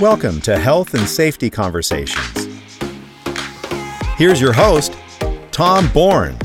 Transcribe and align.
Welcome 0.00 0.42
to 0.42 0.58
Health 0.58 0.92
and 0.92 1.08
Safety 1.08 1.48
Conversations. 1.48 2.68
Here's 4.18 4.38
your 4.38 4.52
host, 4.52 4.94
Tom 5.52 5.88
Bourne. 5.88 6.36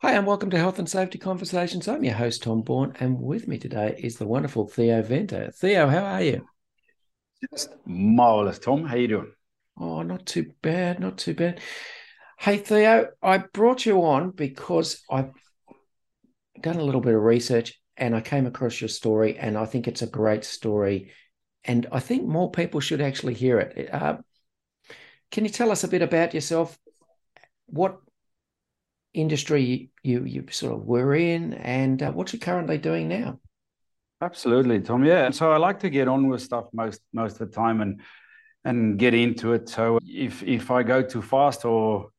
Hi, 0.00 0.14
and 0.14 0.26
welcome 0.26 0.50
to 0.50 0.58
Health 0.58 0.80
and 0.80 0.90
Safety 0.90 1.18
Conversations. 1.18 1.86
I'm 1.86 2.02
your 2.02 2.14
host, 2.14 2.42
Tom 2.42 2.62
Bourne, 2.62 2.96
and 2.98 3.20
with 3.20 3.46
me 3.46 3.56
today 3.56 3.94
is 3.96 4.16
the 4.16 4.26
wonderful 4.26 4.66
Theo 4.66 5.00
Venter. 5.00 5.52
Theo, 5.52 5.86
how 5.86 6.04
are 6.04 6.22
you? 6.22 6.44
Just 7.52 7.68
marvelous, 7.86 8.58
Tom. 8.58 8.86
How 8.86 8.96
are 8.96 8.98
you 8.98 9.06
doing? 9.06 9.32
Oh, 9.78 10.02
not 10.02 10.26
too 10.26 10.50
bad, 10.60 10.98
not 10.98 11.18
too 11.18 11.34
bad. 11.34 11.60
Hey, 12.40 12.56
Theo, 12.56 13.10
I 13.22 13.38
brought 13.38 13.86
you 13.86 14.02
on 14.02 14.32
because 14.32 15.04
I've 15.08 15.30
done 16.60 16.78
a 16.78 16.84
little 16.84 17.00
bit 17.00 17.14
of 17.14 17.22
research 17.22 17.80
and 17.96 18.14
I 18.14 18.20
came 18.20 18.46
across 18.46 18.80
your 18.80 18.88
story, 18.88 19.38
and 19.38 19.56
I 19.56 19.66
think 19.66 19.88
it's 19.88 20.02
a 20.02 20.06
great 20.06 20.44
story. 20.44 21.10
And 21.64 21.86
I 21.92 22.00
think 22.00 22.26
more 22.26 22.50
people 22.50 22.80
should 22.80 23.00
actually 23.00 23.34
hear 23.34 23.58
it. 23.58 23.92
Uh, 23.92 24.18
can 25.30 25.44
you 25.44 25.50
tell 25.50 25.70
us 25.70 25.84
a 25.84 25.88
bit 25.88 26.02
about 26.02 26.34
yourself? 26.34 26.78
What 27.66 27.98
industry 29.14 29.90
you 30.02 30.24
you 30.24 30.44
sort 30.50 30.74
of 30.74 30.84
were 30.84 31.14
in, 31.14 31.54
and 31.54 32.02
uh, 32.02 32.12
what 32.12 32.32
you're 32.32 32.40
currently 32.40 32.78
doing 32.78 33.08
now? 33.08 33.40
Absolutely, 34.20 34.80
Tom. 34.80 35.04
Yeah. 35.04 35.30
So 35.30 35.50
I 35.52 35.56
like 35.56 35.80
to 35.80 35.90
get 35.90 36.08
on 36.08 36.28
with 36.28 36.42
stuff 36.42 36.66
most 36.72 37.00
most 37.12 37.40
of 37.40 37.50
the 37.50 37.54
time 37.54 37.80
and 37.80 38.00
and 38.64 38.98
get 38.98 39.14
into 39.14 39.52
it. 39.52 39.68
So 39.68 39.98
if 40.02 40.42
if 40.42 40.70
I 40.70 40.82
go 40.82 41.02
too 41.02 41.22
fast 41.22 41.64
or 41.64 42.10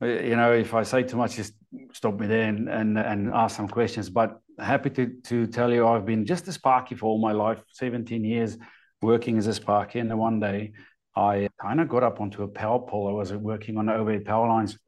you 0.00 0.36
know 0.36 0.52
if 0.52 0.74
I 0.74 0.82
say 0.82 1.02
too 1.02 1.16
much, 1.16 1.36
just 1.36 1.54
stop 1.92 2.18
me 2.18 2.26
there 2.26 2.48
and 2.48 2.68
and, 2.68 2.98
and 2.98 3.30
ask 3.34 3.56
some 3.56 3.68
questions. 3.68 4.08
But 4.10 4.40
happy 4.60 4.90
to 4.90 5.06
to 5.24 5.46
tell 5.46 5.72
you 5.72 5.86
I've 5.86 6.06
been 6.06 6.26
just 6.26 6.48
a 6.48 6.52
sparky 6.52 6.94
for 6.94 7.06
all 7.06 7.18
my 7.18 7.32
life, 7.32 7.58
17 7.72 8.24
years 8.24 8.56
working 9.02 9.38
as 9.38 9.46
a 9.46 9.54
sparky, 9.54 9.98
and 9.98 10.18
one 10.18 10.40
day 10.40 10.72
I 11.16 11.48
kind 11.60 11.80
of 11.80 11.88
got 11.88 12.02
up 12.02 12.20
onto 12.20 12.42
a 12.42 12.48
power 12.48 12.78
pole. 12.78 13.08
I 13.08 13.12
was 13.12 13.32
working 13.32 13.76
on 13.78 13.86
the 13.86 13.94
overhead 13.94 14.24
power 14.24 14.48
lines. 14.48 14.78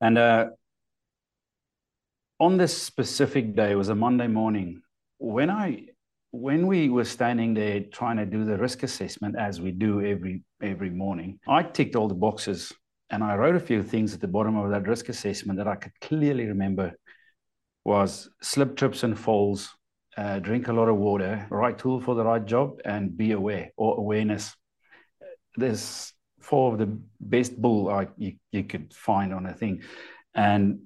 And 0.00 0.18
uh, 0.18 0.46
on 2.38 2.58
this 2.58 2.80
specific 2.80 3.56
day, 3.56 3.72
it 3.72 3.76
was 3.76 3.88
a 3.88 3.94
Monday 3.94 4.26
morning, 4.26 4.82
when 5.18 5.50
I 5.50 5.86
when 6.32 6.66
we 6.66 6.90
were 6.90 7.04
standing 7.04 7.54
there 7.54 7.80
trying 7.92 8.18
to 8.18 8.26
do 8.26 8.44
the 8.44 8.58
risk 8.58 8.82
assessment 8.82 9.36
as 9.38 9.60
we 9.60 9.70
do 9.70 10.04
every 10.04 10.42
every 10.62 10.90
morning, 10.90 11.38
I 11.48 11.62
ticked 11.62 11.96
all 11.96 12.08
the 12.08 12.14
boxes 12.14 12.72
and 13.10 13.22
I 13.22 13.36
wrote 13.36 13.56
a 13.56 13.60
few 13.60 13.82
things 13.82 14.14
at 14.14 14.20
the 14.20 14.28
bottom 14.28 14.56
of 14.56 14.70
that 14.70 14.86
risk 14.86 15.08
assessment 15.08 15.58
that 15.58 15.68
I 15.68 15.76
could 15.76 15.92
clearly 16.00 16.46
remember 16.46 16.92
was 17.86 18.28
slip 18.42 18.76
trips 18.76 19.04
and 19.04 19.16
falls, 19.16 19.70
uh, 20.16 20.40
drink 20.40 20.66
a 20.66 20.72
lot 20.72 20.88
of 20.88 20.96
water, 20.96 21.46
right 21.50 21.78
tool 21.78 22.00
for 22.00 22.16
the 22.16 22.24
right 22.24 22.44
job, 22.44 22.80
and 22.84 23.16
be 23.16 23.30
aware 23.30 23.70
or 23.76 23.96
awareness. 23.96 24.56
There's 25.54 26.12
four 26.40 26.72
of 26.72 26.80
the 26.80 26.98
best 27.20 27.56
bull 27.62 27.88
I, 27.88 28.08
you, 28.16 28.34
you 28.50 28.64
could 28.64 28.92
find 28.92 29.32
on 29.32 29.46
a 29.46 29.54
thing, 29.54 29.82
and 30.34 30.80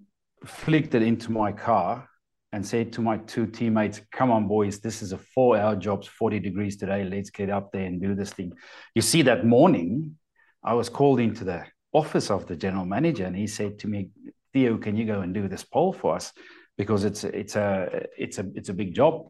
flicked 0.45 0.95
it 0.95 1.01
into 1.01 1.33
my 1.33 1.53
car 1.53 2.07
and 2.53 2.67
said 2.67 2.93
to 2.93 3.01
my 3.01 3.17
two 3.17 3.47
teammates, 3.47 4.03
Come 4.13 4.31
on, 4.31 4.47
boys, 4.47 4.81
this 4.81 5.01
is 5.01 5.13
a 5.13 5.19
four 5.19 5.57
hour 5.57 5.77
job, 5.77 6.05
40 6.05 6.39
degrees 6.39 6.77
today. 6.77 7.05
Let's 7.05 7.31
get 7.31 7.49
up 7.49 7.73
there 7.73 7.87
and 7.87 7.99
do 7.99 8.15
this 8.15 8.35
thing. 8.35 8.53
You 8.95 9.01
see, 9.01 9.23
that 9.23 9.47
morning, 9.47 10.17
I 10.63 10.75
was 10.75 10.91
called 10.91 11.19
into 11.19 11.45
the 11.45 11.65
office 11.95 12.31
of 12.31 12.47
the 12.47 12.57
general 12.57 12.85
manager 12.85 13.25
and 13.25 13.35
he 13.35 13.47
said 13.47 13.79
to 13.79 13.89
me, 13.89 14.11
Theo, 14.53 14.77
can 14.77 14.97
you 14.97 15.07
go 15.07 15.23
and 15.23 15.33
do 15.33 15.49
this 15.49 15.65
pole 15.65 15.95
for 15.95 16.17
us? 16.17 16.33
Because 16.77 17.05
it's 17.05 17.25
it's 17.25 17.57
a 17.57 18.07
it's 18.17 18.39
a 18.39 18.47
it's 18.55 18.69
a 18.69 18.75
big 18.75 18.95
job. 18.95 19.29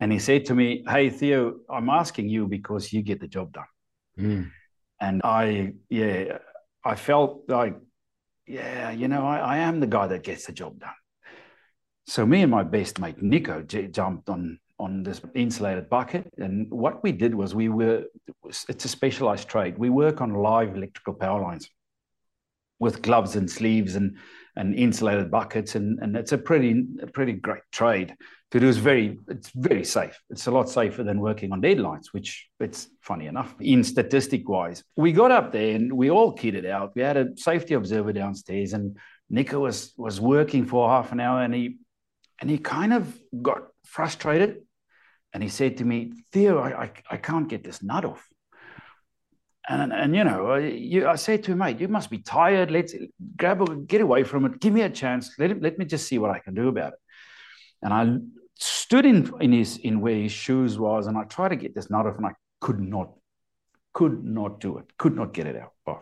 And 0.00 0.12
he 0.12 0.18
said 0.18 0.44
to 0.46 0.54
me, 0.54 0.84
Hey 0.88 1.10
Theo, 1.10 1.56
I'm 1.70 1.88
asking 1.88 2.28
you 2.28 2.46
because 2.46 2.92
you 2.92 3.02
get 3.02 3.20
the 3.20 3.28
job 3.28 3.52
done. 3.52 3.64
Mm. 4.18 4.50
And 5.00 5.22
I 5.24 5.72
yeah, 5.88 6.38
I 6.84 6.94
felt 6.96 7.44
like, 7.48 7.76
yeah, 8.46 8.90
you 8.90 9.08
know, 9.08 9.26
I, 9.26 9.38
I 9.38 9.56
am 9.58 9.80
the 9.80 9.86
guy 9.86 10.06
that 10.08 10.22
gets 10.22 10.46
the 10.46 10.52
job 10.52 10.80
done. 10.80 10.90
So 12.06 12.24
me 12.24 12.42
and 12.42 12.50
my 12.50 12.62
best 12.62 13.00
mate 13.00 13.20
Nico 13.20 13.62
j- 13.62 13.88
jumped 13.88 14.28
on 14.28 14.58
on 14.78 15.02
this 15.02 15.20
insulated 15.34 15.88
bucket, 15.88 16.30
and 16.36 16.70
what 16.70 17.02
we 17.02 17.10
did 17.10 17.34
was 17.34 17.54
we 17.54 17.68
were 17.68 18.04
it's 18.68 18.84
a 18.84 18.88
specialized 18.88 19.48
trade. 19.48 19.78
We 19.78 19.90
work 19.90 20.20
on 20.20 20.34
live 20.34 20.76
electrical 20.76 21.14
power 21.14 21.40
lines 21.40 21.68
with 22.78 23.02
gloves 23.02 23.36
and 23.36 23.50
sleeves 23.50 23.96
and 23.96 24.16
and 24.56 24.74
insulated 24.74 25.30
buckets, 25.30 25.74
and 25.74 25.98
and 26.00 26.16
it's 26.16 26.32
a 26.32 26.38
pretty 26.38 26.84
a 27.02 27.06
pretty 27.06 27.32
great 27.32 27.62
trade 27.72 28.14
to 28.50 28.60
do. 28.60 28.68
It's 28.68 28.78
very 28.78 29.18
it's 29.28 29.50
very 29.54 29.84
safe. 29.84 30.18
It's 30.30 30.46
a 30.46 30.50
lot 30.50 30.68
safer 30.68 31.02
than 31.02 31.20
working 31.20 31.52
on 31.52 31.62
deadlines, 31.62 32.06
which 32.12 32.48
it's 32.60 32.88
funny 33.00 33.26
enough 33.26 33.54
in 33.60 33.84
statistic 33.84 34.48
wise. 34.48 34.82
We 34.96 35.12
got 35.12 35.30
up 35.30 35.52
there 35.52 35.74
and 35.74 35.92
we 35.92 36.10
all 36.10 36.34
kitted 36.34 36.66
out. 36.66 36.92
We 36.94 37.02
had 37.02 37.16
a 37.16 37.36
safety 37.36 37.74
observer 37.74 38.12
downstairs, 38.12 38.72
and 38.72 38.96
Nico 39.30 39.60
was 39.60 39.92
was 39.96 40.20
working 40.20 40.66
for 40.66 40.88
half 40.88 41.12
an 41.12 41.20
hour, 41.20 41.42
and 41.42 41.54
he 41.54 41.78
and 42.40 42.50
he 42.50 42.58
kind 42.58 42.92
of 42.92 43.18
got 43.42 43.62
frustrated 43.84 44.62
and 45.36 45.42
he 45.42 45.50
said 45.50 45.76
to 45.76 45.84
me, 45.84 46.12
Theo, 46.32 46.58
I, 46.58 46.84
I, 46.84 46.90
I 47.10 47.16
can't 47.18 47.46
get 47.46 47.62
this 47.62 47.82
nut 47.82 48.06
off. 48.06 48.26
And, 49.68 49.92
and 49.92 50.14
you 50.14 50.22
know, 50.22 50.52
I, 50.52 50.58
you, 50.60 51.08
I 51.08 51.16
said 51.16 51.42
to 51.44 51.52
him, 51.52 51.58
mate, 51.58 51.80
you 51.80 51.88
must 51.88 52.08
be 52.08 52.18
tired. 52.18 52.70
Let's 52.70 52.94
grab 53.36 53.62
a, 53.62 53.76
get 53.76 54.00
away 54.00 54.22
from 54.22 54.44
it. 54.44 54.60
Give 54.60 54.72
me 54.72 54.82
a 54.82 54.90
chance. 54.90 55.34
Let, 55.38 55.60
let 55.60 55.78
me 55.78 55.84
just 55.84 56.06
see 56.06 56.18
what 56.18 56.30
I 56.30 56.38
can 56.38 56.54
do 56.54 56.68
about 56.68 56.92
it. 56.92 56.98
And 57.82 57.92
I 57.92 58.18
stood 58.54 59.04
in, 59.04 59.32
in, 59.40 59.52
his, 59.52 59.78
in 59.78 60.00
where 60.00 60.14
his 60.14 60.32
shoes 60.32 60.78
was 60.78 61.08
and 61.08 61.18
I 61.18 61.24
tried 61.24 61.48
to 61.48 61.56
get 61.56 61.74
this 61.74 61.90
nut 61.90 62.06
off 62.06 62.16
and 62.16 62.26
I 62.26 62.32
could 62.60 62.80
not, 62.80 63.12
could 63.92 64.24
not 64.24 64.60
do 64.60 64.78
it, 64.78 64.96
could 64.96 65.16
not 65.16 65.34
get 65.34 65.46
it 65.46 65.56
out. 65.56 65.72
Oh. 65.86 66.00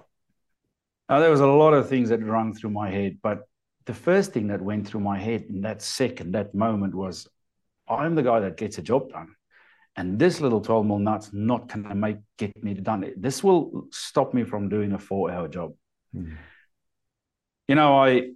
Now, 1.09 1.21
there 1.21 1.31
was 1.31 1.41
a 1.41 1.47
lot 1.47 1.75
of 1.75 1.89
things 1.89 2.11
that 2.11 2.23
rung 2.23 2.55
through 2.55 2.71
my 2.71 2.91
head, 2.91 3.19
but 3.23 3.49
the 3.87 3.95
first 3.95 4.33
thing 4.33 4.49
that 4.49 4.63
went 4.63 4.87
through 4.87 5.01
my 5.01 5.19
head 5.19 5.47
in 5.49 5.63
that 5.63 5.83
second, 5.83 6.33
that 6.33 6.55
moment 6.55 6.95
was, 6.95 7.29
I'm 7.89 8.15
the 8.15 8.23
guy 8.23 8.41
that 8.41 8.57
gets 8.57 8.79
a 8.79 8.83
job 8.83 9.11
done. 9.11 9.35
And 9.97 10.19
this 10.19 10.41
little 10.41 10.61
12 10.61 10.87
mil 10.87 10.99
nut's 10.99 11.33
not 11.33 11.69
going 11.69 11.89
to 11.89 11.95
make 11.95 12.17
get 12.37 12.63
me 12.63 12.75
done. 12.75 13.05
it 13.05 13.21
This 13.21 13.45
will 13.45 13.87
stop 13.91 14.35
me 14.35 14.45
from 14.45 14.69
doing 14.69 14.93
a 14.93 14.99
four 14.99 15.31
hour 15.31 15.49
job. 15.49 15.75
Mm. 16.15 16.37
You 17.69 17.75
know, 17.77 17.97
I 17.97 18.31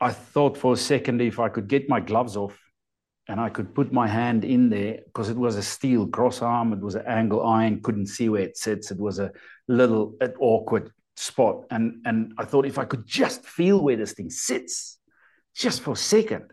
I 0.00 0.12
thought 0.12 0.56
for 0.56 0.74
a 0.74 0.76
second 0.76 1.20
if 1.20 1.40
I 1.40 1.48
could 1.48 1.68
get 1.68 1.88
my 1.88 2.00
gloves 2.00 2.36
off 2.36 2.56
and 3.28 3.40
I 3.40 3.48
could 3.48 3.74
put 3.74 3.92
my 3.92 4.06
hand 4.06 4.44
in 4.44 4.70
there 4.70 5.00
because 5.04 5.28
it 5.28 5.36
was 5.36 5.56
a 5.56 5.62
steel 5.62 6.06
cross 6.06 6.40
arm, 6.40 6.72
it 6.72 6.80
was 6.80 6.94
an 6.94 7.06
angle 7.06 7.44
iron, 7.44 7.82
couldn't 7.82 8.06
see 8.06 8.28
where 8.28 8.42
it 8.42 8.56
sits. 8.56 8.90
It 8.90 8.98
was 8.98 9.18
a 9.18 9.32
little 9.66 10.16
awkward 10.40 10.90
spot. 11.16 11.64
And, 11.70 12.00
and 12.06 12.32
I 12.38 12.44
thought 12.44 12.64
if 12.64 12.78
I 12.78 12.84
could 12.84 13.06
just 13.06 13.44
feel 13.44 13.82
where 13.82 13.96
this 13.96 14.12
thing 14.12 14.30
sits, 14.30 14.98
just 15.54 15.82
for 15.82 15.92
a 15.92 15.96
second. 15.96 16.52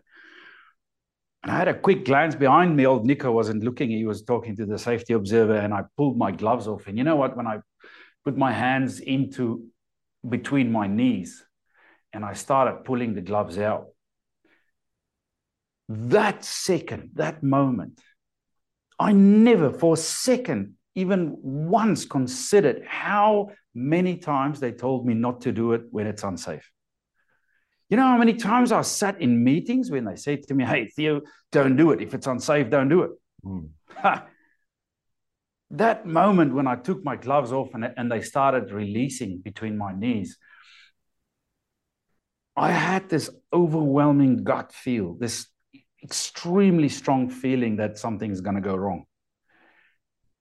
And 1.46 1.54
I 1.54 1.58
had 1.58 1.68
a 1.68 1.78
quick 1.78 2.04
glance 2.04 2.34
behind 2.34 2.76
me. 2.76 2.86
Old 2.86 3.06
Nico 3.06 3.30
wasn't 3.30 3.62
looking, 3.62 3.88
he 3.88 4.04
was 4.04 4.24
talking 4.24 4.56
to 4.56 4.66
the 4.66 4.76
safety 4.76 5.12
observer, 5.12 5.54
and 5.54 5.72
I 5.72 5.84
pulled 5.96 6.18
my 6.18 6.32
gloves 6.32 6.66
off. 6.66 6.88
And 6.88 6.98
you 6.98 7.04
know 7.04 7.14
what? 7.14 7.36
When 7.36 7.46
I 7.46 7.60
put 8.24 8.36
my 8.36 8.52
hands 8.52 8.98
into 8.98 9.64
between 10.28 10.72
my 10.72 10.88
knees, 10.88 11.44
and 12.12 12.24
I 12.24 12.32
started 12.32 12.84
pulling 12.84 13.14
the 13.14 13.20
gloves 13.20 13.58
out. 13.58 13.86
That 15.88 16.44
second, 16.44 17.10
that 17.14 17.44
moment, 17.44 18.00
I 18.98 19.12
never 19.12 19.70
for 19.70 19.94
a 19.94 19.96
second, 19.96 20.74
even 20.96 21.36
once 21.40 22.06
considered 22.06 22.82
how 22.88 23.50
many 23.72 24.16
times 24.16 24.58
they 24.58 24.72
told 24.72 25.06
me 25.06 25.14
not 25.14 25.42
to 25.42 25.52
do 25.52 25.74
it 25.74 25.82
when 25.92 26.08
it's 26.08 26.24
unsafe. 26.24 26.68
You 27.88 27.96
know 27.96 28.06
how 28.06 28.18
many 28.18 28.34
times 28.34 28.72
I 28.72 28.82
sat 28.82 29.20
in 29.20 29.44
meetings 29.44 29.90
when 29.90 30.04
they 30.04 30.16
said 30.16 30.42
to 30.44 30.54
me, 30.54 30.64
Hey, 30.64 30.86
Theo, 30.86 31.20
don't 31.52 31.76
do 31.76 31.92
it. 31.92 32.00
If 32.00 32.14
it's 32.14 32.26
unsafe, 32.26 32.68
don't 32.70 32.88
do 32.88 33.02
it. 33.02 33.10
Mm. 33.44 33.68
that 35.70 36.06
moment 36.06 36.54
when 36.54 36.66
I 36.66 36.76
took 36.76 37.04
my 37.04 37.16
gloves 37.16 37.52
off 37.52 37.74
and, 37.74 37.92
and 37.96 38.10
they 38.10 38.20
started 38.20 38.72
releasing 38.72 39.38
between 39.38 39.78
my 39.78 39.94
knees, 39.94 40.36
I 42.56 42.70
had 42.70 43.08
this 43.08 43.30
overwhelming 43.52 44.42
gut 44.42 44.72
feel, 44.72 45.14
this 45.14 45.46
extremely 46.02 46.88
strong 46.88 47.28
feeling 47.28 47.76
that 47.76 47.98
something's 47.98 48.40
going 48.40 48.56
to 48.56 48.62
go 48.62 48.74
wrong. 48.74 49.04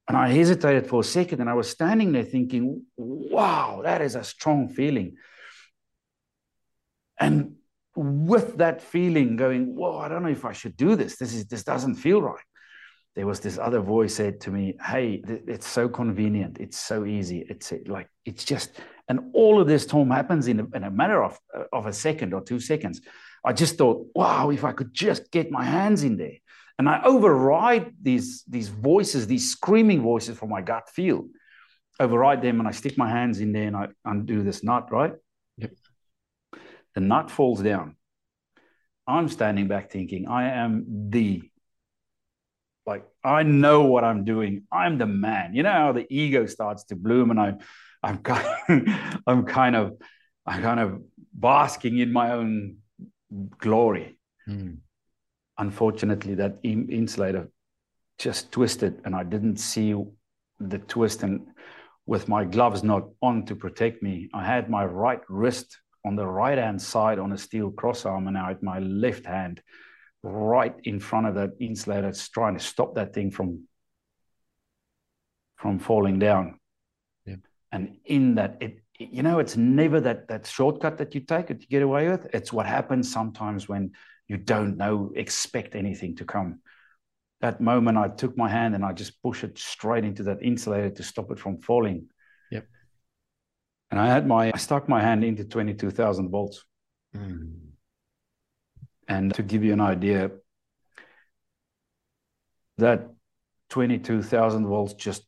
And 0.08 0.16
I 0.16 0.30
hesitated 0.30 0.88
for 0.88 1.02
a 1.02 1.04
second 1.04 1.42
and 1.42 1.50
I 1.50 1.54
was 1.54 1.70
standing 1.70 2.12
there 2.12 2.24
thinking, 2.24 2.84
wow, 2.96 3.82
that 3.84 4.02
is 4.02 4.16
a 4.16 4.24
strong 4.24 4.70
feeling. 4.70 5.16
And 7.20 7.56
with 7.96 8.58
that 8.58 8.82
feeling 8.82 9.36
going, 9.36 9.76
whoa, 9.76 9.98
I 9.98 10.08
don't 10.08 10.24
know 10.24 10.30
if 10.30 10.46
I 10.46 10.54
should 10.54 10.76
do 10.76 10.96
this. 10.96 11.18
This 11.18 11.34
is 11.34 11.46
this 11.48 11.64
doesn't 11.64 11.96
feel 11.96 12.22
right. 12.22 12.44
There 13.16 13.26
was 13.26 13.40
this 13.40 13.58
other 13.58 13.80
voice 13.80 14.16
said 14.16 14.42
to 14.42 14.52
me, 14.52 14.76
Hey, 14.86 15.22
it's 15.26 15.68
so 15.68 15.88
convenient. 15.88 16.58
It's 16.60 16.78
so 16.78 17.06
easy. 17.06 17.46
It's 17.50 17.72
like 17.88 18.10
it's 18.26 18.44
just 18.44 18.72
and 19.08 19.32
all 19.34 19.62
of 19.62 19.68
this, 19.68 19.86
Tom, 19.86 20.10
happens 20.10 20.48
in 20.48 20.60
a, 20.60 20.68
in 20.76 20.84
a 20.84 20.90
matter 20.90 21.24
of, 21.24 21.40
uh, 21.56 21.64
of 21.72 21.86
a 21.86 21.94
second 21.94 22.34
or 22.34 22.42
two 22.42 22.60
seconds. 22.60 23.02
I 23.44 23.54
just 23.54 23.78
thought, 23.78 24.08
wow, 24.16 24.50
if 24.50 24.64
I 24.64 24.72
could 24.72 24.94
just 24.94 25.32
get 25.32 25.52
my 25.52 25.64
hands 25.64 26.04
in 26.04 26.18
there. 26.18 26.38
And 26.80 26.90
I 26.90 27.02
override 27.04 27.94
these, 28.02 28.44
these 28.48 28.70
voices, 28.70 29.28
these 29.28 29.52
screaming 29.52 30.02
voices 30.02 30.38
from 30.38 30.50
my 30.50 30.62
gut 30.62 30.90
feel, 30.90 31.28
override 32.00 32.42
them, 32.42 32.60
and 32.60 32.68
I 32.68 32.72
stick 32.72 32.98
my 32.98 33.10
hands 33.10 33.40
in 33.40 33.54
there 33.54 33.68
and 33.68 33.78
I 33.78 33.88
undo 34.04 34.44
this 34.44 34.64
knot, 34.64 34.92
right? 34.92 35.14
The 36.96 37.02
nut 37.02 37.30
falls 37.30 37.62
down. 37.62 37.96
I'm 39.08 39.30
standing 39.30 39.68
back 39.68 39.92
thinking, 39.92 40.28
I 40.28 40.50
am 40.50 41.10
the, 41.10 41.44
like, 42.86 43.06
I 43.24 43.44
know 43.44 43.84
what 43.84 44.04
I'm 44.04 44.24
doing. 44.24 44.64
I'm 44.72 44.98
the 44.98 45.06
man. 45.06 45.54
You 45.54 45.64
know 45.64 45.72
how 45.72 45.92
the 45.92 46.08
ego 46.10 46.46
starts 46.48 46.86
to 46.86 46.96
bloom 46.96 47.30
and 47.30 47.40
I, 47.40 47.54
I'm 48.02 48.20
kind, 48.20 48.48
of, 48.70 49.22
I'm 49.28 49.46
kind 49.46 49.76
of, 49.76 49.98
I'm 50.46 50.62
kind 50.62 50.80
of 50.80 51.02
basking 51.34 52.00
in 52.00 52.12
my 52.12 52.32
own 52.32 52.78
glory. 53.58 54.18
Mm. 54.48 54.78
Unfortunately, 55.58 56.36
that 56.36 56.60
insulator 56.64 57.50
just 58.18 58.52
twisted, 58.52 59.02
and 59.06 59.16
I 59.16 59.24
didn't 59.24 59.58
see 59.58 59.96
the 60.60 60.80
twist. 60.80 61.24
And 61.24 61.48
with 62.06 62.28
my 62.28 62.46
gloves 62.46 62.84
not 62.84 63.10
on 63.22 63.46
to 63.46 63.56
protect 63.56 64.04
me, 64.04 64.30
I 64.34 64.46
had 64.46 64.70
my 64.70 64.86
right 64.86 65.22
wrist 65.30 65.78
on 66.06 66.16
the 66.16 66.26
right 66.26 66.58
hand 66.58 66.82
side 66.82 67.20
on 67.20 67.32
a 67.32 67.38
steel 67.38 67.72
cross 67.72 68.06
arm, 68.06 68.28
and 68.28 68.38
I 68.38 68.50
had 68.50 68.64
my 68.64 68.80
left 68.80 69.26
hand 69.26 69.62
right 70.24 70.76
in 70.84 71.00
front 71.00 71.28
of 71.28 71.36
that 71.36 71.52
insulator, 71.60 72.08
it's 72.08 72.30
trying 72.30 72.58
to 72.58 72.64
stop 72.64 72.96
that 72.96 73.14
thing 73.14 73.32
from 73.32 73.68
from 75.58 75.80
falling 75.80 76.20
down. 76.20 76.60
And 77.72 77.98
in 78.06 78.36
that, 78.36 78.58
it, 78.62 78.84
you 79.00 79.24
know, 79.24 79.40
it's 79.40 79.58
never 79.58 80.00
that 80.02 80.28
that 80.28 80.48
shortcut 80.48 80.98
that 81.00 81.14
you 81.14 81.22
take 81.22 81.48
that 81.48 81.62
you 81.62 81.68
get 81.68 81.82
away 81.82 82.08
with. 82.08 82.28
It's 82.34 82.54
what 82.54 82.66
happens 82.66 83.12
sometimes 83.12 83.68
when 83.68 83.92
you 84.28 84.38
don't 84.38 84.78
know, 84.78 85.12
expect 85.16 85.76
anything 85.76 86.16
to 86.18 86.26
come. 86.26 86.62
That 87.42 87.62
moment, 87.62 87.98
I 87.98 88.08
took 88.08 88.38
my 88.38 88.50
hand 88.50 88.76
and 88.76 88.86
I 88.86 88.94
just 88.94 89.22
pushed 89.22 89.44
it 89.44 89.58
straight 89.60 90.06
into 90.06 90.24
that 90.24 90.42
insulator 90.42 90.90
to 90.92 91.04
stop 91.04 91.32
it 91.32 91.40
from 91.40 91.60
falling. 91.60 92.08
And 93.96 94.04
I 94.04 94.08
had 94.08 94.28
my, 94.28 94.52
I 94.54 94.58
stuck 94.58 94.90
my 94.90 95.02
hand 95.02 95.24
into 95.24 95.46
22,000 95.46 96.30
volts. 96.30 96.66
Mm. 97.16 97.54
And 99.08 99.34
to 99.36 99.42
give 99.42 99.64
you 99.64 99.72
an 99.72 99.80
idea, 99.80 100.32
that 102.78 103.08
22,000 103.70 104.68
volts 104.68 104.96
just 104.96 105.24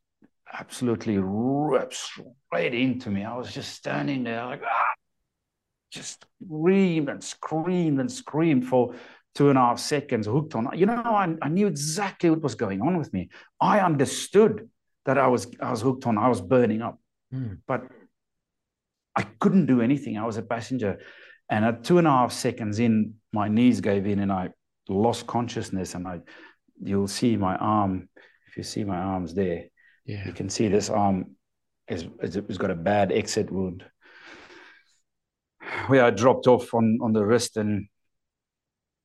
absolutely 0.52 1.18
ripped 1.18 1.94
straight 1.94 2.74
into 2.74 3.10
me. 3.10 3.24
I 3.24 3.38
was 3.38 3.54
just 3.54 3.74
standing 3.74 4.26
there 4.26 4.44
like, 4.44 4.62
ah, 4.66 4.94
just 5.90 6.26
screamed 6.44 7.08
and 7.08 7.24
screamed 7.24 8.02
and 8.02 8.12
screamed 8.12 8.68
for 8.68 8.96
two 9.34 9.48
and 9.48 9.58
a 9.58 9.62
half 9.62 9.80
seconds, 9.80 10.28
hooked 10.28 10.56
on. 10.56 10.68
You 10.74 10.88
know, 10.88 11.02
I, 11.06 11.34
I 11.42 11.48
knew 11.48 11.68
exactly 11.68 12.30
what 12.30 12.42
was 12.42 12.56
going 12.56 12.82
on 12.82 12.98
with 12.98 13.14
me. 13.14 13.30
I 13.62 13.80
understood 13.80 14.70
that 15.06 15.18
I 15.18 15.28
was 15.28 15.48
I 15.62 15.72
was 15.72 15.82
hooked 15.82 16.06
on. 16.06 16.18
I 16.18 16.28
was 16.28 16.42
burning 16.42 16.82
up, 16.82 17.00
mm. 17.34 17.60
but 17.66 17.84
I 19.18 19.24
couldn't 19.40 19.66
do 19.66 19.82
anything. 19.82 20.18
I 20.18 20.26
was 20.26 20.38
a 20.38 20.44
passenger, 20.44 21.00
and 21.50 21.66
at 21.66 21.84
two 21.84 21.98
and 21.98 22.08
a 22.08 22.12
half 22.12 22.32
seconds 22.32 22.80
in, 22.80 23.16
my 23.34 23.50
knees 23.50 23.82
gave 23.82 24.06
in, 24.06 24.20
and 24.20 24.32
I 24.32 24.50
lost 24.88 25.28
consciousness. 25.28 25.96
And 25.96 26.08
I, 26.08 26.20
you'll 26.82 27.08
see 27.08 27.36
my 27.36 27.56
arm. 27.56 28.08
If 28.48 28.58
you 28.58 28.64
see 28.64 28.84
my 28.84 28.98
arms 28.98 29.34
there, 29.34 29.66
yeah. 30.08 30.26
You 30.26 30.32
can 30.32 30.50
see 30.50 30.70
this 30.70 30.90
arm 30.90 31.36
is, 31.90 32.06
has 32.22 32.58
got 32.58 32.72
a 32.72 32.76
bad 32.76 33.12
exit 33.12 33.52
wound. 33.52 33.84
Where 35.88 36.06
I 36.06 36.12
dropped 36.12 36.48
off 36.48 36.74
on, 36.74 37.00
on 37.02 37.12
the 37.12 37.26
wrist, 37.26 37.58
and 37.58 37.90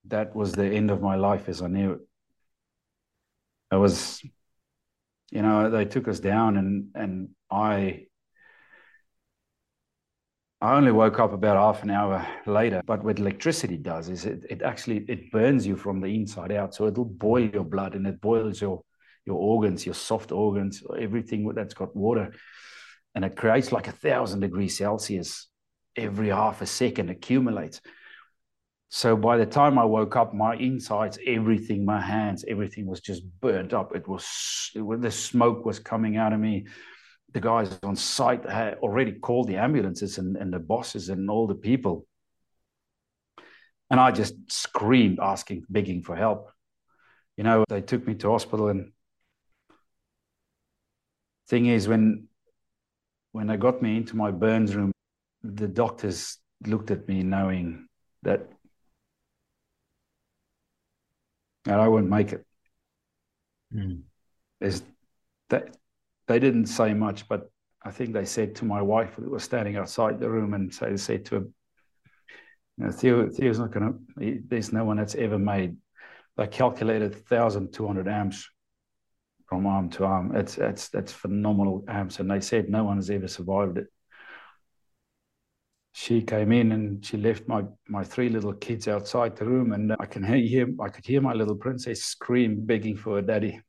that 0.07 0.35
was 0.37 0.53
the 0.53 0.67
end 0.67 0.91
of 0.91 1.03
my 1.03 1.17
life 1.17 1.49
as 1.49 1.61
I 1.61 1.67
knew 1.67 1.93
it. 1.93 2.01
I 3.73 3.77
was, 3.77 4.23
you 5.31 5.43
know, 5.43 5.71
they 5.71 5.87
took 5.87 6.07
us 6.07 6.21
down, 6.21 6.57
and 6.57 6.89
and 6.95 7.31
I 7.51 8.07
I 10.63 10.77
only 10.77 10.93
woke 10.93 11.19
up 11.19 11.33
about 11.33 11.57
half 11.57 11.83
an 11.83 11.91
hour 11.91 12.25
later. 12.47 12.83
But 12.87 13.03
what 13.03 13.19
electricity 13.19 13.77
does 13.77 14.09
is 14.09 14.25
it, 14.25 14.45
it 14.49 14.63
actually 14.63 14.99
it 15.09 15.33
burns 15.33 15.67
you 15.67 15.75
from 15.75 16.01
the 16.01 16.07
inside 16.07 16.53
out. 16.53 16.73
So 16.73 16.87
it'll 16.87 17.05
boil 17.05 17.51
your 17.53 17.65
blood 17.65 17.97
and 17.97 18.07
it 18.07 18.21
boils 18.21 18.61
your 18.61 18.83
your 19.27 19.39
organs, 19.39 19.85
your 19.85 19.97
soft 19.97 20.31
organs, 20.31 20.81
everything 20.97 21.53
that's 21.53 21.75
got 21.75 21.97
water. 21.97 22.33
And 23.17 23.25
it 23.25 23.37
creates 23.37 23.73
like 23.73 23.89
a 23.89 23.93
thousand 23.93 24.41
degrees 24.41 24.79
Celsius 24.79 25.49
every 25.97 26.29
half 26.29 26.63
a 26.63 26.67
second, 26.67 27.11
accumulates. 27.11 27.81
So 28.89 29.17
by 29.17 29.39
the 29.39 29.47
time 29.47 29.81
I 29.81 29.85
woke 29.85 30.15
up, 30.15 30.33
my 30.33 30.55
insides, 30.55 31.19
everything, 31.27 31.85
my 31.85 32.01
hands, 32.01 32.45
everything 32.47 32.87
was 32.87 33.01
just 33.01 33.25
burnt 33.41 33.73
up. 33.73 33.97
It 33.97 34.07
was, 34.07 34.71
the 34.75 35.11
smoke 35.11 35.65
was 35.65 35.81
coming 35.81 36.17
out 36.17 36.33
of 36.33 36.39
me. 36.39 36.67
The 37.33 37.41
guys 37.41 37.79
on 37.83 37.97
site 37.97 38.49
had 38.49 38.75
already 38.79 39.13
called 39.13 39.49
the 39.49 39.57
ambulances 39.57 40.19
and, 40.19 40.37
and 40.37 40.53
the 40.53 40.59
bosses 40.59 41.09
and 41.09 41.31
all 41.31 41.47
the 41.47 41.55
people. 41.55 42.07
And 43.91 43.99
I 43.99 44.11
just 44.11 44.35
screamed, 44.49 45.19
asking, 45.21 45.65
begging 45.69 46.03
for 46.03 46.17
help. 46.17 46.51
You 47.37 47.45
know, 47.45 47.65
they 47.69 47.81
took 47.81 48.07
me 48.07 48.15
to 48.17 48.31
hospital 48.31 48.69
and 48.69 48.93
thing 51.49 51.67
is 51.67 51.89
when 51.89 52.29
when 53.33 53.47
they 53.47 53.57
got 53.57 53.83
me 53.83 53.97
into 53.97 54.17
my 54.17 54.31
burns 54.31 54.75
room, 54.75 54.93
the 55.43 55.69
doctors 55.69 56.39
looked 56.67 56.91
at 56.91 57.09
me 57.09 57.23
knowing 57.23 57.89
that 58.23 58.49
that 61.65 61.79
I 61.79 61.89
wouldn't 61.89 62.11
make 62.11 62.33
it. 62.33 62.45
Mm. 63.75 64.03
There's 64.61 64.83
that 65.51 65.77
they 66.33 66.39
didn't 66.39 66.67
say 66.67 66.95
much, 66.95 67.29
but 67.29 67.51
I 67.85 67.91
think 67.91 68.13
they 68.13 68.25
said 68.25 68.55
to 68.57 68.65
my 68.65 68.81
wife 68.81 69.17
that 69.17 69.31
was 69.31 69.45
standing 69.45 69.77
outside 69.77 70.19
the 70.19 70.31
room 70.31 70.55
and 70.55 70.73
so 70.73 70.87
they 70.87 70.97
said 70.97 71.25
to 71.27 71.37
him, 71.37 71.55
you 72.79 72.87
know, 72.87 72.93
Theo, 72.93 73.29
Theo's 73.29 73.59
not 73.59 73.73
gonna 73.73 73.93
there's 74.17 74.73
no 74.73 74.85
one 74.85 74.97
that's 74.97 75.15
ever 75.15 75.39
made 75.39 75.77
they 76.37 76.47
calculated 76.47 77.15
1,200 77.29 78.09
amps 78.09 78.49
from 79.47 79.67
arm 79.67 79.91
to 79.91 80.05
arm. 80.05 80.35
It's 80.35 80.57
it's 80.57 80.89
that's 80.89 81.13
phenomenal 81.13 81.85
amps, 81.89 82.21
and 82.21 82.31
they 82.31 82.41
said 82.41 82.71
no 82.71 82.85
one 82.85 82.97
has 82.97 83.11
ever 83.11 83.29
survived 83.29 83.79
it. 83.79 83.89
She 85.93 86.23
came 86.23 86.53
in 86.53 86.73
and 86.73 87.05
she 87.05 87.19
left 87.19 87.47
my 87.49 87.65
my 87.87 88.03
three 88.03 88.31
little 88.31 88.55
kids 88.55 88.89
outside 88.89 89.37
the 89.37 89.45
room, 89.45 89.73
and 89.73 89.95
I 90.01 90.07
can 90.07 90.25
hear 90.25 90.69
I 90.81 90.89
could 90.89 91.05
hear 91.05 91.21
my 91.21 91.35
little 91.35 91.57
princess 91.57 92.03
scream, 92.03 92.65
begging 92.65 92.97
for 92.97 93.17
her 93.17 93.23
daddy. 93.23 93.61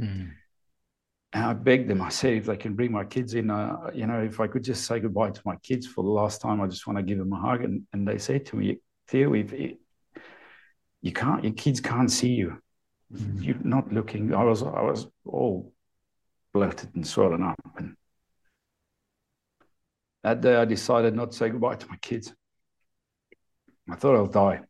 Mm. 0.00 0.32
And 1.34 1.44
I 1.44 1.52
begged 1.52 1.88
them. 1.90 2.00
I 2.00 2.10
said, 2.10 2.34
if 2.34 2.46
they 2.46 2.56
can 2.56 2.74
bring 2.74 2.92
my 2.92 3.04
kids 3.04 3.34
in, 3.34 3.50
uh, 3.50 3.90
you 3.92 4.06
know, 4.06 4.22
if 4.22 4.38
I 4.38 4.46
could 4.46 4.62
just 4.62 4.86
say 4.86 5.00
goodbye 5.00 5.32
to 5.32 5.42
my 5.44 5.56
kids 5.56 5.84
for 5.84 6.04
the 6.04 6.10
last 6.10 6.40
time, 6.40 6.60
I 6.60 6.68
just 6.68 6.86
want 6.86 6.96
to 6.96 7.02
give 7.02 7.18
them 7.18 7.32
a 7.32 7.40
hug. 7.40 7.64
And, 7.64 7.82
and 7.92 8.06
they 8.06 8.18
said 8.18 8.46
to 8.46 8.56
me, 8.56 8.78
Theo, 9.08 9.34
if 9.34 9.52
it, 9.52 9.80
you 11.02 11.12
can't, 11.12 11.42
your 11.42 11.52
kids 11.54 11.80
can't 11.80 12.08
see 12.10 12.28
you. 12.28 12.56
Mm-hmm. 13.12 13.42
You're 13.42 13.56
not 13.64 13.92
looking. 13.92 14.32
I 14.32 14.44
was, 14.44 14.62
I 14.62 14.82
was 14.82 15.08
all 15.26 15.72
bloated 16.52 16.94
and 16.94 17.04
swollen 17.04 17.42
up. 17.42 17.60
And 17.76 17.96
that 20.22 20.40
day, 20.40 20.54
I 20.54 20.64
decided 20.64 21.16
not 21.16 21.32
to 21.32 21.36
say 21.36 21.48
goodbye 21.48 21.74
to 21.74 21.88
my 21.88 21.96
kids. 21.96 22.32
I 23.90 23.96
thought 23.96 24.14
I'll 24.14 24.26
die 24.28 24.60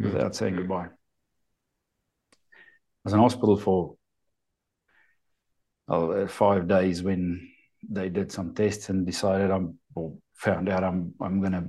mm-hmm. 0.00 0.04
without 0.10 0.34
saying 0.34 0.56
goodbye. 0.56 0.86
I 2.32 3.04
was 3.04 3.12
in 3.12 3.20
hospital 3.20 3.58
for 3.58 3.97
uh, 5.88 6.26
five 6.26 6.68
days 6.68 7.02
when 7.02 7.48
they 7.88 8.08
did 8.08 8.30
some 8.32 8.54
tests 8.54 8.88
and 8.88 9.06
decided 9.06 9.50
I'm 9.50 9.78
or 9.94 10.16
found 10.34 10.68
out 10.68 10.84
I'm 10.84 11.14
I'm 11.20 11.40
going 11.40 11.52
to 11.52 11.68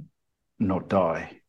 not 0.59 0.89
die. 0.89 1.39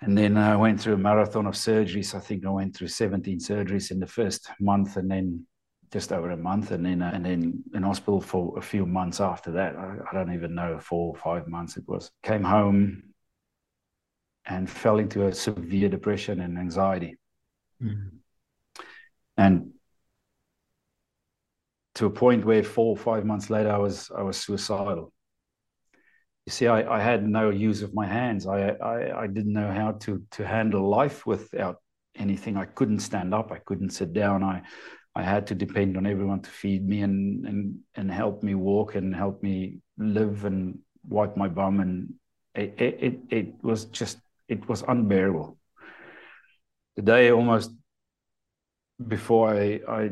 And 0.00 0.18
then 0.18 0.36
I 0.36 0.56
went 0.56 0.80
through 0.80 0.94
a 0.94 0.98
marathon 0.98 1.46
of 1.46 1.54
surgeries. 1.54 2.14
I 2.14 2.18
think 2.18 2.44
I 2.44 2.50
went 2.50 2.76
through 2.76 2.88
17 2.88 3.38
surgeries 3.38 3.92
in 3.92 4.00
the 4.00 4.06
first 4.06 4.50
month, 4.58 4.96
and 4.96 5.08
then 5.08 5.46
just 5.92 6.12
over 6.12 6.30
a 6.30 6.36
month, 6.36 6.72
and 6.72 6.84
then 6.84 7.02
uh, 7.02 7.12
and 7.14 7.24
then 7.24 7.62
in 7.74 7.82
hospital 7.82 8.20
for 8.20 8.58
a 8.58 8.62
few 8.62 8.84
months 8.84 9.20
after 9.20 9.52
that. 9.52 9.76
I, 9.76 9.98
I 10.10 10.14
don't 10.14 10.34
even 10.34 10.54
know 10.54 10.78
four 10.80 11.14
or 11.14 11.16
five 11.16 11.46
months 11.46 11.76
it 11.76 11.84
was. 11.86 12.10
Came 12.22 12.42
home 12.42 13.02
and 14.44 14.68
fell 14.68 14.98
into 14.98 15.26
a 15.26 15.32
severe 15.32 15.88
depression 15.88 16.40
and 16.40 16.58
anxiety. 16.58 17.16
Mm-hmm. 17.80 18.16
And 19.36 19.71
to 21.94 22.06
a 22.06 22.10
point 22.10 22.44
where 22.44 22.62
four 22.62 22.90
or 22.90 22.96
five 22.96 23.24
months 23.24 23.50
later, 23.50 23.70
I 23.70 23.78
was 23.78 24.10
I 24.16 24.22
was 24.22 24.36
suicidal. 24.36 25.12
You 26.46 26.52
see, 26.52 26.66
I, 26.66 26.98
I 26.98 27.00
had 27.00 27.28
no 27.28 27.50
use 27.50 27.82
of 27.82 27.94
my 27.94 28.06
hands. 28.06 28.46
I, 28.46 28.70
I 28.70 29.22
I 29.22 29.26
didn't 29.26 29.52
know 29.52 29.70
how 29.70 29.92
to 30.04 30.22
to 30.32 30.46
handle 30.46 30.88
life 30.88 31.26
without 31.26 31.76
anything. 32.16 32.56
I 32.56 32.64
couldn't 32.64 33.00
stand 33.00 33.34
up. 33.34 33.52
I 33.52 33.58
couldn't 33.58 33.90
sit 33.90 34.12
down. 34.12 34.42
I 34.42 34.62
I 35.14 35.22
had 35.22 35.46
to 35.48 35.54
depend 35.54 35.96
on 35.96 36.06
everyone 36.06 36.40
to 36.40 36.50
feed 36.50 36.86
me 36.86 37.02
and 37.02 37.46
and 37.46 37.78
and 37.94 38.10
help 38.10 38.42
me 38.42 38.54
walk 38.54 38.94
and 38.94 39.14
help 39.14 39.42
me 39.42 39.78
live 39.98 40.44
and 40.44 40.78
wipe 41.08 41.36
my 41.36 41.48
bum. 41.48 41.80
And 41.80 42.14
it 42.54 42.74
it 42.78 43.18
it 43.30 43.54
was 43.62 43.84
just 43.86 44.18
it 44.48 44.68
was 44.68 44.82
unbearable. 44.82 45.58
The 46.96 47.02
day 47.02 47.30
almost 47.30 47.70
before 49.08 49.54
I 49.54 49.80
I 49.88 50.10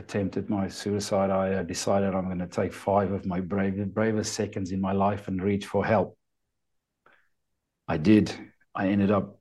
attempted 0.00 0.50
my 0.50 0.66
suicide, 0.68 1.30
I 1.30 1.54
uh, 1.54 1.62
decided 1.62 2.14
I'm 2.14 2.26
going 2.26 2.38
to 2.38 2.46
take 2.60 2.72
five 2.72 3.12
of 3.12 3.24
my 3.26 3.40
brave, 3.40 3.76
bravest 3.94 4.32
seconds 4.34 4.72
in 4.72 4.80
my 4.80 4.92
life 4.92 5.28
and 5.28 5.42
reach 5.42 5.66
for 5.66 5.84
help. 5.84 6.16
I 7.86 7.96
did. 7.96 8.32
I 8.74 8.88
ended 8.88 9.10
up 9.10 9.38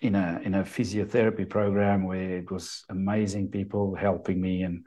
in 0.00 0.14
a 0.14 0.40
in 0.44 0.54
a 0.54 0.64
physiotherapy 0.64 1.46
program 1.48 2.04
where 2.04 2.38
it 2.38 2.50
was 2.50 2.84
amazing 2.88 3.50
people 3.50 3.94
helping 3.94 4.40
me, 4.40 4.62
and 4.62 4.84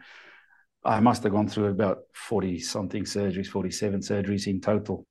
I 0.83 0.99
must 0.99 1.23
have 1.23 1.31
gone 1.31 1.47
through 1.47 1.67
about 1.67 1.97
forty 2.13 2.59
something 2.59 3.05
surgeries, 3.05 3.47
forty 3.47 3.71
seven 3.71 4.01
surgeries 4.01 4.47
in 4.47 4.61
total. 4.61 5.05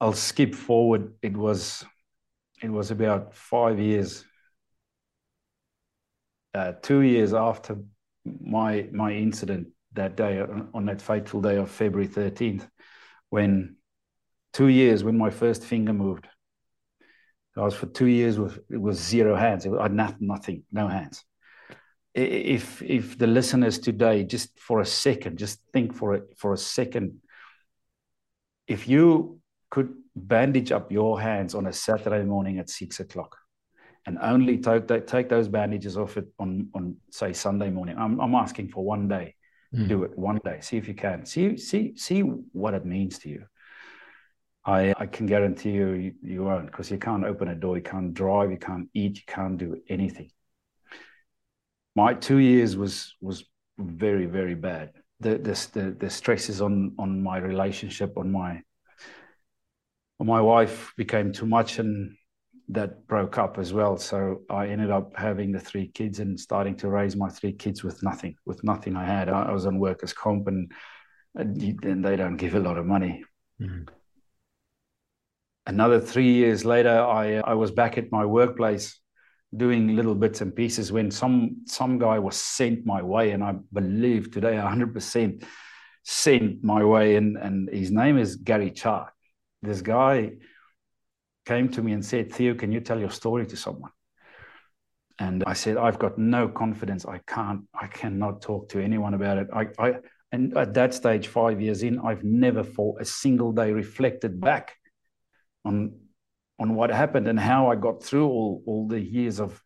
I'll 0.00 0.12
skip 0.30 0.54
forward. 0.54 1.14
It 1.22 1.36
was 1.36 1.84
it 2.62 2.70
was 2.70 2.90
about 2.90 3.34
five 3.34 3.78
years, 3.78 4.24
uh, 6.54 6.72
two 6.82 7.00
years 7.00 7.32
after 7.34 7.78
my 8.40 8.88
my 8.92 9.12
incident 9.12 9.68
that 9.94 10.16
day 10.16 10.40
on 10.74 10.86
that 10.86 11.02
fateful 11.02 11.40
day 11.40 11.56
of 11.56 11.70
February 11.70 12.08
13th, 12.08 12.68
when 13.30 13.76
two 14.52 14.68
years 14.68 15.04
when 15.04 15.16
my 15.16 15.30
first 15.30 15.64
finger 15.64 15.92
moved. 15.92 16.28
I 17.56 17.62
was 17.62 17.74
for 17.74 17.86
two 17.86 18.06
years 18.06 18.38
with 18.38 18.58
it 18.70 18.80
was 18.80 18.98
zero 18.98 19.34
hands. 19.34 19.66
I 19.66 19.82
had 19.82 19.92
nothing, 20.20 20.62
no 20.70 20.86
hands. 20.86 21.24
If 22.14 22.82
if 22.82 23.18
the 23.18 23.26
listeners 23.26 23.78
today, 23.78 24.24
just 24.24 24.58
for 24.58 24.80
a 24.80 24.86
second, 24.86 25.38
just 25.38 25.60
think 25.72 25.94
for 25.94 26.14
it 26.14 26.24
for 26.36 26.52
a 26.52 26.58
second, 26.58 27.20
if 28.68 28.88
you 28.88 29.40
could 29.70 29.92
bandage 30.14 30.72
up 30.72 30.92
your 30.92 31.20
hands 31.20 31.54
on 31.54 31.66
a 31.66 31.72
Saturday 31.72 32.24
morning 32.24 32.58
at 32.58 32.70
six 32.70 33.00
o'clock, 33.00 33.36
and 34.06 34.18
only 34.20 34.58
take, 34.58 35.06
take 35.06 35.28
those 35.28 35.48
bandages 35.48 35.96
off 35.96 36.16
it 36.16 36.26
on, 36.38 36.68
on 36.74 36.96
say 37.10 37.32
Sunday 37.32 37.70
morning. 37.70 37.96
I'm, 37.98 38.20
I'm 38.20 38.34
asking 38.34 38.68
for 38.68 38.84
one 38.84 39.08
day. 39.08 39.34
Mm. 39.74 39.88
Do 39.88 40.04
it 40.04 40.18
one 40.18 40.40
day. 40.44 40.60
See 40.60 40.78
if 40.78 40.88
you 40.88 40.94
can. 40.94 41.26
See 41.26 41.58
see 41.58 41.94
see 41.96 42.20
what 42.20 42.74
it 42.74 42.86
means 42.86 43.18
to 43.20 43.28
you. 43.28 43.44
I 44.64 44.94
I 44.98 45.06
can 45.06 45.26
guarantee 45.26 45.72
you 45.72 45.92
you, 45.92 46.14
you 46.22 46.44
won't 46.44 46.66
because 46.66 46.90
you 46.90 46.98
can't 46.98 47.24
open 47.24 47.48
a 47.48 47.54
door, 47.54 47.76
you 47.76 47.82
can't 47.82 48.14
drive, 48.14 48.50
you 48.50 48.56
can't 48.56 48.88
eat, 48.94 49.16
you 49.16 49.24
can't 49.26 49.58
do 49.58 49.80
anything. 49.88 50.30
My 51.94 52.14
two 52.14 52.38
years 52.38 52.76
was 52.76 53.14
was 53.20 53.44
very 53.78 54.26
very 54.26 54.54
bad. 54.54 54.92
The 55.20 55.36
the 55.36 55.68
the, 55.72 55.96
the 55.98 56.10
stresses 56.10 56.62
on 56.62 56.94
on 56.98 57.22
my 57.22 57.38
relationship, 57.38 58.16
on 58.16 58.32
my 58.32 58.62
on 60.20 60.26
my 60.26 60.40
wife 60.40 60.92
became 60.96 61.32
too 61.32 61.46
much, 61.46 61.78
and 61.78 62.16
that 62.70 63.06
broke 63.06 63.38
up 63.38 63.58
as 63.58 63.72
well. 63.72 63.96
So 63.96 64.42
I 64.50 64.68
ended 64.68 64.90
up 64.90 65.12
having 65.16 65.52
the 65.52 65.60
three 65.60 65.88
kids 65.88 66.20
and 66.20 66.38
starting 66.38 66.76
to 66.76 66.88
raise 66.88 67.16
my 67.16 67.28
three 67.28 67.52
kids 67.52 67.82
with 67.82 68.02
nothing, 68.02 68.36
with 68.44 68.62
nothing 68.62 68.94
I 68.96 69.04
had. 69.04 69.28
I, 69.28 69.52
was 69.52 69.66
on 69.66 69.78
workers' 69.78 70.12
comp 70.12 70.48
and, 70.48 70.70
and 71.34 72.04
they 72.04 72.16
don't 72.16 72.36
give 72.36 72.54
a 72.54 72.60
lot 72.60 72.76
of 72.76 72.84
money. 72.84 73.24
Mm-hmm. 73.60 73.84
Another 75.66 76.00
three 76.00 76.32
years 76.32 76.64
later, 76.64 77.00
I, 77.00 77.36
I 77.36 77.54
was 77.54 77.70
back 77.70 77.98
at 77.98 78.12
my 78.12 78.24
workplace 78.24 78.98
doing 79.56 79.96
little 79.96 80.14
bits 80.14 80.40
and 80.42 80.54
pieces 80.54 80.92
when 80.92 81.10
some 81.10 81.62
some 81.66 81.98
guy 81.98 82.18
was 82.18 82.36
sent 82.36 82.84
my 82.84 83.02
way, 83.02 83.32
and 83.32 83.42
I 83.44 83.54
believe 83.72 84.30
today 84.30 84.54
100% 84.54 85.44
sent 86.04 86.64
my 86.64 86.84
way, 86.84 87.16
and, 87.16 87.36
and 87.36 87.68
his 87.68 87.90
name 87.90 88.18
is 88.18 88.36
Gary 88.36 88.70
Chark. 88.70 89.08
This 89.62 89.82
guy 89.82 90.32
came 91.48 91.68
to 91.70 91.82
me 91.82 91.92
and 91.92 92.04
said, 92.04 92.30
Theo, 92.30 92.54
can 92.54 92.70
you 92.70 92.80
tell 92.80 93.00
your 93.00 93.10
story 93.10 93.46
to 93.46 93.56
someone? 93.56 93.90
And 95.18 95.42
I 95.46 95.54
said, 95.54 95.78
I've 95.78 95.98
got 95.98 96.18
no 96.18 96.46
confidence. 96.46 97.06
I 97.06 97.20
can't, 97.26 97.62
I 97.74 97.86
cannot 97.86 98.42
talk 98.42 98.68
to 98.72 98.80
anyone 98.80 99.14
about 99.14 99.38
it. 99.38 99.48
I, 99.60 99.66
I, 99.78 99.94
and 100.30 100.54
at 100.58 100.74
that 100.74 100.92
stage, 100.92 101.26
five 101.26 101.58
years 101.60 101.82
in, 101.82 102.00
I've 102.00 102.22
never 102.22 102.62
for 102.62 103.00
a 103.00 103.04
single 103.04 103.52
day 103.52 103.72
reflected 103.72 104.38
back 104.38 104.76
on, 105.64 105.98
on 106.58 106.74
what 106.74 106.90
happened 106.90 107.26
and 107.28 107.40
how 107.40 107.70
I 107.72 107.76
got 107.76 108.02
through 108.02 108.28
all, 108.28 108.62
all 108.66 108.86
the 108.86 109.00
years 109.00 109.40
of 109.40 109.60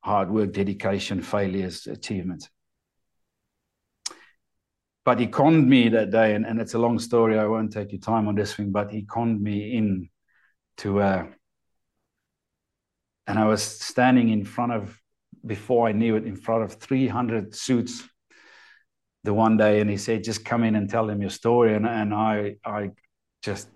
hard 0.00 0.30
work, 0.30 0.52
dedication, 0.52 1.22
failures, 1.22 1.86
achievements. 1.86 2.50
But 5.06 5.18
he 5.18 5.26
conned 5.26 5.66
me 5.66 5.88
that 5.88 6.10
day, 6.10 6.34
and, 6.34 6.44
and 6.44 6.60
it's 6.60 6.74
a 6.74 6.78
long 6.78 6.98
story. 6.98 7.38
I 7.38 7.46
won't 7.46 7.72
take 7.72 7.90
your 7.90 8.00
time 8.02 8.28
on 8.28 8.34
this 8.34 8.54
thing, 8.54 8.70
but 8.70 8.90
he 8.92 9.02
conned 9.02 9.40
me 9.40 9.76
in 9.78 10.10
to 10.78 11.00
uh, 11.00 11.26
and 13.26 13.38
I 13.38 13.46
was 13.46 13.62
standing 13.62 14.30
in 14.30 14.44
front 14.44 14.72
of 14.72 14.98
before 15.44 15.88
I 15.88 15.92
knew 15.92 16.16
it 16.16 16.26
in 16.26 16.36
front 16.36 16.64
of 16.64 16.74
300 16.74 17.54
suits 17.54 18.02
the 19.24 19.34
one 19.34 19.56
day 19.56 19.80
and 19.80 19.88
he 19.88 19.96
said 19.96 20.24
just 20.24 20.44
come 20.44 20.64
in 20.64 20.74
and 20.74 20.88
tell 20.88 21.06
them 21.06 21.20
your 21.20 21.30
story. 21.30 21.74
And 21.74 21.86
and 21.86 22.12
I 22.12 22.56
I 22.64 22.90
just 23.42 23.68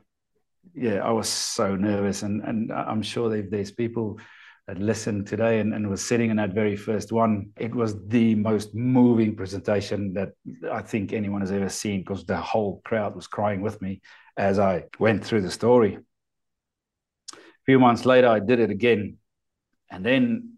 yeah 0.74 0.96
I 0.96 1.10
was 1.10 1.28
so 1.28 1.76
nervous 1.76 2.22
and 2.22 2.42
and 2.42 2.72
I'm 2.72 3.02
sure 3.02 3.42
there's 3.42 3.70
people 3.70 4.18
that 4.66 4.78
listened 4.78 5.28
today 5.28 5.60
and, 5.60 5.72
and 5.72 5.88
was 5.88 6.04
sitting 6.04 6.30
in 6.30 6.36
that 6.38 6.52
very 6.52 6.74
first 6.74 7.12
one 7.12 7.50
it 7.56 7.72
was 7.72 8.04
the 8.08 8.34
most 8.34 8.74
moving 8.74 9.36
presentation 9.36 10.12
that 10.14 10.30
I 10.70 10.82
think 10.82 11.12
anyone 11.12 11.40
has 11.40 11.52
ever 11.52 11.68
seen 11.68 12.00
because 12.00 12.24
the 12.24 12.36
whole 12.36 12.82
crowd 12.84 13.14
was 13.14 13.28
crying 13.28 13.60
with 13.60 13.80
me 13.80 14.00
as 14.36 14.58
I 14.58 14.86
went 14.98 15.24
through 15.24 15.42
the 15.42 15.52
story 15.52 15.98
few 17.66 17.78
months 17.78 18.06
later, 18.06 18.28
I 18.28 18.38
did 18.38 18.60
it 18.60 18.70
again. 18.70 19.18
And 19.90 20.04
then 20.04 20.56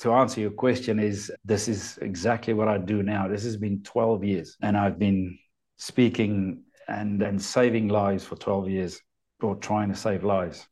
to 0.00 0.12
answer 0.12 0.40
your 0.40 0.50
question 0.50 0.98
is 0.98 1.30
this 1.44 1.68
is 1.68 1.98
exactly 2.00 2.54
what 2.54 2.68
I 2.68 2.78
do 2.78 3.02
now. 3.02 3.28
This 3.28 3.44
has 3.44 3.56
been 3.56 3.82
12 3.82 4.24
years 4.24 4.56
and 4.62 4.76
I've 4.76 4.98
been 4.98 5.38
speaking 5.76 6.64
and, 6.88 7.22
and 7.22 7.40
saving 7.40 7.88
lives 7.88 8.24
for 8.24 8.36
12 8.36 8.70
years 8.70 9.00
or 9.42 9.56
trying 9.56 9.90
to 9.90 9.94
save 9.94 10.24
lives. 10.24 10.66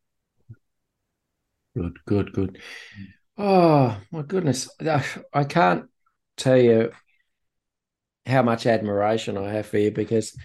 Good, 1.76 1.99
good, 2.06 2.32
good. 2.32 2.58
Oh 3.37 3.97
my 4.11 4.23
goodness. 4.23 4.68
I 4.80 5.44
can't 5.44 5.85
tell 6.37 6.56
you 6.56 6.90
how 8.25 8.42
much 8.42 8.66
admiration 8.66 9.37
I 9.37 9.52
have 9.52 9.66
for 9.66 9.78
you 9.78 9.90
because 9.90 10.37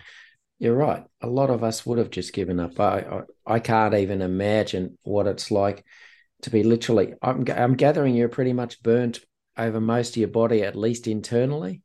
you're 0.59 0.75
right. 0.75 1.03
A 1.21 1.27
lot 1.27 1.49
of 1.49 1.63
us 1.63 1.85
would 1.85 1.97
have 1.97 2.09
just 2.09 2.33
given 2.33 2.59
up. 2.59 2.79
I, 2.79 3.23
I, 3.47 3.55
I 3.55 3.59
can't 3.59 3.95
even 3.95 4.21
imagine 4.21 4.97
what 5.03 5.27
it's 5.27 5.51
like 5.51 5.85
to 6.43 6.49
be 6.49 6.63
literally. 6.63 7.13
I'm, 7.21 7.45
I'm 7.49 7.75
gathering 7.75 8.15
you're 8.15 8.29
pretty 8.29 8.53
much 8.53 8.81
burnt 8.81 9.19
over 9.57 9.81
most 9.81 10.11
of 10.11 10.17
your 10.17 10.29
body, 10.29 10.63
at 10.63 10.75
least 10.75 11.07
internally. 11.07 11.81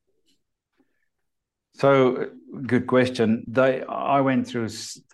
So, 1.75 2.31
good 2.67 2.87
question. 2.89 3.45
They, 3.47 3.85
I 3.85 4.21
went 4.21 4.49
through 4.49 4.69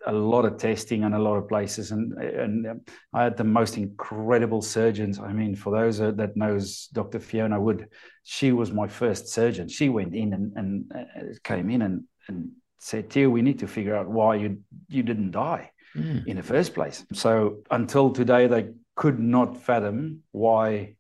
a 0.06 0.12
lot 0.12 0.46
of 0.46 0.56
testing 0.56 1.04
and 1.04 1.14
a 1.14 1.18
lot 1.18 1.37
of 1.37 1.46
places, 1.46 1.90
and 1.90 2.14
and 2.14 2.66
um, 2.66 2.80
I 3.12 3.25
had 3.25 3.37
the 3.37 3.44
most 3.44 3.76
incredible 3.76 4.62
surgeons. 4.62 5.18
I 5.18 5.32
mean, 5.34 5.54
for 5.56 5.76
those 5.76 5.99
that 5.99 6.37
knows 6.37 6.88
Dr. 6.92 7.20
Fiona 7.20 7.61
Wood, 7.61 7.88
she 8.23 8.52
was 8.52 8.73
my 8.73 8.88
first 8.88 9.28
surgeon. 9.28 9.68
She 9.68 9.90
went 9.90 10.14
in 10.14 10.32
and 10.32 10.52
and 10.56 10.92
uh, 10.94 11.34
came 11.42 11.68
in 11.68 11.82
and 11.82 12.04
and 12.28 12.52
said, 12.85 13.11
"Theo, 13.11 13.31
we 13.31 13.43
need 13.43 13.61
to 13.61 13.67
figure 13.67 13.97
out 13.97 14.09
why 14.09 14.37
you 14.37 14.59
you 14.88 15.03
didn't 15.03 15.31
die 15.31 15.71
mm. 15.97 16.26
in 16.26 16.37
the 16.37 16.43
first 16.43 16.75
place." 16.75 17.05
So 17.12 17.62
until 17.71 18.11
today, 18.11 18.47
they 18.47 18.71
could 18.95 19.19
not 19.19 19.62
fathom 19.62 20.23
why 20.33 20.97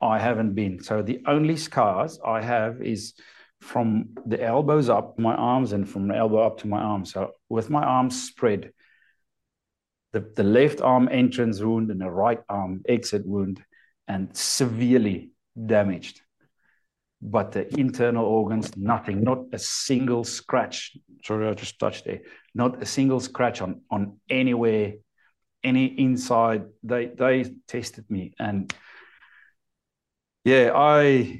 I 0.00 0.18
haven't 0.18 0.54
been. 0.54 0.82
So 0.82 1.02
the 1.02 1.22
only 1.26 1.56
scars 1.56 2.18
I 2.24 2.42
have 2.42 2.82
is 2.82 3.14
from 3.60 4.16
the 4.26 4.42
elbows 4.42 4.88
up 4.88 5.18
my 5.18 5.34
arms 5.34 5.72
and 5.72 5.88
from 5.88 6.08
the 6.08 6.16
elbow 6.16 6.44
up 6.44 6.58
to 6.58 6.66
my 6.66 6.80
arms. 6.80 7.12
So 7.12 7.30
with 7.48 7.70
my 7.70 7.84
arms 7.84 8.20
spread, 8.20 8.72
the, 10.12 10.20
the 10.34 10.42
left 10.42 10.80
arm 10.80 11.08
entrance 11.10 11.60
wound 11.60 11.90
and 11.92 12.00
the 12.00 12.10
right 12.10 12.40
arm 12.48 12.82
exit 12.88 13.24
wound 13.24 13.62
and 14.08 14.36
severely 14.36 15.30
damaged. 15.54 16.21
But 17.24 17.52
the 17.52 17.72
internal 17.78 18.24
organs, 18.24 18.76
nothing, 18.76 19.22
not 19.22 19.44
a 19.52 19.58
single 19.58 20.24
scratch. 20.24 20.96
Sorry, 21.24 21.48
I 21.48 21.54
just 21.54 21.78
touched 21.78 22.04
there. 22.04 22.22
Not 22.52 22.82
a 22.82 22.86
single 22.86 23.20
scratch 23.20 23.62
on, 23.62 23.82
on 23.90 24.18
anywhere, 24.28 24.94
any 25.62 25.86
inside. 25.86 26.64
They 26.82 27.06
they 27.06 27.44
tested 27.68 28.10
me. 28.10 28.34
And 28.40 28.74
yeah, 30.44 30.72
I 30.74 31.38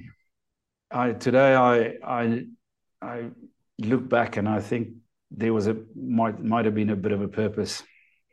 I 0.89 1.13
today 1.13 1.55
I 1.55 1.97
I 2.05 2.47
I 3.01 3.31
look 3.79 4.09
back 4.09 4.37
and 4.37 4.49
I 4.49 4.61
think 4.61 4.91
there 5.33 5.53
was 5.53 5.67
a 5.67 5.77
might 5.97 6.41
might 6.41 6.65
have 6.65 6.77
been 6.77 6.91
a 6.91 6.97
bit 6.97 7.11
of 7.11 7.23
a 7.23 7.29
purpose. 7.29 7.83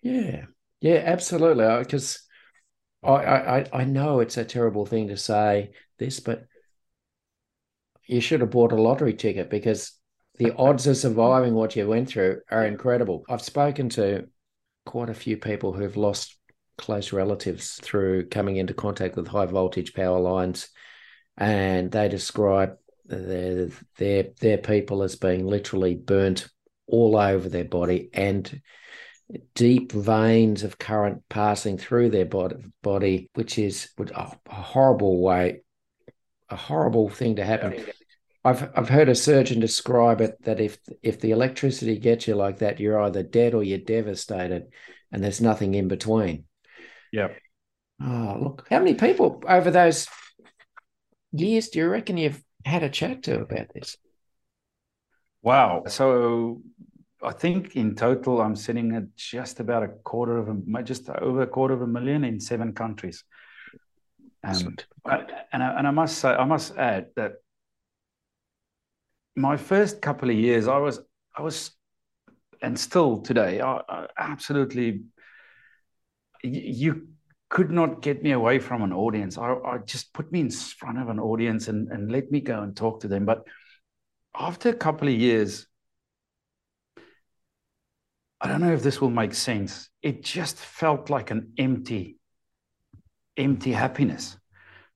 Yeah, 0.04 0.46
yeah, 0.82 1.02
absolutely. 1.04 1.66
Because 1.80 2.22
I 3.04 3.10
I 3.14 3.66
I 3.74 3.84
know 3.86 4.20
it's 4.20 4.38
a 4.38 4.46
terrible 4.46 4.86
thing 4.86 5.08
to 5.08 5.18
say 5.18 5.72
this, 5.98 6.20
but 6.20 6.46
you 8.10 8.22
should 8.22 8.42
have 8.42 8.50
bought 8.50 8.72
a 8.72 8.82
lottery 8.82 9.14
ticket 9.14 9.50
because 9.50 9.94
the 10.38 10.54
odds 10.58 10.88
of 10.88 10.98
surviving 10.98 11.54
what 11.54 11.76
you 11.76 11.88
went 11.88 12.10
through 12.10 12.42
are 12.50 12.66
incredible. 12.66 13.24
I've 13.30 13.42
spoken 13.42 13.90
to 13.90 14.28
quite 14.86 15.10
a 15.10 15.14
few 15.14 15.38
people 15.38 15.74
who've 15.74 15.98
lost 15.98 16.36
close 16.78 17.14
relatives 17.14 17.80
through 17.82 18.30
coming 18.30 18.56
into 18.56 18.74
contact 18.74 19.16
with 19.16 19.28
high 19.28 19.46
voltage 19.46 19.94
power 19.94 20.20
lines 20.20 20.70
and 21.38 21.92
they 21.92 22.08
describe 22.08 22.78
their 23.06 23.70
their 23.98 24.26
their 24.40 24.58
people 24.58 25.04
as 25.04 25.16
being 25.16 25.46
literally 25.46 25.96
burnt 25.96 26.48
all 26.88 27.18
over 27.18 27.50
their 27.50 27.66
body 27.66 28.10
and 28.14 28.62
deep 29.56 29.92
veins 29.92 30.64
of 30.64 30.80
current 30.80 31.22
passing 31.30 31.78
through 31.78 32.10
their 32.10 32.26
body, 32.26 32.56
body 32.82 33.30
which 33.34 33.60
is 33.60 33.90
oh, 34.00 34.34
a 34.48 34.54
horrible 34.54 35.22
way, 35.22 35.62
a 36.50 36.56
horrible 36.56 37.10
thing 37.10 37.36
to 37.36 37.46
happen. 37.46 37.86
I've 38.44 38.70
I've 38.76 38.90
heard 38.90 39.10
a 39.10 39.16
surgeon 39.16 39.60
describe 39.60 40.22
it 40.22 40.42
that 40.44 40.60
if 40.60 40.78
if 41.02 41.20
the 41.20 41.32
electricity 41.32 41.98
gets 41.98 42.28
you 42.28 42.36
like 42.36 42.60
that, 42.60 42.80
you're 42.80 43.02
either 43.02 43.24
dead 43.24 43.54
or 43.54 43.64
you're 43.64 43.80
devastated, 43.80 44.68
and 45.12 45.24
there's 45.24 45.42
nothing 45.42 45.74
in 45.76 45.88
between. 45.88 46.46
Yeah. 47.12 47.30
Oh, 48.02 48.38
look, 48.42 48.68
how 48.70 48.80
many 48.80 48.94
people 48.94 49.44
over 49.48 49.72
those 49.72 50.08
years 51.34 51.70
do 51.70 51.80
you 51.80 51.90
reckon 51.90 52.18
you've 52.18 52.42
had 52.64 52.84
a 52.84 52.90
chat 52.90 53.24
to 53.24 53.42
about 53.42 53.74
this? 53.74 53.98
Wow. 55.42 55.84
So 55.88 56.62
I 57.22 57.34
think 57.34 57.76
in 57.76 57.96
total, 57.96 58.42
I'm 58.42 58.56
sitting 58.56 58.96
at 58.96 59.16
just 59.18 59.60
about 59.60 59.84
a 59.84 59.90
quarter 59.90 60.38
of 60.38 60.48
a, 60.48 60.84
just 60.84 61.10
over 61.10 61.42
a 61.42 61.48
quarter 61.48 61.74
of 61.74 61.82
a 61.82 61.88
million 61.88 62.24
in 62.24 62.40
seven 62.40 62.74
countries. 62.74 63.26
Um, 64.44 64.78
and, 65.06 65.62
I, 65.62 65.78
and 65.78 65.88
I 65.88 65.92
must 65.92 66.18
say, 66.20 66.30
I 66.30 66.46
must 66.46 66.78
add 66.78 67.08
that 67.18 67.34
my 69.36 69.58
first 69.58 70.02
couple 70.02 70.30
of 70.30 70.36
years, 70.36 70.68
I 70.68 70.78
was, 70.78 71.00
I 71.36 71.42
was, 71.42 71.72
and 72.62 72.78
still 72.78 73.22
today, 73.22 73.62
I, 73.62 73.82
I 73.88 74.08
absolutely, 74.18 75.04
you 76.44 77.08
could 77.50 77.72
not 77.72 78.02
get 78.02 78.22
me 78.22 78.32
away 78.32 78.60
from 78.60 78.82
an 78.84 78.94
audience. 78.94 79.38
I, 79.38 79.54
I, 79.54 79.78
just 79.80 80.14
put 80.14 80.32
me 80.32 80.42
in 80.42 80.52
front 80.52 81.00
of 81.00 81.10
an 81.10 81.20
audience 81.20 81.68
and, 81.68 81.90
and 81.90 82.12
let 82.12 82.32
me 82.32 82.42
go 82.42 82.62
and 82.62 82.76
talk 82.76 83.02
to 83.02 83.08
them. 83.08 83.26
But 83.26 83.44
after 84.38 84.70
a 84.70 84.74
couple 84.74 85.08
of 85.08 85.14
years, 85.14 85.66
I 88.42 88.48
don't 88.48 88.62
know 88.62 88.74
if 88.74 88.84
this 88.84 89.02
will 89.02 89.10
make 89.10 89.34
sense. 89.34 89.90
It 90.02 90.24
just 90.24 90.58
felt 90.58 91.10
like 91.10 91.32
an 91.32 91.54
empty, 91.58 92.18
empty 93.36 93.72
happiness 93.72 94.38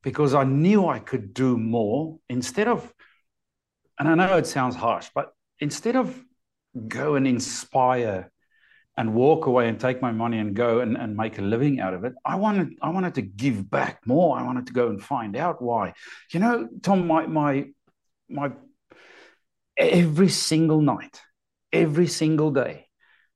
because 0.03 0.33
I 0.33 0.43
knew 0.43 0.87
I 0.87 0.99
could 0.99 1.33
do 1.33 1.57
more 1.57 2.19
instead 2.29 2.67
of, 2.67 2.92
and 3.99 4.07
I 4.07 4.15
know 4.15 4.37
it 4.37 4.47
sounds 4.47 4.75
harsh, 4.75 5.09
but 5.13 5.33
instead 5.59 5.95
of 5.95 6.19
go 6.87 7.15
and 7.15 7.27
inspire 7.27 8.31
and 8.97 9.13
walk 9.13 9.47
away 9.47 9.67
and 9.67 9.79
take 9.79 10.01
my 10.01 10.11
money 10.11 10.37
and 10.37 10.55
go 10.55 10.79
and, 10.79 10.97
and 10.97 11.15
make 11.15 11.39
a 11.39 11.41
living 11.41 11.79
out 11.79 11.93
of 11.93 12.03
it. 12.03 12.13
I 12.23 12.35
wanted 12.35 12.73
I 12.81 12.89
wanted 12.89 13.15
to 13.15 13.21
give 13.21 13.69
back 13.69 14.05
more. 14.05 14.37
I 14.37 14.43
wanted 14.43 14.67
to 14.67 14.73
go 14.73 14.89
and 14.89 15.01
find 15.01 15.35
out 15.35 15.61
why. 15.61 15.93
You 16.31 16.39
know, 16.39 16.67
Tom, 16.81 17.07
my 17.07 17.25
my 17.25 17.69
my 18.29 18.51
every 19.77 20.29
single 20.29 20.81
night, 20.81 21.19
every 21.71 22.07
single 22.07 22.51
day, 22.51 22.87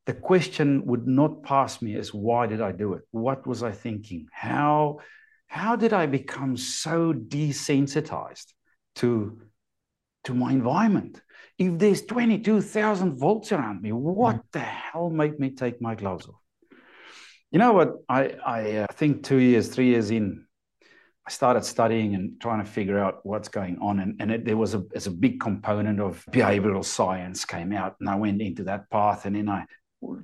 the 0.06 0.14
question 0.14 0.86
would 0.86 1.08
not 1.08 1.44
pass 1.44 1.82
me 1.82 1.96
as 1.96 2.14
why 2.14 2.46
did 2.46 2.62
I 2.62 2.72
do 2.72 2.94
it? 2.94 3.04
What 3.12 3.48
was 3.48 3.64
I 3.64 3.72
thinking? 3.72 4.28
How 4.32 5.00
how 5.48 5.76
did 5.76 5.94
I 5.94 6.06
become 6.06 6.56
so 6.58 7.14
desensitized 7.14 8.54
to 8.96 9.42
to 10.28 10.34
my 10.34 10.52
environment? 10.52 11.22
if 11.58 11.80
there's 11.80 12.04
22,000 12.04 13.18
volts 13.18 13.52
around 13.52 13.82
me, 13.82 13.92
what 13.92 14.36
mm. 14.36 14.42
the 14.52 14.60
hell 14.60 15.10
made 15.10 15.40
me 15.40 15.50
take 15.50 15.82
my 15.82 15.96
gloves 15.96 16.28
off? 16.28 16.36
You 17.52 17.60
know 17.60 17.74
what? 17.74 17.94
I, 18.08 18.36
I 18.46 18.72
uh, 18.78 18.88
think 18.94 19.24
two 19.24 19.38
years, 19.38 19.70
three 19.70 19.88
years 19.88 20.12
in, 20.12 20.46
I 21.26 21.32
started 21.32 21.66
studying 21.66 22.14
and 22.14 22.40
trying 22.40 22.64
to 22.64 22.70
figure 22.70 23.00
out 23.00 23.26
what's 23.26 23.48
going 23.48 23.80
on. 23.80 24.00
And, 24.00 24.22
and 24.22 24.32
it, 24.32 24.46
there 24.46 24.58
was 24.58 24.76
a, 24.76 24.84
a 25.06 25.10
big 25.10 25.40
component 25.40 26.00
of 26.00 26.24
behavioral 26.32 26.86
science 26.86 27.44
came 27.44 27.74
out. 27.74 27.96
And 28.00 28.10
I 28.10 28.16
went 28.16 28.42
into 28.42 28.64
that 28.66 28.90
path 28.90 29.26
and 29.26 29.36
then 29.36 29.50
I 29.50 29.66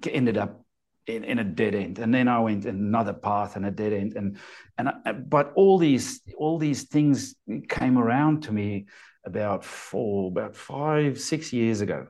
ended 0.07 0.37
up 0.37 0.63
in, 1.07 1.23
in 1.23 1.39
a 1.39 1.43
dead 1.43 1.75
end. 1.75 1.99
And 1.99 2.13
then 2.13 2.27
I 2.27 2.39
went 2.39 2.65
another 2.65 3.13
path 3.13 3.55
and 3.55 3.65
a 3.65 3.71
dead 3.71 3.93
end. 3.93 4.13
And, 4.15 4.37
and 4.77 4.89
I, 4.89 5.13
but 5.13 5.53
all 5.55 5.77
these, 5.77 6.21
all 6.37 6.59
these 6.59 6.83
things 6.83 7.35
came 7.69 7.97
around 7.97 8.43
to 8.43 8.51
me 8.51 8.85
about 9.25 9.63
four, 9.63 10.29
about 10.29 10.55
five, 10.55 11.19
six 11.19 11.53
years 11.53 11.81
ago, 11.81 12.07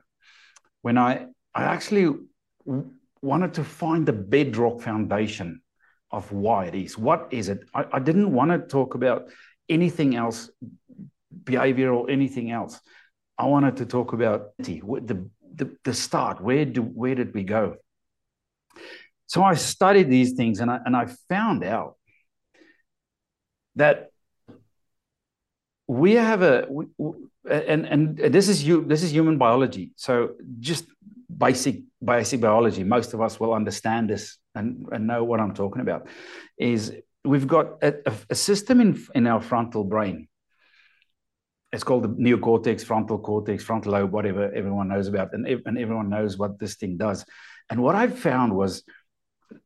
when 0.82 0.98
I, 0.98 1.26
I 1.54 1.64
actually 1.64 2.14
wanted 3.22 3.54
to 3.54 3.64
find 3.64 4.06
the 4.06 4.12
bedrock 4.12 4.80
foundation 4.80 5.62
of 6.10 6.30
why 6.32 6.66
it 6.66 6.74
is. 6.74 6.98
What 6.98 7.28
is 7.30 7.48
it? 7.48 7.60
I, 7.74 7.84
I 7.94 7.98
didn't 7.98 8.32
want 8.32 8.50
to 8.50 8.58
talk 8.58 8.94
about 8.94 9.28
anything 9.68 10.14
else, 10.14 10.50
behavior 11.44 11.92
or 11.92 12.10
anything 12.10 12.50
else. 12.50 12.80
I 13.36 13.46
wanted 13.46 13.78
to 13.78 13.86
talk 13.86 14.12
about 14.12 14.50
the, 14.58 14.80
the, 15.54 15.76
the 15.82 15.94
start. 15.94 16.40
Where, 16.40 16.64
do, 16.64 16.82
where 16.82 17.14
did 17.14 17.34
we 17.34 17.44
go? 17.44 17.76
So 19.26 19.42
I 19.42 19.54
studied 19.54 20.10
these 20.10 20.34
things 20.34 20.60
and 20.60 20.70
I, 20.70 20.78
and 20.84 20.94
I 20.94 21.06
found 21.28 21.64
out 21.64 21.96
that 23.76 24.10
we 25.86 26.14
have 26.14 26.42
a 26.42 26.66
and 27.50 27.86
and 27.86 28.18
this 28.18 28.48
is 28.48 28.64
you 28.64 28.84
this 28.84 29.02
is 29.02 29.12
human 29.12 29.38
biology. 29.38 29.92
So 29.96 30.34
just 30.60 30.86
basic 31.36 31.82
basic 32.02 32.40
biology 32.40 32.84
most 32.84 33.14
of 33.14 33.20
us 33.20 33.40
will 33.40 33.54
understand 33.54 34.08
this 34.08 34.38
and, 34.54 34.86
and 34.92 35.06
know 35.06 35.24
what 35.24 35.40
i'm 35.40 35.52
talking 35.52 35.80
about 35.80 36.06
is 36.58 36.92
we've 37.24 37.48
got 37.48 37.82
a, 37.82 37.94
a 38.30 38.34
system 38.34 38.80
in 38.80 39.04
in 39.14 39.26
our 39.26 39.40
frontal 39.40 39.84
brain. 39.84 40.28
It's 41.72 41.82
called 41.82 42.04
the 42.04 42.08
neocortex 42.08 42.84
frontal 42.84 43.18
cortex 43.18 43.64
frontal 43.64 43.92
lobe 43.92 44.12
whatever 44.12 44.52
everyone 44.54 44.88
knows 44.88 45.08
about 45.08 45.32
and, 45.32 45.46
and 45.46 45.78
everyone 45.78 46.08
knows 46.08 46.38
what 46.38 46.58
this 46.58 46.76
thing 46.76 46.96
does. 46.96 47.24
And 47.70 47.82
what 47.82 47.94
i 47.94 48.06
found 48.06 48.54
was 48.54 48.84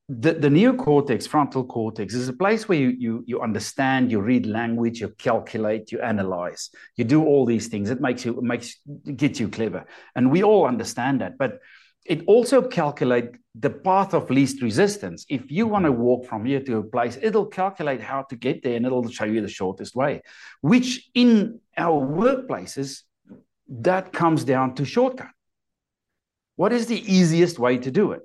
the, 0.09 0.33
the 0.33 0.49
neocortex, 0.49 1.29
frontal 1.29 1.65
cortex, 1.65 2.15
is 2.15 2.29
a 2.29 2.33
place 2.33 2.67
where 2.67 2.79
you, 2.79 2.95
you, 2.99 3.25
you 3.27 3.41
understand, 3.43 4.11
you 4.11 4.21
read 4.21 4.47
language, 4.47 5.01
you 5.01 5.09
calculate, 5.11 5.93
you 5.93 6.01
analyze, 6.01 6.71
you 6.97 7.05
do 7.05 7.25
all 7.25 7.45
these 7.45 7.69
things. 7.69 7.91
It 7.91 8.01
makes 8.01 8.25
you 8.25 8.39
it 8.39 8.43
makes 8.43 8.77
gets 9.17 9.39
you 9.39 9.49
clever, 9.49 9.85
and 10.15 10.31
we 10.31 10.43
all 10.43 10.67
understand 10.67 11.21
that. 11.21 11.37
But 11.37 11.59
it 12.07 12.23
also 12.27 12.63
calculate 12.63 13.33
the 13.55 13.69
path 13.69 14.15
of 14.15 14.31
least 14.31 14.63
resistance. 14.63 15.27
If 15.29 15.51
you 15.51 15.65
mm-hmm. 15.65 15.73
want 15.73 15.85
to 15.85 15.93
walk 15.93 16.27
from 16.27 16.47
here 16.47 16.61
to 16.61 16.79
a 16.79 16.83
place, 16.83 17.19
it'll 17.21 17.47
calculate 17.47 18.01
how 18.01 18.23
to 18.23 18.37
get 18.37 18.63
there, 18.63 18.77
and 18.77 18.87
it'll 18.87 19.11
show 19.11 19.27
you 19.27 19.43
the 19.43 19.49
shortest 19.49 19.95
way. 19.95 20.23
Which 20.63 21.11
in 21.15 21.61
our 21.77 22.01
workplaces, 22.01 23.03
that 23.69 24.15
comes 24.15 24.45
down 24.45 24.75
to 24.77 24.87
shortcut. 24.87 25.29
What 26.57 26.73
is 26.73 26.87
the 26.87 26.99
easiest 26.99 27.59
way 27.59 27.77
to 27.77 27.91
do 27.91 28.13
it? 28.13 28.23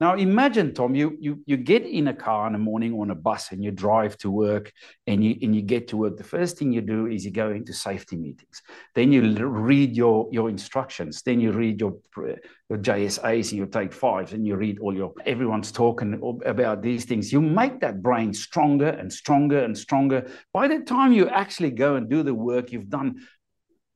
Now 0.00 0.14
imagine, 0.14 0.74
Tom, 0.74 0.94
you 0.94 1.16
you 1.20 1.42
you 1.46 1.56
get 1.56 1.86
in 1.86 2.08
a 2.08 2.14
car 2.14 2.46
in 2.46 2.52
the 2.52 2.58
morning 2.58 2.94
on 2.94 3.10
a 3.10 3.14
bus 3.14 3.52
and 3.52 3.62
you 3.62 3.70
drive 3.70 4.16
to 4.18 4.30
work 4.30 4.72
and 5.06 5.24
you 5.24 5.36
and 5.42 5.54
you 5.54 5.62
get 5.62 5.88
to 5.88 5.96
work. 5.96 6.16
The 6.16 6.24
first 6.24 6.58
thing 6.58 6.72
you 6.72 6.80
do 6.80 7.06
is 7.06 7.24
you 7.24 7.30
go 7.30 7.50
into 7.50 7.72
safety 7.72 8.16
meetings. 8.16 8.62
Then 8.94 9.12
you 9.12 9.22
read 9.46 9.96
your 9.96 10.28
your 10.32 10.50
instructions. 10.50 11.22
Then 11.22 11.40
you 11.40 11.52
read 11.52 11.80
your 11.80 11.94
your 12.16 12.78
JSAs 12.78 13.50
and 13.50 13.58
you 13.58 13.66
take 13.66 13.92
fives 13.92 14.32
and 14.32 14.46
you 14.46 14.56
read 14.56 14.78
all 14.80 14.94
your 14.94 15.12
everyone's 15.24 15.70
talking 15.70 16.38
about 16.44 16.82
these 16.82 17.04
things. 17.04 17.32
You 17.32 17.40
make 17.40 17.80
that 17.80 18.02
brain 18.02 18.34
stronger 18.34 18.88
and 18.88 19.12
stronger 19.12 19.60
and 19.60 19.76
stronger. 19.76 20.30
By 20.52 20.68
the 20.68 20.80
time 20.80 21.12
you 21.12 21.28
actually 21.28 21.70
go 21.70 21.96
and 21.96 22.10
do 22.10 22.22
the 22.22 22.34
work, 22.34 22.72
you've 22.72 22.90
done 22.90 23.26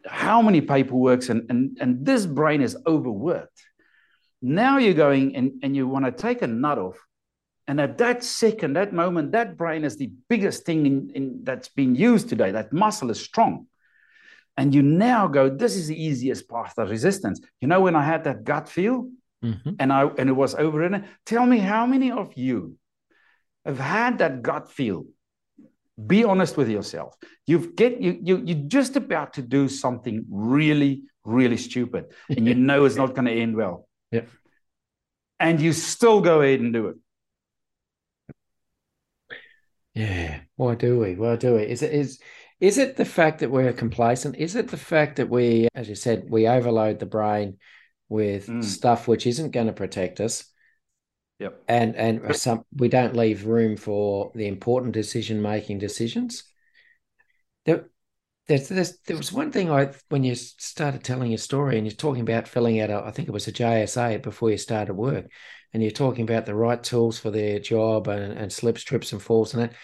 how 0.06 0.40
many 0.40 0.60
paperworks 0.60 1.28
and 1.28 1.50
and 1.50 1.76
and 1.80 2.06
this 2.06 2.24
brain 2.24 2.62
is 2.62 2.76
overworked 2.86 3.62
now 4.40 4.78
you're 4.78 4.94
going 4.94 5.34
and, 5.36 5.52
and 5.62 5.74
you 5.74 5.88
want 5.88 6.04
to 6.04 6.12
take 6.12 6.42
a 6.42 6.46
nut 6.46 6.78
off. 6.78 6.98
And 7.66 7.80
at 7.80 7.98
that 7.98 8.24
second, 8.24 8.74
that 8.76 8.94
moment, 8.94 9.32
that 9.32 9.56
brain 9.56 9.84
is 9.84 9.96
the 9.96 10.10
biggest 10.28 10.64
thing 10.64 10.86
in, 10.86 11.10
in, 11.14 11.40
that's 11.42 11.68
been 11.68 11.94
used 11.94 12.28
today. 12.28 12.50
That 12.50 12.72
muscle 12.72 13.10
is 13.10 13.20
strong. 13.20 13.66
And 14.56 14.74
you 14.74 14.82
now 14.82 15.28
go, 15.28 15.50
this 15.50 15.76
is 15.76 15.86
the 15.86 16.02
easiest 16.02 16.48
path 16.48 16.78
of 16.78 16.90
resistance. 16.90 17.40
You 17.60 17.68
know, 17.68 17.80
when 17.80 17.94
I 17.94 18.02
had 18.02 18.24
that 18.24 18.42
gut 18.42 18.68
feel 18.68 19.10
mm-hmm. 19.44 19.70
and 19.78 19.92
I 19.92 20.04
and 20.18 20.28
it 20.28 20.32
was 20.32 20.54
overridden, 20.54 21.04
tell 21.26 21.46
me 21.46 21.58
how 21.58 21.86
many 21.86 22.10
of 22.10 22.34
you 22.36 22.76
have 23.64 23.78
had 23.78 24.18
that 24.18 24.42
gut 24.42 24.72
feel? 24.72 25.04
Be 26.04 26.24
honest 26.24 26.56
with 26.56 26.70
yourself. 26.70 27.14
You've 27.46 27.76
get 27.76 28.00
you, 28.00 28.18
you 28.20 28.42
you're 28.44 28.66
just 28.66 28.96
about 28.96 29.34
to 29.34 29.42
do 29.42 29.68
something 29.68 30.24
really, 30.28 31.02
really 31.24 31.56
stupid, 31.56 32.06
and 32.28 32.46
you 32.46 32.54
know 32.68 32.84
it's 32.84 32.96
not 32.96 33.14
going 33.14 33.26
to 33.26 33.32
end 33.32 33.54
well 33.54 33.87
yeah. 34.10 34.22
And 35.40 35.60
you 35.60 35.72
still 35.72 36.20
go 36.20 36.40
ahead 36.40 36.60
and 36.60 36.72
do 36.72 36.88
it. 36.88 36.96
Yeah. 39.94 40.40
Why 40.56 40.74
do 40.74 40.98
we? 40.98 41.14
Why 41.14 41.36
do 41.36 41.56
we? 41.56 41.62
Is 41.62 41.82
it 41.82 41.92
is 41.92 42.20
is 42.60 42.78
it 42.78 42.96
the 42.96 43.04
fact 43.04 43.40
that 43.40 43.50
we're 43.50 43.72
complacent? 43.72 44.36
Is 44.36 44.56
it 44.56 44.68
the 44.68 44.76
fact 44.76 45.16
that 45.16 45.28
we, 45.28 45.68
as 45.74 45.88
you 45.88 45.94
said, 45.94 46.28
we 46.28 46.48
overload 46.48 46.98
the 46.98 47.06
brain 47.06 47.58
with 48.08 48.46
mm. 48.48 48.64
stuff 48.64 49.06
which 49.06 49.26
isn't 49.26 49.52
going 49.52 49.68
to 49.68 49.72
protect 49.72 50.20
us? 50.20 50.44
Yep. 51.38 51.62
And 51.68 51.94
and 51.94 52.36
some 52.36 52.64
we 52.76 52.88
don't 52.88 53.16
leave 53.16 53.46
room 53.46 53.76
for 53.76 54.32
the 54.34 54.48
important 54.48 54.92
decision 54.92 55.40
making 55.40 55.78
decisions. 55.78 56.44
There, 57.64 57.88
there's, 58.48 58.68
there's, 58.68 58.98
there 59.06 59.16
was 59.16 59.30
one 59.30 59.52
thing 59.52 59.70
I 59.70 59.92
when 60.08 60.24
you 60.24 60.34
started 60.34 61.04
telling 61.04 61.30
your 61.30 61.38
story 61.38 61.76
and 61.76 61.86
you're 61.86 61.94
talking 61.94 62.22
about 62.22 62.48
filling 62.48 62.80
out 62.80 62.90
a, 62.90 63.04
I 63.04 63.10
think 63.10 63.28
it 63.28 63.32
was 63.32 63.46
a 63.46 63.52
JSA 63.52 64.22
before 64.22 64.50
you 64.50 64.56
started 64.56 64.94
work, 64.94 65.26
and 65.72 65.82
you're 65.82 65.92
talking 65.92 66.22
about 66.22 66.46
the 66.46 66.54
right 66.54 66.82
tools 66.82 67.18
for 67.18 67.30
their 67.30 67.58
job 67.58 68.08
and, 68.08 68.32
and 68.32 68.50
slips, 68.50 68.82
trips, 68.82 69.12
and 69.12 69.22
falls 69.22 69.52
and 69.52 69.62
that. 69.62 69.74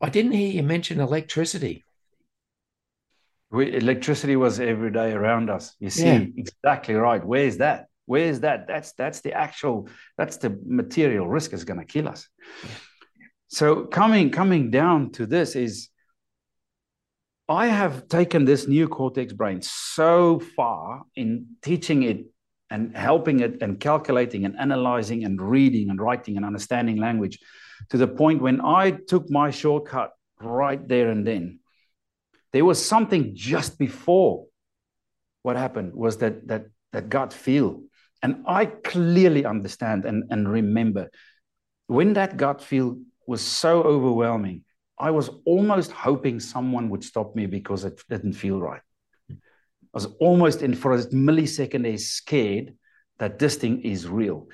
I 0.00 0.08
didn't 0.10 0.32
hear 0.32 0.50
you 0.50 0.62
mention 0.64 1.00
electricity. 1.00 1.84
We, 3.50 3.74
electricity 3.74 4.36
was 4.36 4.60
every 4.60 4.90
day 4.90 5.12
around 5.12 5.48
us. 5.48 5.74
You 5.78 5.90
see, 5.90 6.04
yeah. 6.04 6.24
exactly 6.36 6.94
right. 6.94 7.24
Where's 7.24 7.58
that? 7.58 7.86
Where's 8.06 8.40
that? 8.40 8.66
That's 8.66 8.92
that's 8.92 9.20
the 9.20 9.32
actual. 9.32 9.88
That's 10.16 10.38
the 10.38 10.58
material 10.66 11.28
risk 11.28 11.52
is 11.52 11.64
going 11.64 11.78
to 11.78 11.86
kill 11.86 12.08
us. 12.08 12.28
So 13.46 13.84
coming 13.84 14.30
coming 14.30 14.70
down 14.70 15.12
to 15.12 15.26
this 15.26 15.54
is 15.54 15.88
I 17.48 17.68
have 17.68 18.08
taken 18.08 18.44
this 18.44 18.66
neocortex 18.66 19.34
brain 19.34 19.62
so 19.62 20.38
far 20.54 21.02
in 21.16 21.46
teaching 21.62 22.02
it 22.02 22.26
and 22.70 22.94
helping 22.94 23.40
it 23.40 23.62
and 23.62 23.80
calculating 23.80 24.44
and 24.44 24.54
analyzing 24.58 25.24
and 25.24 25.40
reading 25.40 25.88
and 25.88 25.98
writing 25.98 26.36
and 26.36 26.44
understanding 26.44 26.98
language 26.98 27.38
to 27.88 27.96
the 27.96 28.06
point 28.06 28.42
when 28.42 28.60
I 28.60 28.90
took 28.90 29.30
my 29.30 29.50
shortcut 29.50 30.12
right 30.40 30.86
there 30.86 31.10
and 31.10 31.26
then. 31.26 31.60
There 32.52 32.64
was 32.64 32.84
something 32.84 33.32
just 33.34 33.78
before 33.78 34.46
what 35.42 35.56
happened 35.56 35.94
was 35.94 36.18
that 36.18 36.46
that 36.48 36.66
that 36.92 37.08
gut 37.08 37.32
feel. 37.32 37.82
And 38.22 38.44
I 38.46 38.66
clearly 38.66 39.44
understand 39.44 40.04
and, 40.04 40.24
and 40.30 40.48
remember 40.48 41.10
when 41.86 42.14
that 42.14 42.36
gut 42.36 42.60
feel 42.62 42.98
was 43.26 43.40
so 43.40 43.82
overwhelming 43.82 44.64
I 45.00 45.10
was 45.10 45.30
almost 45.44 45.92
hoping 45.92 46.40
someone 46.40 46.90
would 46.90 47.04
stop 47.04 47.36
me 47.36 47.46
because 47.46 47.84
it 47.84 48.00
didn't 48.08 48.32
feel 48.32 48.60
right. 48.60 48.82
I 49.30 49.34
was 49.92 50.06
almost 50.20 50.62
in 50.62 50.74
for 50.74 50.92
a 50.92 50.98
millisecond 50.98 51.86
a 51.86 51.96
scared 51.96 52.74
that 53.18 53.38
this 53.38 53.56
thing 53.56 53.82
is 53.82 54.08
real. 54.08 54.48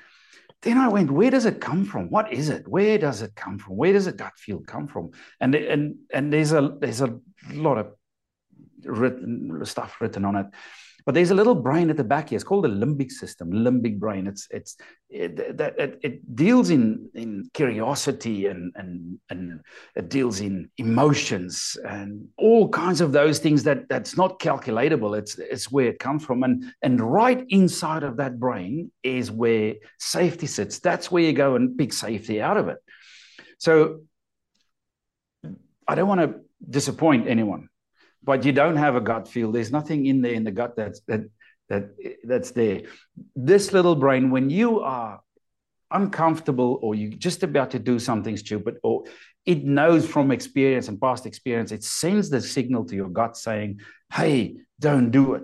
Then 0.61 0.77
I 0.77 0.87
went, 0.87 1.11
where 1.11 1.29
does 1.29 1.45
it 1.45 1.61
come 1.61 1.85
from? 1.85 2.09
What 2.09 2.31
is 2.33 2.49
it? 2.49 2.67
Where 2.67 2.97
does 2.97 3.21
it 3.21 3.35
come 3.35 3.59
from? 3.59 3.75
Where 3.75 3.93
does 3.93 4.07
a 4.07 4.11
gut 4.11 4.33
feel 4.37 4.59
come 4.59 4.87
from? 4.87 5.11
And 5.39 5.53
and 5.53 5.95
and 6.11 6.33
there's 6.33 6.53
a 6.53 6.75
there's 6.79 7.01
a 7.01 7.19
lot 7.51 7.77
of 7.77 7.87
written 8.83 9.63
stuff 9.65 9.99
written 10.01 10.25
on 10.25 10.35
it. 10.35 10.47
But 11.05 11.13
there's 11.13 11.29
a 11.29 11.35
little 11.35 11.53
brain 11.53 11.91
at 11.91 11.97
the 11.97 12.03
back 12.03 12.29
here. 12.29 12.35
It's 12.35 12.43
called 12.43 12.63
the 12.63 12.69
limbic 12.69 13.11
system, 13.11 13.51
limbic 13.51 13.99
brain. 13.99 14.25
It's 14.25 14.47
it's 14.49 14.75
it, 15.07 15.39
it, 15.39 15.99
it, 16.01 16.35
deals 16.35 16.71
in 16.71 17.09
in 17.13 17.47
curiosity 17.53 18.47
and 18.47 18.73
and 18.75 19.19
and 19.29 19.61
it 19.95 20.09
deals 20.09 20.41
in 20.41 20.71
emotions 20.79 21.77
and 21.87 22.27
all 22.37 22.69
kinds 22.69 23.01
of 23.01 23.11
those 23.11 23.37
things 23.37 23.61
that 23.63 23.87
that's 23.87 24.17
not 24.17 24.39
calculatable. 24.39 25.15
It's 25.15 25.37
it's 25.37 25.71
where 25.71 25.89
it 25.89 25.99
comes 25.99 26.25
from. 26.25 26.41
And 26.41 26.73
and 26.81 26.99
right 26.99 27.45
inside 27.49 28.01
of 28.01 28.17
that 28.17 28.39
brain 28.39 28.91
is 29.03 29.29
where 29.29 29.75
safety 29.99 30.47
sits. 30.47 30.79
That's 30.79 31.11
where 31.11 31.23
you 31.23 31.33
go 31.33 31.55
and 31.55 31.77
pick 31.77 31.93
safety 31.93 32.41
out 32.41 32.57
of 32.57 32.67
it. 32.67 32.77
So 33.59 34.01
I 35.87 35.93
don't 35.93 36.07
want 36.07 36.21
to 36.21 36.39
disappoint 36.67 37.27
anyone 37.27 37.69
but 38.25 38.43
you 38.43 38.51
don't 38.51 38.75
have 38.75 38.95
a 38.95 39.01
gut 39.01 39.27
feel. 39.27 39.51
There's 39.51 39.71
nothing 39.71 40.05
in 40.07 40.21
there 40.21 40.33
in 40.33 40.43
the 40.43 40.51
gut 40.51 40.75
that's 40.75 41.01
that 41.07 41.21
that 41.69 41.91
that's 42.23 42.51
there. 42.51 42.81
This 43.35 43.71
little 43.71 43.95
brain, 43.95 44.31
when 44.31 44.49
you 44.49 44.81
are 44.81 45.21
uncomfortable 45.91 46.79
or 46.81 46.95
you're 46.95 47.11
just 47.11 47.43
about 47.43 47.71
to 47.71 47.79
do 47.79 47.99
something 47.99 48.35
stupid, 48.35 48.77
or 48.83 49.03
it 49.45 49.63
knows 49.63 50.07
from 50.07 50.31
experience 50.31 50.87
and 50.87 50.99
past 50.99 51.25
experience, 51.25 51.71
it 51.71 51.83
sends 51.83 52.29
the 52.29 52.41
signal 52.41 52.85
to 52.85 52.95
your 52.95 53.09
gut 53.09 53.37
saying, 53.37 53.79
"Hey, 54.11 54.57
don't 54.79 55.11
do 55.11 55.35
it." 55.35 55.43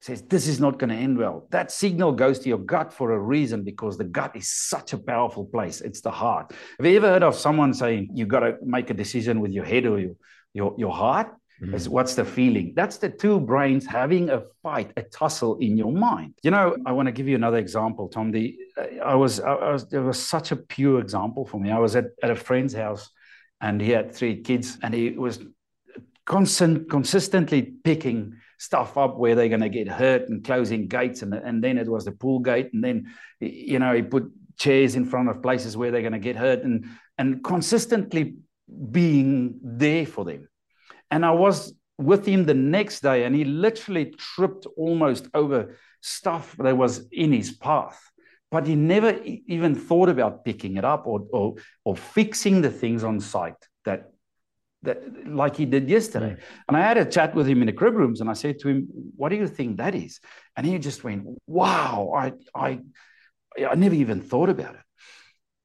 Says 0.00 0.22
this 0.22 0.48
is 0.48 0.60
not 0.60 0.78
going 0.78 0.90
to 0.90 0.96
end 0.96 1.18
well. 1.18 1.46
That 1.50 1.70
signal 1.70 2.12
goes 2.12 2.38
to 2.40 2.48
your 2.48 2.58
gut 2.58 2.92
for 2.92 3.12
a 3.12 3.18
reason 3.18 3.62
because 3.62 3.98
the 3.98 4.04
gut 4.04 4.34
is 4.34 4.50
such 4.50 4.92
a 4.92 4.98
powerful 4.98 5.44
place. 5.44 5.80
It's 5.80 6.00
the 6.00 6.10
heart. 6.10 6.52
Have 6.78 6.86
you 6.86 6.96
ever 6.96 7.08
heard 7.08 7.22
of 7.22 7.34
someone 7.34 7.74
saying 7.74 8.10
you 8.14 8.26
got 8.26 8.40
to 8.40 8.56
make 8.62 8.90
a 8.90 8.94
decision 8.94 9.40
with 9.40 9.52
your 9.52 9.64
head 9.64 9.86
or 9.86 9.98
your 9.98 10.14
your, 10.52 10.74
your 10.78 10.92
heart? 10.92 11.28
Mm. 11.62 11.88
What's 11.88 12.14
the 12.14 12.24
feeling? 12.24 12.72
That's 12.74 12.96
the 12.96 13.10
two 13.10 13.38
brains 13.38 13.84
having 13.86 14.30
a 14.30 14.44
fight, 14.62 14.92
a 14.96 15.02
tussle 15.02 15.58
in 15.58 15.76
your 15.76 15.92
mind. 15.92 16.34
You 16.42 16.50
know, 16.50 16.76
I 16.86 16.92
want 16.92 17.06
to 17.06 17.12
give 17.12 17.28
you 17.28 17.36
another 17.36 17.58
example, 17.58 18.08
Tom. 18.08 18.30
The 18.30 18.56
I 19.04 19.14
was, 19.14 19.40
I 19.40 19.72
was 19.72 19.88
there 19.88 20.02
was 20.02 20.18
such 20.18 20.52
a 20.52 20.56
pure 20.56 21.00
example 21.00 21.44
for 21.44 21.60
me. 21.60 21.70
I 21.70 21.78
was 21.78 21.96
at, 21.96 22.06
at 22.22 22.30
a 22.30 22.34
friend's 22.34 22.72
house, 22.72 23.10
and 23.60 23.80
he 23.80 23.90
had 23.90 24.14
three 24.14 24.40
kids, 24.40 24.78
and 24.82 24.94
he 24.94 25.10
was 25.10 25.40
constant, 26.24 26.88
consistently 26.88 27.62
picking 27.84 28.39
stuff 28.60 28.96
up 28.96 29.18
where 29.18 29.34
they're 29.34 29.48
going 29.48 29.60
to 29.60 29.68
get 29.68 29.88
hurt 29.88 30.28
and 30.28 30.44
closing 30.44 30.86
gates, 30.86 31.22
and 31.22 31.34
and 31.34 31.64
then 31.64 31.78
it 31.78 31.88
was 31.88 32.04
the 32.04 32.12
pool 32.12 32.38
gate, 32.38 32.70
and 32.72 32.84
then 32.84 33.12
you 33.40 33.78
know 33.78 33.94
he 33.94 34.02
put 34.02 34.30
chairs 34.58 34.94
in 34.94 35.04
front 35.04 35.28
of 35.28 35.42
places 35.42 35.76
where 35.76 35.90
they're 35.90 36.02
going 36.02 36.12
to 36.12 36.18
get 36.18 36.36
hurt, 36.36 36.62
and 36.62 36.86
and 37.18 37.42
consistently 37.42 38.36
being 38.92 39.58
there 39.62 40.06
for 40.06 40.24
them 40.24 40.46
and 41.10 41.24
I 41.24 41.32
was 41.32 41.74
with 41.98 42.24
him 42.24 42.44
the 42.44 42.54
next 42.54 43.00
day, 43.00 43.24
and 43.24 43.34
he 43.34 43.44
literally 43.44 44.14
tripped 44.16 44.66
almost 44.76 45.28
over 45.34 45.76
stuff 46.00 46.56
that 46.58 46.76
was 46.76 47.06
in 47.12 47.32
his 47.32 47.52
path. 47.52 48.00
But 48.50 48.66
he 48.66 48.74
never 48.74 49.20
even 49.22 49.74
thought 49.74 50.08
about 50.08 50.44
picking 50.44 50.76
it 50.76 50.84
up 50.84 51.06
or, 51.06 51.26
or, 51.30 51.54
or 51.84 51.96
fixing 51.96 52.62
the 52.62 52.70
things 52.70 53.04
on 53.04 53.20
site 53.20 53.54
that, 53.84 54.09
that 54.82 55.26
like 55.26 55.56
he 55.56 55.66
did 55.66 55.88
yesterday. 55.88 56.32
Mm. 56.32 56.42
And 56.68 56.76
I 56.76 56.80
had 56.80 56.98
a 56.98 57.04
chat 57.04 57.34
with 57.34 57.46
him 57.46 57.60
in 57.60 57.66
the 57.66 57.72
crib 57.72 57.94
rooms, 57.94 58.20
and 58.20 58.30
I 58.30 58.34
said 58.34 58.58
to 58.60 58.68
him, 58.68 58.88
"What 59.16 59.28
do 59.28 59.36
you 59.36 59.48
think 59.48 59.76
that 59.76 59.94
is?" 59.94 60.20
And 60.56 60.66
he 60.66 60.78
just 60.78 61.04
went, 61.04 61.24
"Wow, 61.46 62.12
I 62.16 62.32
I 62.54 62.80
I 63.70 63.74
never 63.74 63.94
even 63.94 64.20
thought 64.20 64.48
about 64.48 64.74
it." 64.74 64.82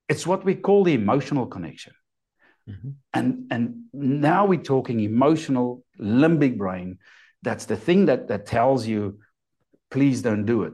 It's 0.07 0.27
what 0.27 0.43
we 0.43 0.55
call 0.55 0.83
the 0.83 0.93
emotional 0.93 1.47
connection. 1.47 1.93
Mm-hmm. 2.69 2.89
And, 3.13 3.47
and 3.51 3.83
now 3.93 4.45
we're 4.45 4.61
talking 4.61 4.99
emotional 4.99 5.83
limbic 5.99 6.57
brain. 6.57 6.99
That's 7.41 7.65
the 7.65 7.77
thing 7.77 8.05
that, 8.05 8.27
that 8.27 8.45
tells 8.45 8.87
you, 8.87 9.19
please 9.91 10.21
don't 10.21 10.45
do 10.45 10.63
it. 10.63 10.73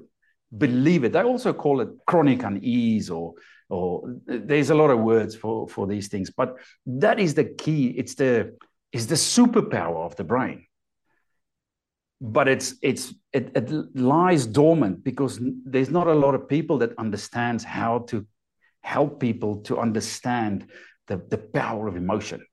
Believe 0.57 1.03
it. 1.03 1.13
They 1.13 1.21
also 1.21 1.53
call 1.53 1.81
it 1.81 1.89
chronic 2.07 2.43
unease 2.43 3.09
or 3.09 3.33
or 3.71 4.19
there's 4.25 4.69
a 4.69 4.75
lot 4.75 4.89
of 4.89 4.99
words 4.99 5.35
for, 5.35 5.67
for 5.67 5.87
these 5.87 6.07
things, 6.09 6.29
but 6.29 6.55
that 6.85 7.19
is 7.19 7.33
the 7.33 7.45
key. 7.45 7.87
It's 7.87 8.15
the 8.15 8.57
is 8.91 9.07
the 9.07 9.15
superpower 9.15 10.05
of 10.05 10.15
the 10.15 10.23
brain. 10.23 10.65
But 12.19 12.47
it's 12.47 12.75
it's 12.81 13.13
it, 13.33 13.51
it 13.55 13.71
lies 13.95 14.45
dormant 14.45 15.03
because 15.03 15.39
there's 15.65 15.89
not 15.89 16.07
a 16.07 16.13
lot 16.13 16.35
of 16.35 16.47
people 16.47 16.77
that 16.79 16.97
understands 16.97 17.63
how 17.63 17.99
to 18.09 18.27
help 18.81 19.19
people 19.19 19.61
to 19.61 19.79
understand 19.79 20.67
the, 21.07 21.17
the 21.29 21.37
power 21.37 21.87
of 21.87 21.95
emotion. 21.95 22.45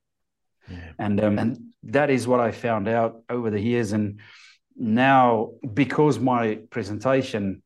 Yeah. 0.69 0.91
And, 0.99 1.23
um, 1.23 1.39
and 1.39 1.57
that 1.83 2.09
is 2.09 2.27
what 2.27 2.39
I 2.39 2.51
found 2.51 2.87
out 2.87 3.23
over 3.29 3.49
the 3.49 3.59
years. 3.59 3.91
And 3.93 4.19
now, 4.75 5.51
because 5.73 6.19
my 6.19 6.59
presentation 6.69 7.63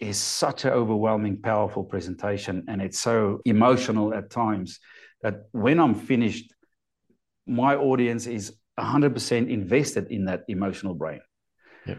is 0.00 0.18
such 0.18 0.64
an 0.64 0.72
overwhelming, 0.72 1.40
powerful 1.40 1.84
presentation, 1.84 2.64
and 2.68 2.80
it's 2.80 2.98
so 2.98 3.40
emotional 3.44 4.14
at 4.14 4.30
times 4.30 4.80
that 5.22 5.42
when 5.52 5.78
I'm 5.78 5.94
finished, 5.94 6.52
my 7.46 7.76
audience 7.76 8.26
is 8.26 8.54
100% 8.78 9.50
invested 9.50 10.10
in 10.10 10.24
that 10.24 10.44
emotional 10.48 10.94
brain. 10.94 11.20
Yeah. 11.86 11.96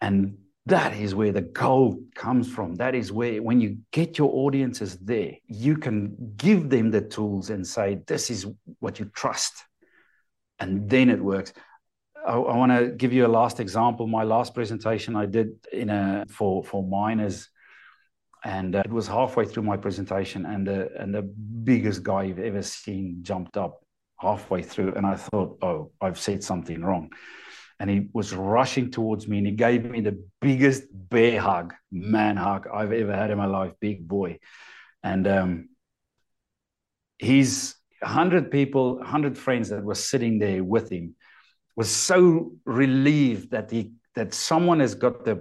And 0.00 0.38
that 0.66 0.96
is 0.96 1.14
where 1.14 1.32
the 1.32 1.42
gold 1.42 1.98
comes 2.14 2.50
from. 2.50 2.76
That 2.76 2.94
is 2.94 3.12
where, 3.12 3.42
when 3.42 3.60
you 3.60 3.78
get 3.92 4.18
your 4.18 4.30
audiences 4.32 4.96
there, 4.98 5.32
you 5.46 5.76
can 5.76 6.34
give 6.36 6.70
them 6.70 6.90
the 6.90 7.00
tools 7.00 7.50
and 7.50 7.66
say, 7.66 8.00
This 8.06 8.30
is 8.30 8.46
what 8.78 8.98
you 8.98 9.06
trust. 9.14 9.64
And 10.58 10.88
then 10.88 11.08
it 11.08 11.20
works. 11.20 11.52
I, 12.26 12.32
I 12.32 12.56
want 12.56 12.72
to 12.72 12.88
give 12.88 13.12
you 13.12 13.26
a 13.26 13.28
last 13.28 13.60
example. 13.60 14.06
My 14.06 14.24
last 14.24 14.54
presentation 14.54 15.16
I 15.16 15.26
did 15.26 15.52
in 15.72 15.90
a 15.90 16.26
for 16.28 16.64
for 16.64 16.82
miners, 16.82 17.48
and 18.44 18.74
uh, 18.74 18.82
it 18.84 18.90
was 18.90 19.06
halfway 19.06 19.44
through 19.44 19.64
my 19.64 19.76
presentation, 19.76 20.46
and 20.46 20.66
the 20.66 20.90
and 20.98 21.14
the 21.14 21.22
biggest 21.22 22.02
guy 22.02 22.24
you've 22.24 22.38
ever 22.38 22.62
seen 22.62 23.18
jumped 23.22 23.56
up 23.56 23.80
halfway 24.18 24.62
through, 24.62 24.94
and 24.94 25.06
I 25.06 25.16
thought, 25.16 25.58
oh, 25.62 25.92
I've 26.00 26.18
said 26.18 26.44
something 26.44 26.82
wrong 26.82 27.10
and 27.80 27.88
he 27.88 28.08
was 28.12 28.34
rushing 28.34 28.90
towards 28.90 29.26
me 29.26 29.38
and 29.38 29.46
he 29.46 29.54
gave 29.54 29.86
me 29.86 30.02
the 30.02 30.22
biggest 30.42 30.84
bear 30.92 31.40
hug, 31.40 31.72
man 31.90 32.36
hug 32.36 32.68
I've 32.72 32.92
ever 32.92 33.16
had 33.16 33.30
in 33.30 33.38
my 33.38 33.46
life, 33.46 33.72
big 33.80 34.06
boy. 34.06 34.38
And 35.02 35.26
um, 35.26 35.68
he's 37.18 37.74
100 38.00 38.50
people, 38.50 38.98
100 38.98 39.38
friends 39.38 39.70
that 39.70 39.82
were 39.82 39.94
sitting 39.94 40.38
there 40.38 40.62
with 40.62 40.92
him 40.92 41.16
was 41.80 41.90
so 41.90 42.52
relieved 42.64 43.46
that 43.50 43.70
he 43.70 43.82
that 44.18 44.34
someone 44.34 44.80
has 44.80 44.94
got 44.94 45.24
the 45.24 45.34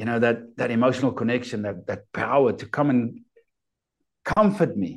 you 0.00 0.06
know 0.08 0.18
that 0.26 0.38
that 0.58 0.70
emotional 0.70 1.12
connection 1.20 1.62
that 1.66 1.78
that 1.90 2.02
power 2.12 2.52
to 2.60 2.66
come 2.76 2.88
and 2.94 3.04
comfort 4.24 4.72
me 4.84 4.92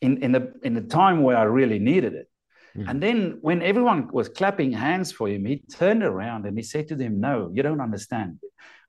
in 0.00 0.12
in 0.24 0.30
the 0.36 0.42
in 0.62 0.72
the 0.74 0.86
time 1.00 1.16
where 1.22 1.38
I 1.44 1.46
really 1.60 1.78
needed 1.78 2.14
it 2.14 2.28
Mm. 2.76 2.88
And 2.88 3.02
then 3.02 3.38
when 3.42 3.62
everyone 3.62 4.08
was 4.12 4.28
clapping 4.28 4.72
hands 4.72 5.12
for 5.12 5.28
him, 5.28 5.44
he 5.44 5.62
turned 5.80 6.02
around 6.02 6.46
and 6.46 6.56
he 6.56 6.62
said 6.62 6.88
to 6.88 6.96
them, 6.96 7.20
No, 7.20 7.50
you 7.52 7.62
don't 7.62 7.80
understand. 7.80 8.38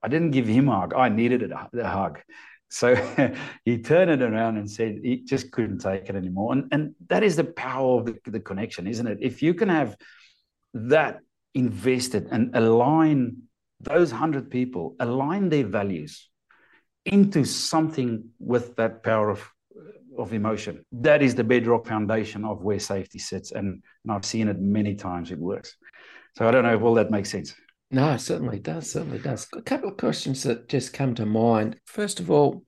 I 0.02 0.08
didn't 0.08 0.30
give 0.30 0.46
him 0.46 0.68
a 0.68 0.80
hug. 0.80 0.94
I 0.94 1.08
needed 1.08 1.50
a, 1.50 1.68
a 1.78 1.88
hug. 1.88 2.20
So 2.68 2.94
he 3.64 3.82
turned 3.82 4.10
it 4.10 4.22
around 4.22 4.56
and 4.56 4.70
said 4.70 5.00
he 5.02 5.18
just 5.18 5.52
couldn't 5.52 5.78
take 5.78 6.08
it 6.08 6.16
anymore. 6.16 6.52
And, 6.52 6.68
and 6.72 6.94
that 7.08 7.22
is 7.22 7.36
the 7.36 7.44
power 7.44 8.00
of 8.00 8.06
the, 8.06 8.18
the 8.26 8.40
connection, 8.40 8.86
isn't 8.86 9.06
it? 9.06 9.18
If 9.20 9.42
you 9.42 9.54
can 9.54 9.68
have 9.68 9.96
that 10.74 11.20
invested 11.54 12.28
and 12.30 12.54
align 12.54 13.42
those 13.80 14.12
100 14.12 14.50
people, 14.50 14.96
align 15.00 15.48
their 15.48 15.66
values 15.66 16.28
into 17.04 17.44
something 17.44 18.28
with 18.38 18.76
that 18.76 19.02
power 19.02 19.30
of 19.30 19.48
of 20.18 20.32
emotion. 20.32 20.84
That 20.92 21.22
is 21.22 21.34
the 21.34 21.44
bedrock 21.44 21.86
foundation 21.86 22.44
of 22.44 22.62
where 22.62 22.78
safety 22.78 23.18
sits. 23.18 23.52
And, 23.52 23.82
and 24.04 24.12
I've 24.12 24.24
seen 24.24 24.48
it 24.48 24.60
many 24.60 24.94
times, 24.94 25.30
it 25.30 25.38
works. 25.38 25.76
So 26.36 26.46
I 26.46 26.50
don't 26.50 26.64
know 26.64 26.74
if 26.74 26.82
all 26.82 26.94
that 26.94 27.10
makes 27.10 27.30
sense. 27.30 27.54
No, 27.90 28.12
it 28.12 28.20
certainly 28.20 28.58
does. 28.58 28.90
Certainly 28.90 29.18
does. 29.18 29.46
A 29.54 29.62
couple 29.62 29.88
of 29.90 29.96
questions 29.96 30.42
that 30.44 30.68
just 30.68 30.92
come 30.92 31.14
to 31.16 31.26
mind. 31.26 31.76
First 31.86 32.20
of 32.20 32.30
all, 32.30 32.64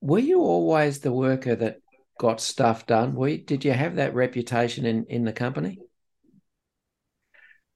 were 0.00 0.18
you 0.18 0.40
always 0.40 1.00
the 1.00 1.12
worker 1.12 1.56
that 1.56 1.78
got 2.18 2.40
stuff 2.40 2.86
done? 2.86 3.14
Were 3.14 3.28
you, 3.28 3.38
did 3.38 3.64
you 3.64 3.72
have 3.72 3.96
that 3.96 4.14
reputation 4.14 4.86
in, 4.86 5.06
in 5.08 5.24
the 5.24 5.32
company? 5.32 5.78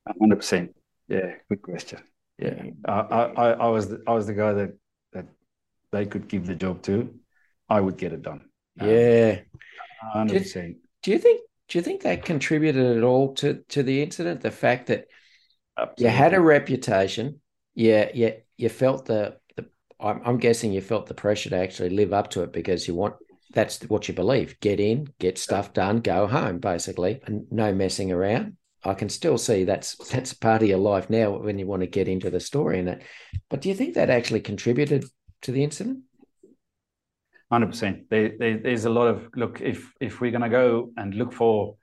100%. 0.09 0.71
Yeah, 1.09 1.35
good 1.49 1.63
question. 1.63 2.01
Yeah, 2.39 2.63
I, 2.87 2.93
I, 2.93 3.51
I 3.53 3.69
was 3.69 3.89
the, 3.89 4.03
I 4.07 4.13
was 4.13 4.27
the 4.27 4.35
guy 4.35 4.53
that 4.53 4.77
that 5.13 5.27
they 5.93 6.07
could 6.07 6.29
give 6.29 6.47
the 6.47 6.55
job 6.55 6.83
to, 6.83 7.15
I 7.69 7.81
would 7.81 7.97
get 7.97 8.13
it 8.13 8.23
done. 8.23 8.43
Um, 8.81 8.89
yeah, 8.89 9.41
hundred 10.13 10.43
percent. 10.43 10.77
Do 11.03 11.11
you 11.11 11.19
think? 11.19 11.43
Do 11.69 11.79
you 11.79 11.83
think 11.83 12.03
that 12.03 12.25
contributed 12.25 12.97
at 12.97 13.05
all 13.05 13.35
to 13.35 13.63
to 13.69 13.83
the 13.83 14.03
incident? 14.03 14.41
The 14.41 14.51
fact 14.51 14.89
that 14.89 15.07
Absolutely. 15.79 16.05
you 16.05 16.11
had 16.11 16.35
a 16.35 16.41
reputation, 16.41 17.41
yeah, 17.75 18.11
yeah, 18.15 18.33
you 18.57 18.69
felt 18.69 19.07
the, 19.07 19.37
the 19.57 19.67
I'm, 20.01 20.21
I'm 20.25 20.39
guessing 20.39 20.73
you 20.73 20.81
felt 20.81 21.07
the 21.07 21.15
pressure 21.15 21.51
to 21.51 21.57
actually 21.57 21.91
live 21.91 22.13
up 22.13 22.31
to 22.31 22.43
it 22.43 22.53
because 22.53 22.89
you 22.89 22.95
want 22.95 23.15
that's 23.53 23.81
what 23.83 24.09
you 24.09 24.15
believe. 24.15 24.59
Get 24.61 24.81
in, 24.81 25.13
get 25.19 25.39
stuff 25.39 25.73
done, 25.73 26.01
go 26.01 26.27
home, 26.27 26.59
basically, 26.59 27.21
and 27.25 27.47
no 27.51 27.73
messing 27.75 28.11
around. 28.11 28.57
I 28.85 28.95
can 28.95 29.09
still 29.09 29.39
see 29.39 29.65
that's 29.65 29.97
that's 30.11 30.33
part 30.33 30.63
of 30.63 30.69
your 30.69 30.79
life 30.79 31.11
now 31.11 31.39
when 31.39 31.59
you 31.59 31.67
want 31.67 31.83
to 31.83 31.87
get 31.87 32.09
into 32.09 32.31
the 32.31 32.41
story 32.41 32.79
and 32.79 32.89
that. 32.89 33.03
But 33.49 33.61
do 33.61 33.69
you 33.69 33.75
think 33.75 33.95
that 33.95 34.11
actually 34.11 34.41
contributed 34.41 35.05
to 35.43 35.53
the 35.53 35.65
incident? 35.65 36.01
Hundred 37.51 37.67
percent. 37.67 38.09
There, 38.09 38.33
there, 38.39 38.59
there's 38.59 38.87
a 38.87 38.91
lot 38.91 39.09
of 39.09 39.29
look. 39.37 39.61
If 39.61 39.93
if 40.01 40.21
we're 40.21 40.31
gonna 40.31 40.49
go 40.49 40.91
and 40.97 41.15
look 41.15 41.33
for 41.33 41.77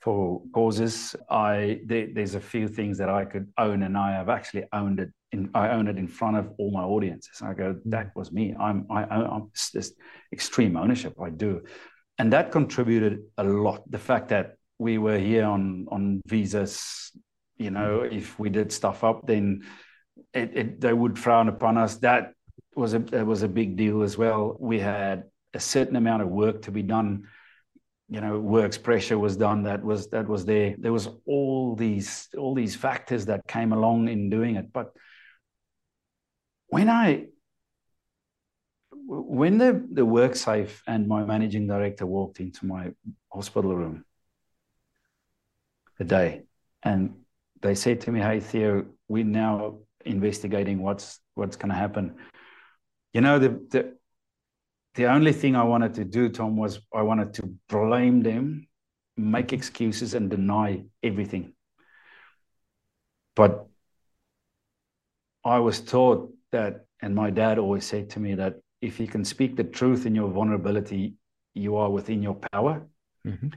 for 0.00 0.40
causes, 0.54 1.16
I 1.28 1.80
there, 1.84 2.06
there's 2.14 2.36
a 2.36 2.40
few 2.40 2.68
things 2.68 2.96
that 2.98 3.08
I 3.08 3.24
could 3.24 3.52
own, 3.58 3.82
and 3.82 3.98
I 3.98 4.12
have 4.12 4.28
actually 4.28 4.64
owned 4.72 5.00
it. 5.00 5.10
In, 5.32 5.50
I 5.52 5.70
own 5.70 5.88
it 5.88 5.98
in 5.98 6.06
front 6.06 6.36
of 6.36 6.52
all 6.58 6.70
my 6.70 6.84
audiences. 6.84 7.42
I 7.42 7.54
go, 7.54 7.74
mm. 7.74 7.80
that 7.86 8.12
was 8.14 8.30
me. 8.30 8.54
I'm 8.58 8.86
I, 8.88 9.02
I'm 9.02 9.50
this 9.74 9.92
extreme 10.32 10.76
ownership. 10.76 11.14
I 11.20 11.30
do, 11.30 11.62
and 12.18 12.32
that 12.32 12.52
contributed 12.52 13.22
a 13.36 13.42
lot. 13.42 13.82
The 13.90 13.98
fact 13.98 14.28
that 14.28 14.55
we 14.78 14.98
were 14.98 15.18
here 15.18 15.44
on 15.44 15.86
on 15.90 16.22
visas, 16.26 17.12
you 17.56 17.70
know, 17.70 18.00
mm. 18.00 18.12
if 18.12 18.38
we 18.38 18.50
did 18.50 18.72
stuff 18.72 19.04
up, 19.04 19.26
then 19.26 19.64
it, 20.34 20.56
it, 20.56 20.80
they 20.80 20.92
would 20.92 21.18
frown 21.18 21.48
upon 21.48 21.78
us. 21.78 21.96
That 21.96 22.32
was 22.74 22.94
a 22.94 23.00
was 23.24 23.42
a 23.42 23.48
big 23.48 23.76
deal 23.76 24.02
as 24.02 24.18
well. 24.18 24.56
We 24.58 24.78
had 24.78 25.24
a 25.54 25.60
certain 25.60 25.96
amount 25.96 26.22
of 26.22 26.28
work 26.28 26.62
to 26.62 26.70
be 26.70 26.82
done 26.82 27.26
you 28.08 28.20
know 28.20 28.38
works 28.38 28.78
pressure 28.78 29.18
was 29.18 29.36
done 29.36 29.64
that 29.64 29.82
was 29.82 30.08
that 30.10 30.28
was 30.28 30.44
there 30.44 30.76
there 30.78 30.92
was 30.92 31.08
all 31.26 31.74
these 31.74 32.28
all 32.38 32.54
these 32.54 32.76
factors 32.76 33.26
that 33.26 33.46
came 33.48 33.72
along 33.72 34.08
in 34.08 34.30
doing 34.30 34.56
it 34.56 34.72
but 34.72 34.92
when 36.68 36.88
i 36.88 37.26
when 39.08 39.58
the 39.58 39.86
the 39.92 40.04
WorkSafe 40.04 40.80
and 40.86 41.06
my 41.06 41.24
managing 41.24 41.66
director 41.66 42.06
walked 42.06 42.40
into 42.40 42.66
my 42.66 42.92
hospital 43.32 43.74
room 43.74 44.04
a 45.98 46.04
day 46.04 46.42
and 46.82 47.14
they 47.62 47.74
said 47.74 48.00
to 48.00 48.12
me 48.12 48.20
hey 48.20 48.40
theo 48.40 48.84
we're 49.08 49.24
now 49.24 49.78
investigating 50.04 50.82
what's 50.82 51.20
what's 51.34 51.56
going 51.56 51.70
to 51.70 51.74
happen 51.76 52.14
you 53.12 53.20
know 53.20 53.38
the, 53.38 53.48
the 53.70 53.96
the 54.96 55.06
only 55.06 55.32
thing 55.32 55.54
I 55.54 55.62
wanted 55.62 55.94
to 55.94 56.04
do, 56.04 56.30
Tom, 56.30 56.56
was 56.56 56.80
I 56.92 57.02
wanted 57.02 57.34
to 57.34 57.54
blame 57.68 58.22
them, 58.22 58.66
make 59.16 59.52
excuses, 59.52 60.14
and 60.14 60.30
deny 60.30 60.84
everything. 61.02 61.52
But 63.36 63.66
I 65.44 65.58
was 65.58 65.80
taught 65.80 66.34
that, 66.50 66.86
and 67.02 67.14
my 67.14 67.30
dad 67.30 67.58
always 67.58 67.84
said 67.84 68.08
to 68.10 68.20
me 68.20 68.34
that 68.36 68.56
if 68.80 68.98
you 68.98 69.06
can 69.06 69.24
speak 69.24 69.54
the 69.56 69.64
truth 69.64 70.06
in 70.06 70.14
your 70.14 70.30
vulnerability, 70.30 71.14
you 71.52 71.76
are 71.76 71.90
within 71.90 72.22
your 72.22 72.36
power. 72.52 72.86
Mm-hmm. 73.26 73.48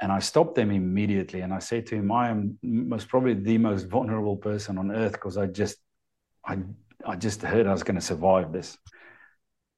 And 0.00 0.10
I 0.10 0.18
stopped 0.18 0.54
them 0.56 0.70
immediately. 0.70 1.40
And 1.40 1.52
I 1.52 1.60
said 1.60 1.86
to 1.86 1.94
him, 1.96 2.10
I 2.10 2.28
am 2.28 2.58
most 2.62 3.08
probably 3.08 3.34
the 3.34 3.58
most 3.58 3.84
vulnerable 3.88 4.36
person 4.36 4.76
on 4.78 4.90
earth 4.90 5.12
because 5.12 5.36
I 5.36 5.46
just, 5.46 5.76
I, 6.44 6.58
I 7.06 7.16
just 7.16 7.42
heard 7.42 7.66
I 7.66 7.72
was 7.72 7.82
going 7.84 7.94
to 7.94 8.00
survive 8.00 8.52
this. 8.52 8.76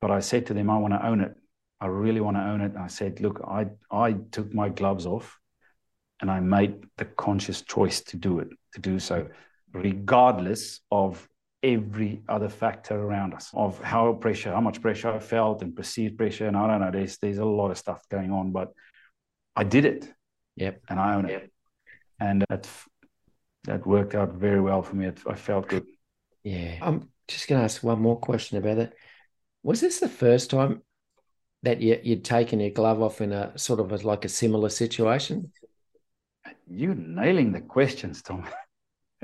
But 0.01 0.11
I 0.11 0.21
said 0.21 0.47
to 0.47 0.55
them, 0.55 0.71
I 0.71 0.79
want 0.79 0.95
to 0.95 1.07
own 1.07 1.21
it. 1.21 1.35
I 1.81 1.87
really 1.87 2.21
want 2.21 2.37
to 2.37 2.43
own 2.43 2.61
it. 2.61 2.73
And 2.73 2.79
I 2.79 2.87
said, 2.87 3.21
look, 3.21 3.43
I, 3.47 3.67
I 3.91 4.13
took 4.31 4.53
my 4.55 4.69
gloves 4.71 5.07
off 5.07 5.39
and 6.21 6.31
I 6.31 6.41
made 6.41 6.85
the 6.97 7.05
conscious 7.05 7.63
choice 7.63 8.01
to 8.05 8.17
do 8.17 8.39
it, 8.39 8.49
to 8.75 8.81
do 8.81 8.99
so, 8.99 9.29
regardless 9.73 10.81
of 10.91 11.29
every 11.63 12.23
other 12.29 12.49
factor 12.49 12.95
around 12.95 13.35
us, 13.35 13.51
of 13.53 13.83
how 13.83 14.13
pressure, 14.15 14.53
how 14.53 14.61
much 14.61 14.81
pressure 14.81 15.11
I 15.11 15.19
felt 15.19 15.63
and 15.63 15.75
perceived 15.75 16.17
pressure. 16.17 16.47
And 16.47 16.57
I 16.57 16.67
don't 16.67 16.81
know, 16.81 16.91
there's 16.91 17.19
there's 17.19 17.39
a 17.39 17.45
lot 17.45 17.71
of 17.71 17.79
stuff 17.79 18.03
going 18.09 18.33
on, 18.33 18.53
but 18.53 18.73
I 19.57 19.65
did 19.65 19.85
it. 19.85 20.13
Yep. 20.57 20.83
And 20.89 21.01
I 21.01 21.15
own 21.15 21.29
it. 21.29 21.51
And 22.21 22.45
that 22.49 22.69
that 23.65 23.87
worked 23.87 24.15
out 24.15 24.35
very 24.35 24.61
well 24.61 24.83
for 24.83 24.95
me. 24.97 25.11
I 25.27 25.35
felt 25.35 25.69
good. 25.69 25.87
Yeah. 26.45 26.79
I'm 26.81 27.09
just 27.27 27.49
gonna 27.49 27.65
ask 27.65 27.83
one 27.83 28.01
more 28.01 28.19
question 28.19 28.59
about 28.59 28.79
it. 28.79 28.95
Was 29.63 29.81
this 29.81 29.99
the 29.99 30.09
first 30.09 30.51
time 30.51 30.83
that 31.63 31.81
you, 31.81 31.99
you'd 32.03 32.25
taken 32.25 32.61
your 32.61 32.71
glove 32.71 33.03
off 33.03 33.21
in 33.21 33.33
a 33.33 33.59
sort 33.59 33.81
of 33.81 33.91
a, 33.93 33.97
like 34.07 34.25
a 34.25 34.29
similar 34.29 34.69
situation? 34.69 35.53
You're 36.69 36.95
nailing 36.95 37.53
the 37.53 37.61
questions, 37.61 38.23
Tom. 38.23 38.47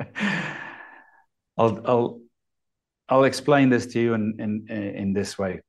I'll 1.57 1.81
I'll 1.87 2.21
I'll 3.09 3.25
explain 3.25 3.68
this 3.68 3.87
to 3.87 4.01
you 4.01 4.14
in 4.14 4.37
in 4.38 4.77
in 4.77 5.12
this 5.12 5.38
way. 5.38 5.61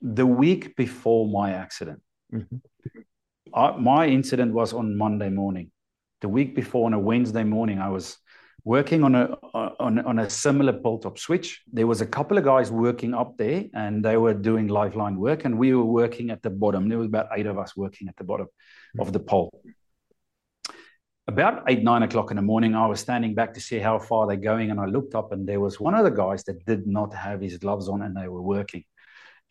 The 0.00 0.26
week 0.26 0.74
before 0.74 1.28
my 1.28 1.52
accident, 1.52 2.02
mm-hmm. 2.32 2.56
I, 3.54 3.76
my 3.76 4.06
incident 4.06 4.52
was 4.52 4.72
on 4.72 4.96
Monday 4.96 5.30
morning. 5.30 5.70
The 6.20 6.28
week 6.28 6.54
before, 6.54 6.86
on 6.86 6.94
a 6.94 6.98
Wednesday 6.98 7.44
morning, 7.44 7.78
I 7.78 7.88
was 7.88 8.16
working 8.64 9.02
on 9.02 9.14
a 9.14 9.36
on, 9.54 9.98
on 9.98 10.18
a 10.20 10.30
similar 10.30 10.72
pole 10.72 11.00
top 11.00 11.18
switch. 11.18 11.62
There 11.72 11.86
was 11.86 12.00
a 12.00 12.06
couple 12.06 12.38
of 12.38 12.44
guys 12.44 12.70
working 12.70 13.12
up 13.14 13.36
there, 13.36 13.64
and 13.74 14.04
they 14.04 14.16
were 14.16 14.34
doing 14.34 14.68
live 14.68 14.94
line 14.94 15.16
work, 15.16 15.44
and 15.44 15.58
we 15.58 15.74
were 15.74 15.84
working 15.84 16.30
at 16.30 16.42
the 16.42 16.50
bottom. 16.50 16.88
There 16.88 16.98
was 16.98 17.08
about 17.08 17.28
eight 17.36 17.46
of 17.46 17.58
us 17.58 17.76
working 17.76 18.08
at 18.08 18.16
the 18.16 18.24
bottom 18.24 18.46
of 18.98 19.12
the 19.12 19.18
pole. 19.20 19.50
About 21.26 21.64
eight 21.68 21.82
nine 21.82 22.02
o'clock 22.02 22.30
in 22.30 22.36
the 22.36 22.42
morning, 22.42 22.74
I 22.74 22.86
was 22.86 23.00
standing 23.00 23.34
back 23.34 23.54
to 23.54 23.60
see 23.60 23.78
how 23.78 23.98
far 23.98 24.26
they're 24.26 24.36
going, 24.36 24.70
and 24.70 24.80
I 24.80 24.86
looked 24.86 25.14
up, 25.14 25.32
and 25.32 25.48
there 25.48 25.60
was 25.60 25.80
one 25.80 25.94
of 25.94 26.04
the 26.04 26.10
guys 26.10 26.44
that 26.44 26.64
did 26.64 26.86
not 26.86 27.12
have 27.14 27.40
his 27.40 27.58
gloves 27.58 27.88
on, 27.88 28.02
and 28.02 28.16
they 28.16 28.28
were 28.28 28.42
working. 28.42 28.84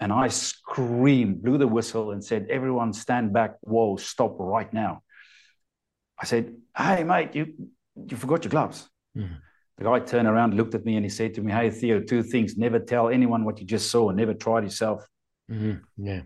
And 0.01 0.11
I 0.11 0.27
screamed, 0.27 1.43
blew 1.43 1.57
the 1.57 1.67
whistle, 1.67 2.11
and 2.11 2.21
said, 2.23 2.47
"Everyone, 2.49 2.91
stand 2.91 3.31
back! 3.31 3.55
Whoa, 3.61 3.95
stop 3.95 4.35
right 4.39 4.71
now!" 4.73 5.03
I 6.19 6.25
said, 6.25 6.57
"Hey, 6.75 7.03
mate, 7.03 7.35
you 7.35 7.53
you 7.95 8.17
forgot 8.17 8.43
your 8.43 8.51
gloves." 8.51 8.89
Mm. 9.15 9.37
The 9.77 9.85
guy 9.85 9.99
turned 9.99 10.27
around, 10.27 10.53
looked 10.53 10.75
at 10.75 10.85
me, 10.85 10.95
and 10.95 11.03
he 11.03 11.09
said 11.09 11.33
to 11.33 11.41
me, 11.41 11.51
Hey, 11.51 11.71
Theo, 11.71 12.01
two 12.01 12.21
things. 12.21 12.55
Never 12.55 12.77
tell 12.77 13.09
anyone 13.09 13.43
what 13.45 13.59
you 13.59 13.65
just 13.65 13.89
saw, 13.89 14.09
and 14.09 14.17
never 14.17 14.35
try 14.35 14.59
it 14.59 14.65
yourself. 14.65 15.07
Mm-hmm. 15.49 16.05
Yeah. 16.05 16.21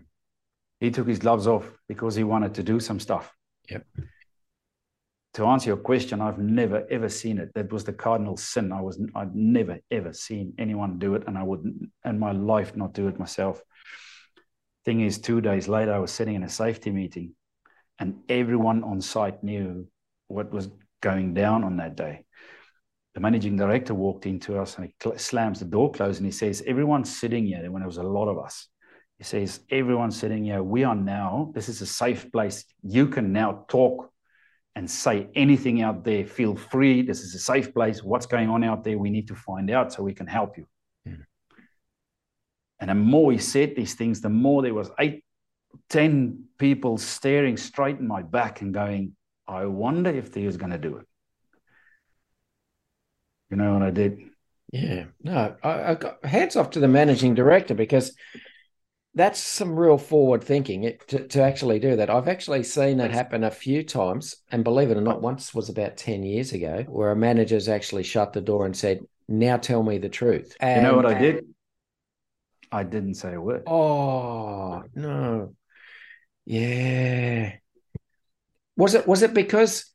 He 0.78 0.90
took 0.90 1.08
his 1.08 1.18
gloves 1.18 1.46
off 1.46 1.72
because 1.88 2.14
he 2.14 2.22
wanted 2.22 2.52
to 2.54 2.62
do 2.62 2.80
some 2.80 3.00
stuff. 3.00 3.32
Yep. 3.70 3.86
To 5.36 5.44
answer 5.44 5.68
your 5.68 5.76
question, 5.76 6.22
I've 6.22 6.38
never 6.38 6.86
ever 6.90 7.08
seen 7.08 7.38
it. 7.38 7.52
That 7.54 7.70
was 7.70 7.84
the 7.84 7.92
cardinal 7.92 8.36
sin. 8.38 8.72
I 8.72 8.80
was 8.80 8.98
I'd 9.14 9.34
never 9.34 9.78
ever 9.90 10.12
seen 10.12 10.54
anyone 10.58 10.98
do 10.98 11.14
it, 11.14 11.24
and 11.26 11.36
I 11.36 11.42
would 11.42 11.62
in 12.04 12.18
my 12.18 12.32
life 12.32 12.74
not 12.74 12.94
do 12.94 13.08
it 13.08 13.18
myself. 13.18 13.62
Thing 14.86 15.02
is, 15.02 15.18
two 15.18 15.42
days 15.42 15.68
later, 15.68 15.92
I 15.92 15.98
was 15.98 16.10
sitting 16.10 16.36
in 16.36 16.42
a 16.42 16.48
safety 16.48 16.90
meeting, 16.90 17.34
and 17.98 18.22
everyone 18.30 18.82
on 18.82 19.02
site 19.02 19.44
knew 19.44 19.86
what 20.28 20.50
was 20.52 20.68
going 21.02 21.34
down 21.34 21.64
on 21.64 21.76
that 21.76 21.96
day 21.96 22.24
the 23.16 23.20
managing 23.20 23.56
director 23.56 23.94
walked 23.94 24.26
into 24.26 24.58
us 24.58 24.76
and 24.76 24.84
he 24.84 24.94
cl- 25.02 25.18
slams 25.18 25.58
the 25.58 25.64
door 25.64 25.90
closed 25.90 26.18
and 26.18 26.26
he 26.26 26.30
says, 26.30 26.62
Everyone's 26.66 27.18
sitting 27.18 27.46
here. 27.46 27.70
When 27.70 27.80
there 27.80 27.88
was 27.88 27.96
a 27.96 28.02
lot 28.02 28.28
of 28.28 28.38
us, 28.38 28.68
he 29.16 29.24
says, 29.24 29.60
Everyone's 29.70 30.18
sitting 30.18 30.44
here. 30.44 30.62
We 30.62 30.84
are 30.84 30.94
now, 30.94 31.50
this 31.54 31.70
is 31.70 31.80
a 31.80 31.86
safe 31.86 32.30
place. 32.30 32.66
You 32.82 33.08
can 33.08 33.32
now 33.32 33.64
talk 33.68 34.12
and 34.76 34.88
say 34.88 35.26
anything 35.34 35.80
out 35.80 36.04
there. 36.04 36.26
Feel 36.26 36.54
free. 36.54 37.00
This 37.00 37.22
is 37.22 37.34
a 37.34 37.38
safe 37.38 37.72
place. 37.72 38.04
What's 38.04 38.26
going 38.26 38.50
on 38.50 38.62
out 38.62 38.84
there? 38.84 38.98
We 38.98 39.10
need 39.10 39.26
to 39.28 39.34
find 39.34 39.70
out 39.70 39.90
so 39.92 40.02
we 40.02 40.12
can 40.12 40.26
help 40.26 40.58
you. 40.58 40.66
Mm. 41.08 41.24
And 42.78 42.90
the 42.90 42.94
more 42.94 43.32
he 43.32 43.38
said 43.38 43.74
these 43.74 43.94
things, 43.94 44.20
the 44.20 44.28
more 44.28 44.60
there 44.60 44.74
was 44.74 44.90
eight, 45.00 45.24
ten 45.88 46.44
people 46.58 46.98
staring 46.98 47.56
straight 47.56 47.98
in 47.98 48.06
my 48.06 48.20
back 48.20 48.60
and 48.60 48.74
going, 48.74 49.16
I 49.48 49.64
wonder 49.64 50.10
if 50.10 50.34
he 50.34 50.44
was 50.44 50.58
going 50.58 50.72
to 50.72 50.78
do 50.78 50.98
it. 50.98 51.06
You 53.50 53.56
know 53.56 53.72
what 53.72 53.82
I 53.82 53.90
did? 53.90 54.18
Yeah, 54.72 55.04
no, 55.22 55.56
I, 55.62 55.92
I 55.92 55.94
got 55.94 56.22
hands 56.22 56.54
off 56.54 56.70
to 56.70 56.80
the 56.80 56.88
managing 56.88 57.34
director 57.34 57.74
because 57.74 58.14
that's 59.16 59.40
some 59.40 59.78
real 59.78 59.96
forward 59.96 60.44
thinking 60.44 60.84
it, 60.84 61.08
to, 61.08 61.26
to 61.28 61.42
actually 61.42 61.78
do 61.78 61.96
that. 61.96 62.10
I've 62.10 62.28
actually 62.28 62.62
seen 62.62 62.98
that 62.98 63.10
happen 63.10 63.44
a 63.44 63.50
few 63.50 63.82
times, 63.82 64.36
and 64.52 64.62
believe 64.62 64.90
it 64.90 64.98
or 64.98 65.00
not, 65.00 65.22
once 65.22 65.54
was 65.54 65.70
about 65.70 65.96
ten 65.96 66.22
years 66.22 66.52
ago, 66.52 66.84
where 66.86 67.10
a 67.10 67.16
manager's 67.16 67.66
actually 67.66 68.02
shut 68.02 68.34
the 68.34 68.42
door 68.42 68.66
and 68.66 68.76
said, 68.76 69.00
"Now 69.26 69.56
tell 69.56 69.82
me 69.82 69.96
the 69.96 70.10
truth." 70.10 70.54
And, 70.60 70.82
you 70.82 70.88
know 70.88 70.96
what 70.96 71.06
I 71.06 71.18
did? 71.18 71.46
I 72.70 72.82
didn't 72.82 73.14
say 73.14 73.32
a 73.32 73.40
word. 73.40 73.62
Oh 73.66 74.84
no, 74.94 75.54
yeah. 76.44 77.54
Was 78.76 78.94
it 78.94 79.06
was 79.06 79.22
it 79.22 79.32
because 79.32 79.94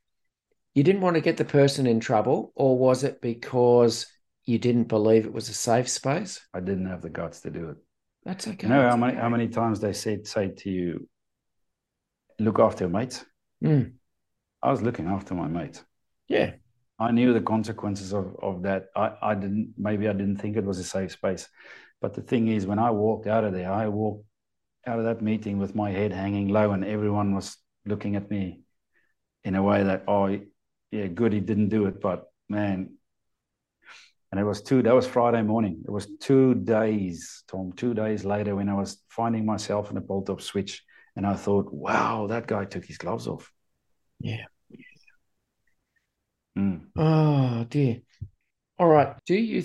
you 0.74 0.82
didn't 0.82 1.02
want 1.02 1.14
to 1.14 1.22
get 1.22 1.36
the 1.36 1.44
person 1.44 1.86
in 1.86 2.00
trouble, 2.00 2.52
or 2.56 2.76
was 2.76 3.04
it 3.04 3.20
because 3.20 4.08
you 4.44 4.58
didn't 4.58 4.88
believe 4.88 5.26
it 5.26 5.32
was 5.32 5.48
a 5.48 5.54
safe 5.54 5.88
space? 5.88 6.40
I 6.52 6.58
didn't 6.58 6.86
have 6.86 7.02
the 7.02 7.10
guts 7.10 7.42
to 7.42 7.50
do 7.50 7.68
it. 7.68 7.76
That's 8.24 8.46
okay. 8.46 8.66
You 8.66 8.72
know 8.72 8.88
how 8.88 8.96
many 8.96 9.16
how 9.16 9.28
many 9.28 9.48
times 9.48 9.80
they 9.80 9.92
said 9.92 10.26
say 10.26 10.48
to 10.48 10.70
you, 10.70 11.08
look 12.38 12.58
after 12.58 12.84
your 12.84 12.90
mates. 12.90 13.24
Mm. 13.64 13.92
I 14.62 14.70
was 14.70 14.82
looking 14.82 15.08
after 15.08 15.34
my 15.34 15.48
mates. 15.48 15.84
Yeah. 16.28 16.52
I 16.98 17.10
knew 17.10 17.32
the 17.32 17.40
consequences 17.40 18.12
of, 18.12 18.36
of 18.40 18.62
that. 18.62 18.86
I, 18.94 19.12
I 19.20 19.34
didn't 19.34 19.74
maybe 19.76 20.08
I 20.08 20.12
didn't 20.12 20.36
think 20.36 20.56
it 20.56 20.64
was 20.64 20.78
a 20.78 20.84
safe 20.84 21.12
space. 21.12 21.48
But 22.00 22.14
the 22.14 22.22
thing 22.22 22.48
is 22.48 22.66
when 22.66 22.78
I 22.78 22.90
walked 22.90 23.26
out 23.26 23.44
of 23.44 23.52
there, 23.52 23.72
I 23.72 23.88
walked 23.88 24.24
out 24.86 24.98
of 24.98 25.04
that 25.04 25.22
meeting 25.22 25.58
with 25.58 25.74
my 25.74 25.90
head 25.90 26.12
hanging 26.12 26.48
low 26.48 26.72
and 26.72 26.84
everyone 26.84 27.34
was 27.34 27.56
looking 27.86 28.16
at 28.16 28.30
me 28.30 28.62
in 29.44 29.54
a 29.54 29.62
way 29.62 29.82
that, 29.84 30.04
oh, 30.08 30.40
yeah, 30.90 31.06
good 31.06 31.32
he 31.32 31.40
didn't 31.40 31.68
do 31.68 31.86
it, 31.86 32.00
but 32.00 32.24
man, 32.48 32.94
and 34.32 34.40
it 34.40 34.44
was 34.44 34.62
two. 34.62 34.82
That 34.82 34.94
was 34.94 35.06
Friday 35.06 35.42
morning. 35.42 35.82
It 35.84 35.90
was 35.90 36.08
two 36.18 36.54
days, 36.54 37.44
Tom. 37.48 37.72
Two 37.76 37.92
days 37.92 38.24
later, 38.24 38.56
when 38.56 38.70
I 38.70 38.74
was 38.74 39.02
finding 39.10 39.44
myself 39.44 39.90
in 39.90 39.98
a 39.98 40.00
pole 40.00 40.24
top 40.24 40.40
switch, 40.40 40.82
and 41.14 41.26
I 41.26 41.34
thought, 41.34 41.70
wow, 41.70 42.26
that 42.28 42.46
guy 42.46 42.64
took 42.64 42.86
his 42.86 42.96
gloves 42.96 43.28
off. 43.28 43.52
Yeah. 44.20 44.46
Mm. 46.58 46.86
Oh 46.96 47.64
dear. 47.68 48.00
All 48.78 48.88
right. 48.88 49.16
Do 49.26 49.34
you 49.34 49.64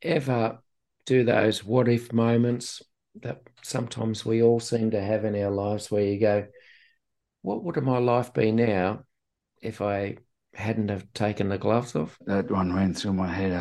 ever 0.00 0.58
do 1.06 1.24
those 1.24 1.64
what 1.64 1.88
if 1.88 2.12
moments 2.12 2.82
that 3.20 3.42
sometimes 3.62 4.24
we 4.24 4.42
all 4.42 4.60
seem 4.60 4.92
to 4.92 5.00
have 5.00 5.24
in 5.24 5.40
our 5.42 5.50
lives 5.50 5.90
where 5.90 6.04
you 6.04 6.20
go, 6.20 6.46
what 7.42 7.64
would 7.64 7.76
my 7.82 7.98
life 7.98 8.32
be 8.32 8.52
now 8.52 9.04
if 9.60 9.80
I 9.80 10.18
hadn't 10.54 10.90
have 10.90 11.12
taken 11.14 11.48
the 11.48 11.58
gloves 11.58 11.96
off? 11.96 12.16
That 12.26 12.50
one 12.50 12.74
went 12.74 12.96
through 12.96 13.14
my 13.14 13.28
head 13.28 13.52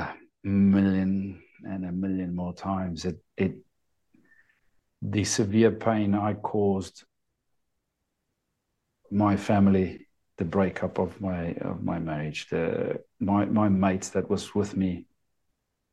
million 0.44 1.42
and 1.64 1.86
a 1.86 1.92
million 1.92 2.36
more 2.36 2.54
times. 2.54 3.06
It, 3.06 3.24
it, 3.38 3.56
the 5.02 5.24
severe 5.24 5.72
pain 5.72 6.16
I 6.16 6.34
caused 6.34 7.04
my 9.12 9.38
family, 9.38 10.08
the 10.38 10.46
breakup 10.46 10.98
of 10.98 11.20
my 11.22 11.54
of 11.62 11.84
my 11.84 12.00
marriage, 12.00 12.48
the 12.50 13.00
my 13.20 13.46
my 13.46 13.70
mates 13.70 14.10
that 14.10 14.30
was 14.30 14.56
with 14.56 14.76
me 14.76 15.06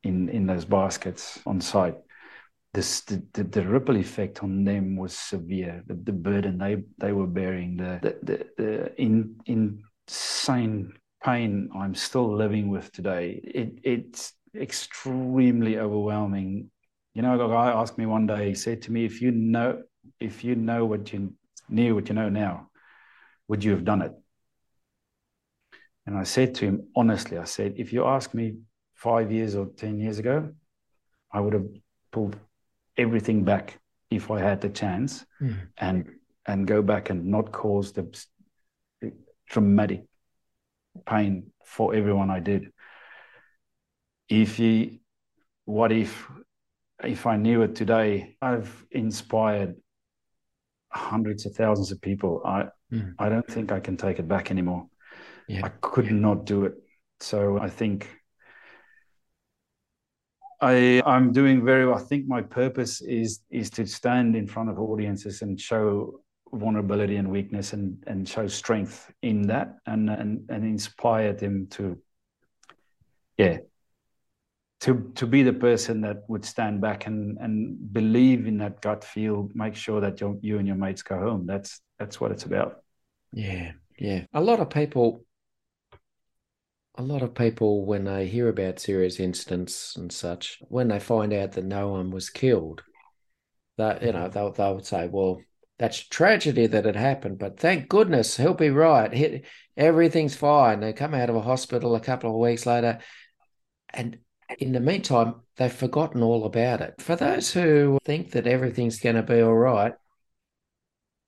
in 0.03 0.29
in 0.29 0.45
those 0.45 0.65
baskets 0.65 1.39
on 1.45 1.61
site. 1.61 1.97
This 2.73 3.01
the, 3.01 3.21
the, 3.33 3.43
the 3.43 3.67
ripple 3.67 3.97
effect 3.97 4.43
on 4.43 4.63
them 4.63 4.95
was 4.95 5.15
severe. 5.15 5.83
The, 5.87 5.93
the 5.93 6.13
burden 6.13 6.57
they 6.57 6.83
they 6.97 7.11
were 7.11 7.27
bearing, 7.27 7.77
the 7.77 7.99
the 8.01 8.17
the, 8.23 8.47
the 8.57 9.01
in, 9.01 9.35
insane 9.45 10.93
pain 11.23 11.69
I'm 11.75 11.93
still 11.95 12.35
living 12.35 12.69
with 12.69 12.91
today. 12.91 13.39
It 13.43 13.79
it's 13.83 14.33
extremely 14.55 15.77
overwhelming. 15.77 16.71
You 17.13 17.21
know, 17.21 17.33
a 17.33 17.49
guy 17.49 17.71
asked 17.71 17.97
me 17.97 18.05
one 18.05 18.27
day. 18.27 18.49
He 18.49 18.55
said 18.55 18.81
to 18.83 18.91
me, 18.91 19.05
"If 19.05 19.21
you 19.21 19.31
know, 19.31 19.83
if 20.19 20.43
you 20.43 20.55
know 20.55 20.85
what 20.85 21.11
you 21.13 21.33
knew, 21.69 21.95
what 21.95 22.09
you 22.09 22.15
know 22.15 22.29
now, 22.29 22.69
would 23.47 23.63
you 23.63 23.71
have 23.71 23.85
done 23.85 24.01
it?" 24.01 24.13
And 26.05 26.17
I 26.17 26.23
said 26.23 26.55
to 26.55 26.65
him 26.65 26.87
honestly, 26.95 27.37
I 27.37 27.45
said, 27.45 27.75
"If 27.77 27.93
you 27.93 28.05
ask 28.05 28.33
me 28.33 28.57
five 28.93 29.31
years 29.31 29.55
or 29.55 29.67
ten 29.67 29.99
years 29.99 30.19
ago, 30.19 30.53
I 31.31 31.39
would 31.39 31.53
have 31.53 31.67
pulled 32.11 32.37
everything 32.97 33.43
back 33.43 33.79
if 34.09 34.29
I 34.29 34.39
had 34.39 34.61
the 34.61 34.69
chance, 34.69 35.25
mm. 35.41 35.55
and 35.77 36.11
and 36.45 36.67
go 36.67 36.81
back 36.81 37.09
and 37.09 37.27
not 37.27 37.51
cause 37.51 37.93
the 37.93 38.03
traumatic 39.49 40.05
pain 41.05 41.51
for 41.65 41.93
everyone 41.95 42.29
I 42.29 42.39
did. 42.39 42.71
If 44.31 44.55
he, 44.55 45.01
what 45.65 45.91
if, 45.91 46.27
if 47.03 47.27
I 47.27 47.35
knew 47.35 47.63
it 47.63 47.75
today, 47.75 48.37
I've 48.41 48.85
inspired 48.91 49.75
hundreds 50.89 51.45
of 51.45 51.53
thousands 51.53 51.91
of 51.91 52.01
people. 52.01 52.41
I, 52.45 52.67
mm. 52.91 53.13
I 53.19 53.27
don't 53.27 53.47
think 53.47 53.71
I 53.71 53.81
can 53.81 53.97
take 53.97 54.19
it 54.19 54.27
back 54.27 54.49
anymore. 54.49 54.87
Yeah. 55.47 55.65
I 55.65 55.69
could 55.81 56.05
yeah. 56.05 56.13
not 56.13 56.45
do 56.45 56.63
it. 56.65 56.75
So 57.19 57.59
I 57.59 57.69
think 57.69 58.07
I 60.61 61.01
I'm 61.05 61.31
doing 61.31 61.65
very 61.65 61.85
well. 61.85 61.97
I 61.97 62.01
think 62.01 62.27
my 62.27 62.41
purpose 62.41 63.01
is 63.01 63.41
is 63.49 63.69
to 63.71 63.85
stand 63.85 64.35
in 64.35 64.47
front 64.47 64.69
of 64.69 64.79
audiences 64.79 65.41
and 65.41 65.59
show 65.59 66.21
vulnerability 66.53 67.15
and 67.15 67.29
weakness 67.29 67.73
and 67.73 68.03
and 68.07 68.27
show 68.29 68.47
strength 68.47 69.11
in 69.23 69.47
that 69.47 69.77
and 69.87 70.09
and 70.09 70.45
and 70.49 70.63
inspire 70.63 71.33
them 71.33 71.67
to 71.71 71.97
yeah 73.37 73.57
to 74.81 75.11
to 75.15 75.27
be 75.27 75.43
the 75.43 75.53
person 75.53 76.01
that 76.01 76.23
would 76.27 76.43
stand 76.43 76.81
back 76.81 77.05
and 77.05 77.37
and 77.39 77.93
believe 77.93 78.47
in 78.47 78.57
that 78.57 78.81
gut 78.81 79.03
feel 79.03 79.49
make 79.53 79.75
sure 79.75 80.01
that 80.01 80.19
you 80.19 80.39
you 80.41 80.57
and 80.57 80.67
your 80.67 80.75
mates 80.75 81.03
go 81.03 81.17
home 81.17 81.45
that's 81.45 81.79
that's 81.99 82.19
what 82.19 82.31
it's 82.31 82.45
about 82.45 82.83
yeah 83.31 83.71
yeah 83.97 84.23
a 84.33 84.41
lot 84.41 84.59
of 84.59 84.69
people 84.69 85.23
a 86.95 87.03
lot 87.03 87.21
of 87.21 87.33
people 87.33 87.85
when 87.85 88.03
they 88.03 88.27
hear 88.27 88.49
about 88.49 88.79
serious 88.79 89.19
incidents 89.19 89.95
and 89.95 90.11
such 90.11 90.59
when 90.67 90.87
they 90.89 90.99
find 90.99 91.31
out 91.31 91.53
that 91.53 91.63
no 91.63 91.89
one 91.89 92.11
was 92.11 92.29
killed 92.29 92.83
that 93.77 94.03
you 94.03 94.11
know 94.11 94.27
they'll, 94.27 94.51
they'll 94.51 94.83
say 94.83 95.07
well 95.07 95.41
that's 95.81 95.97
tragedy 95.97 96.67
that 96.67 96.85
it 96.85 96.95
happened, 96.95 97.39
but 97.39 97.59
thank 97.59 97.89
goodness 97.89 98.37
he'll 98.37 98.53
be 98.53 98.69
right. 98.69 99.11
He, 99.11 99.41
everything's 99.75 100.35
fine. 100.35 100.79
They 100.79 100.93
come 100.93 101.15
out 101.15 101.31
of 101.31 101.35
a 101.35 101.41
hospital 101.41 101.95
a 101.95 101.99
couple 101.99 102.29
of 102.29 102.35
weeks 102.35 102.67
later, 102.67 102.99
and 103.89 104.19
in 104.59 104.71
the 104.73 104.79
meantime, 104.79 105.35
they've 105.57 105.71
forgotten 105.71 106.21
all 106.23 106.45
about 106.45 106.81
it. 106.81 107.01
For 107.01 107.15
those 107.15 107.51
who 107.53 107.99
think 108.03 108.31
that 108.31 108.47
everything's 108.47 108.99
going 108.99 109.15
to 109.15 109.23
be 109.23 109.41
all 109.41 109.55
right, 109.55 109.93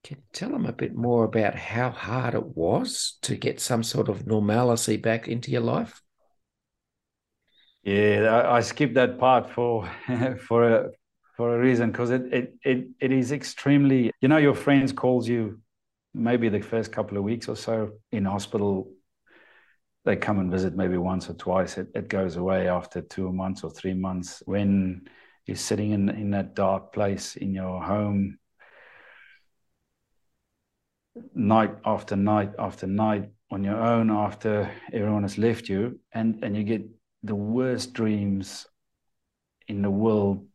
can 0.03 0.17
you 0.17 0.23
tell 0.33 0.49
them 0.49 0.65
a 0.65 0.73
bit 0.73 0.93
more 0.95 1.23
about 1.23 1.55
how 1.55 1.89
hard 1.89 2.33
it 2.33 2.57
was 2.57 3.17
to 3.21 3.35
get 3.35 3.61
some 3.61 3.83
sort 3.83 4.09
of 4.09 4.27
normalcy 4.27 4.97
back 4.97 5.27
into 5.27 5.51
your 5.51 5.61
life? 5.61 6.01
Yeah, 7.83 8.29
I, 8.29 8.57
I 8.57 8.59
skipped 8.61 8.95
that 8.95 9.19
part 9.19 9.49
for 9.49 9.89
for 10.47 10.63
a 10.69 10.89
for 11.35 11.55
a 11.55 11.59
reason 11.59 11.91
because 11.91 12.11
it, 12.11 12.33
it 12.33 12.53
it 12.63 12.87
it 12.99 13.11
is 13.11 13.31
extremely 13.31 14.11
you 14.21 14.27
know 14.27 14.37
your 14.37 14.53
friends 14.55 14.91
calls 14.93 15.27
you 15.27 15.59
maybe 16.13 16.47
the 16.49 16.61
first 16.61 16.91
couple 16.91 17.17
of 17.17 17.23
weeks 17.23 17.47
or 17.47 17.55
so 17.55 17.91
in 18.11 18.25
hospital 18.25 18.91
they 20.05 20.15
come 20.15 20.39
and 20.39 20.51
visit 20.51 20.75
maybe 20.75 20.97
once 20.97 21.29
or 21.29 21.33
twice 21.33 21.77
it, 21.77 21.87
it 21.95 22.07
goes 22.09 22.35
away 22.35 22.67
after 22.67 23.01
two 23.01 23.31
months 23.31 23.63
or 23.63 23.71
three 23.71 23.93
months 23.93 24.43
when 24.45 25.01
you're 25.45 25.57
sitting 25.57 25.91
in 25.91 26.09
in 26.09 26.31
that 26.31 26.55
dark 26.55 26.93
place 26.93 27.35
in 27.35 27.53
your 27.53 27.81
home 27.81 28.37
night 31.33 31.75
after 31.85 32.15
night 32.15 32.51
after 32.59 32.87
night 32.87 33.29
on 33.51 33.63
your 33.63 33.77
own 33.77 34.09
after 34.09 34.69
everyone 34.91 35.21
has 35.23 35.37
left 35.37 35.69
you 35.69 35.99
and 36.13 36.43
and 36.43 36.55
you 36.55 36.63
get 36.63 36.83
the 37.23 37.35
worst 37.35 37.93
dreams 37.93 38.65
in 39.67 39.81
the 39.81 39.89
world 39.89 40.45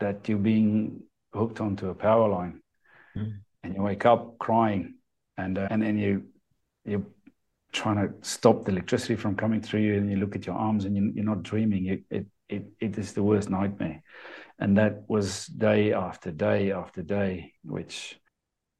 that 0.00 0.28
you're 0.28 0.38
being 0.38 1.00
hooked 1.32 1.60
onto 1.60 1.88
a 1.88 1.94
power 1.94 2.28
line 2.28 2.60
mm. 3.16 3.32
and 3.62 3.74
you 3.74 3.82
wake 3.82 4.04
up 4.04 4.38
crying 4.38 4.94
and 5.38 5.56
uh, 5.56 5.68
and 5.70 5.82
then 5.82 5.96
you 5.96 6.24
you're 6.84 7.06
trying 7.72 7.96
to 7.96 8.14
stop 8.22 8.64
the 8.64 8.70
electricity 8.70 9.16
from 9.16 9.36
coming 9.36 9.60
through 9.60 9.80
you 9.80 9.96
and 9.96 10.10
you 10.10 10.16
look 10.16 10.36
at 10.36 10.46
your 10.46 10.56
arms 10.56 10.84
and 10.84 10.96
you, 10.96 11.22
are 11.22 11.24
not 11.24 11.42
dreaming 11.42 11.86
it, 11.86 12.02
it 12.10 12.26
it 12.48 12.66
it 12.80 12.98
is 12.98 13.12
the 13.12 13.22
worst 13.22 13.48
nightmare 13.48 14.02
and 14.58 14.76
that 14.76 15.02
was 15.08 15.46
day 15.46 15.92
after 15.92 16.30
day 16.30 16.70
after 16.72 17.02
day 17.02 17.52
which 17.64 18.18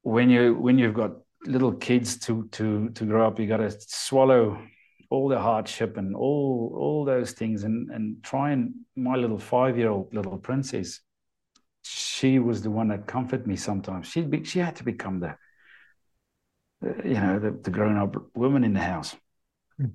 when 0.03 0.29
you 0.29 0.53
when 0.55 0.77
you've 0.77 0.93
got 0.93 1.11
little 1.45 1.73
kids 1.73 2.17
to 2.17 2.47
to 2.51 2.89
to 2.89 3.05
grow 3.05 3.27
up 3.27 3.39
you 3.39 3.47
got 3.47 3.57
to 3.57 3.71
swallow 3.79 4.59
all 5.09 5.27
the 5.27 5.39
hardship 5.39 5.97
and 5.97 6.15
all 6.15 6.75
all 6.77 7.03
those 7.03 7.31
things 7.31 7.63
and 7.63 7.89
and 7.89 8.23
try 8.23 8.51
and 8.51 8.73
my 8.95 9.15
little 9.15 9.39
five 9.39 9.77
year 9.77 9.89
old 9.89 10.13
little 10.13 10.37
princess 10.37 11.01
she 11.83 12.39
was 12.39 12.61
the 12.61 12.71
one 12.71 12.87
that 12.87 13.07
comforted 13.07 13.47
me 13.47 13.55
sometimes. 13.55 14.07
She 14.07 14.27
she 14.43 14.59
had 14.59 14.75
to 14.77 14.83
become 14.83 15.19
the, 15.19 15.35
you 17.03 17.13
know, 17.13 17.39
the, 17.39 17.51
the 17.51 17.71
grown 17.71 17.97
up 17.97 18.15
woman 18.35 18.63
in 18.63 18.73
the 18.73 18.79
house, 18.79 19.15
mm. 19.79 19.91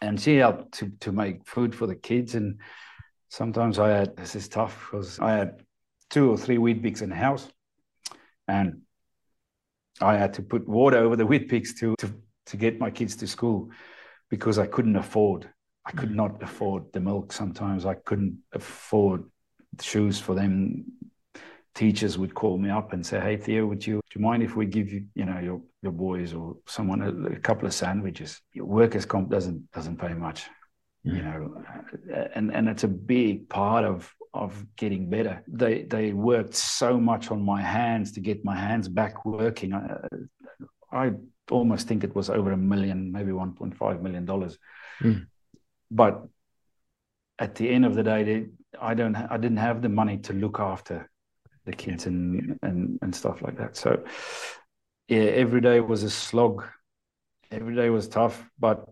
and 0.00 0.20
she 0.20 0.36
helped 0.36 0.72
to 0.74 0.90
to 1.00 1.12
make 1.12 1.46
food 1.46 1.74
for 1.74 1.86
the 1.86 1.94
kids. 1.94 2.34
And 2.34 2.60
sometimes 3.28 3.78
I 3.78 3.90
had 3.90 4.16
this 4.16 4.34
is 4.34 4.48
tough 4.48 4.88
because 4.90 5.18
I 5.18 5.32
had 5.32 5.62
two 6.10 6.30
or 6.30 6.38
three 6.38 6.58
Weet-Bix 6.58 7.02
in 7.02 7.10
the 7.10 7.16
house, 7.16 7.48
and 8.48 8.82
I 10.00 10.16
had 10.16 10.34
to 10.34 10.42
put 10.42 10.68
water 10.68 10.98
over 10.98 11.16
the 11.16 11.26
Weet-Bix 11.26 11.78
to 11.78 11.94
to 11.98 12.14
to 12.46 12.56
get 12.56 12.78
my 12.78 12.90
kids 12.90 13.16
to 13.16 13.26
school 13.26 13.70
because 14.30 14.58
I 14.58 14.66
couldn't 14.66 14.96
afford. 14.96 15.48
I 15.84 15.92
could 15.92 16.10
hmm. 16.10 16.16
not 16.16 16.42
afford 16.42 16.92
the 16.92 17.00
milk. 17.00 17.32
Sometimes 17.32 17.86
I 17.86 17.94
couldn't 17.94 18.38
afford 18.52 19.24
shoes 19.80 20.18
for 20.18 20.34
them 20.34 20.84
teachers 21.76 22.16
would 22.16 22.34
call 22.34 22.56
me 22.58 22.70
up 22.70 22.92
and 22.94 23.06
say, 23.06 23.20
"Hey 23.20 23.36
Theo, 23.36 23.66
would 23.66 23.86
you, 23.86 23.96
would 23.96 24.14
you 24.14 24.20
mind 24.20 24.42
if 24.42 24.56
we 24.56 24.64
give 24.66 24.90
you, 24.92 25.04
you 25.14 25.26
know, 25.26 25.38
your 25.38 25.60
your 25.82 25.92
boys 25.92 26.32
or 26.32 26.56
someone 26.66 27.02
a, 27.02 27.36
a 27.36 27.38
couple 27.38 27.66
of 27.66 27.74
sandwiches? 27.74 28.40
Your 28.52 28.64
workers' 28.64 29.06
comp 29.06 29.30
doesn't 29.30 29.70
doesn't 29.72 29.98
pay 29.98 30.14
much, 30.14 30.46
you 31.04 31.22
know, 31.22 31.62
and 32.34 32.52
and 32.52 32.68
it's 32.68 32.84
a 32.84 32.88
big 32.88 33.48
part 33.48 33.84
of 33.84 34.12
of 34.32 34.66
getting 34.76 35.08
better. 35.08 35.44
They 35.46 35.82
they 35.82 36.12
worked 36.12 36.54
so 36.54 36.98
much 36.98 37.30
on 37.30 37.42
my 37.42 37.60
hands 37.62 38.12
to 38.12 38.20
get 38.20 38.44
my 38.44 38.56
hands 38.56 38.88
back 38.88 39.24
working. 39.24 39.74
I, 39.74 39.98
I 40.90 41.12
almost 41.50 41.86
think 41.86 42.04
it 42.04 42.14
was 42.14 42.30
over 42.30 42.52
a 42.52 42.56
million, 42.56 43.12
maybe 43.12 43.32
one 43.32 43.52
point 43.52 43.76
five 43.76 44.02
million 44.02 44.24
dollars, 44.24 44.58
mm. 45.00 45.26
but 45.90 46.26
at 47.38 47.54
the 47.54 47.68
end 47.68 47.84
of 47.84 47.94
the 47.94 48.02
day, 48.02 48.22
they, 48.24 48.46
I 48.80 48.94
don't, 48.94 49.14
I 49.14 49.36
didn't 49.36 49.58
have 49.58 49.82
the 49.82 49.90
money 49.90 50.16
to 50.18 50.32
look 50.32 50.58
after 50.58 51.10
the 51.66 51.72
kids 51.72 52.06
and 52.06 52.58
and 52.62 52.98
and 53.02 53.14
stuff 53.14 53.42
like 53.42 53.58
that. 53.58 53.76
So 53.76 54.02
yeah, 55.08 55.20
every 55.20 55.60
day 55.60 55.80
was 55.80 56.02
a 56.02 56.10
slog. 56.10 56.64
Every 57.50 57.74
day 57.76 57.90
was 57.90 58.08
tough, 58.08 58.48
but 58.58 58.86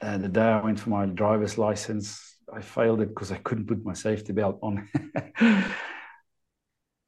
uh, 0.00 0.18
the 0.18 0.28
day 0.28 0.42
I 0.42 0.62
went 0.62 0.80
for 0.80 0.90
my 0.90 1.06
driver's 1.06 1.56
license, 1.56 2.36
I 2.52 2.60
failed 2.60 3.00
it 3.00 3.08
because 3.08 3.32
I 3.32 3.36
couldn't 3.36 3.66
put 3.66 3.84
my 3.84 3.94
safety 3.94 4.32
belt 4.32 4.58
on. 4.62 4.88
uh, 5.40 5.64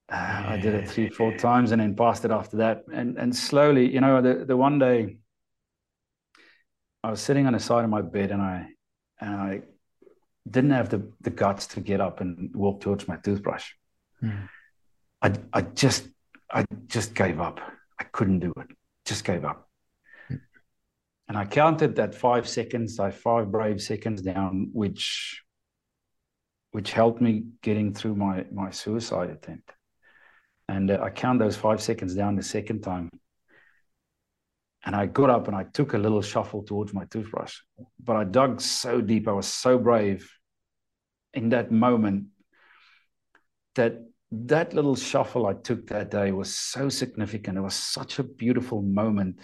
I 0.09 0.59
did 0.63 0.75
it 0.75 0.89
three, 0.89 1.11
four 1.11 1.37
times, 1.37 1.73
and 1.73 1.81
then 1.81 1.97
passed 1.97 2.25
it 2.25 2.31
after 2.31 2.59
that. 2.59 2.85
And 2.93 3.19
and 3.19 3.35
slowly, 3.35 3.93
you 3.93 4.01
know, 4.01 4.23
the 4.23 4.45
the 4.45 4.57
one 4.57 4.79
day 4.79 5.17
I 7.03 7.11
was 7.11 7.21
sitting 7.21 7.47
on 7.47 7.53
the 7.55 7.61
side 7.61 7.85
of 7.85 7.91
my 7.91 8.03
bed, 8.03 8.31
and 8.31 8.41
I 8.41 8.69
and 9.21 9.35
I 9.35 9.63
didn't 10.49 10.71
have 10.71 10.89
the, 10.89 11.11
the 11.21 11.31
guts 11.31 11.67
to 11.69 11.81
get 11.81 12.01
up 12.01 12.21
and 12.21 12.55
walk 12.55 12.81
towards 12.81 13.07
my 13.07 13.17
toothbrush. 13.17 13.73
Mm. 14.23 14.49
I, 15.23 15.33
I 15.53 15.63
just 15.63 16.09
I 16.53 16.65
just 16.87 17.15
gave 17.15 17.41
up. 17.41 17.61
I 17.99 18.05
couldn't 18.05 18.41
do 18.41 18.53
it. 18.57 18.67
Just 19.05 19.25
gave 19.25 19.45
up. 19.45 19.69
Mm. 20.31 20.41
And 21.29 21.39
I 21.39 21.45
counted 21.47 21.97
that 21.97 22.15
five 22.15 22.49
seconds, 22.49 22.99
I 23.01 23.11
five 23.11 23.51
brave 23.51 23.81
seconds 23.81 24.23
down, 24.23 24.71
which 24.73 25.43
which 26.73 26.93
helped 26.93 27.21
me 27.21 27.45
getting 27.63 27.95
through 27.95 28.17
my 28.17 28.45
my 28.53 28.71
suicide 28.71 29.31
attempt. 29.31 29.71
And 30.69 30.91
uh, 30.91 31.01
I 31.03 31.11
count 31.11 31.39
those 31.39 31.57
five 31.57 31.83
seconds 31.83 32.15
down 32.15 32.37
the 32.37 32.43
second 32.43 32.83
time, 32.83 33.11
And 34.85 34.97
I 34.97 35.07
got 35.07 35.31
up 35.31 35.47
and 35.47 35.57
I 35.57 35.65
took 35.65 35.95
a 35.95 35.99
little 35.99 36.23
shuffle 36.23 36.63
towards 36.65 36.93
my 36.93 37.05
toothbrush. 37.07 37.59
But 38.03 38.17
I 38.17 38.25
dug 38.25 38.61
so 38.61 39.01
deep, 39.01 39.29
I 39.29 39.33
was 39.33 39.47
so 39.47 39.79
brave 39.79 40.31
in 41.35 41.51
that 41.51 41.71
moment 41.71 42.27
that 43.77 44.01
that 44.33 44.73
little 44.73 44.97
shuffle 44.97 45.47
I 45.47 45.53
took 45.53 45.87
that 45.89 46.11
day 46.11 46.33
was 46.33 46.57
so 46.57 46.89
significant. 46.89 47.59
It 47.59 47.61
was 47.61 47.75
such 47.75 48.19
a 48.19 48.25
beautiful 48.25 48.81
moment. 48.81 49.41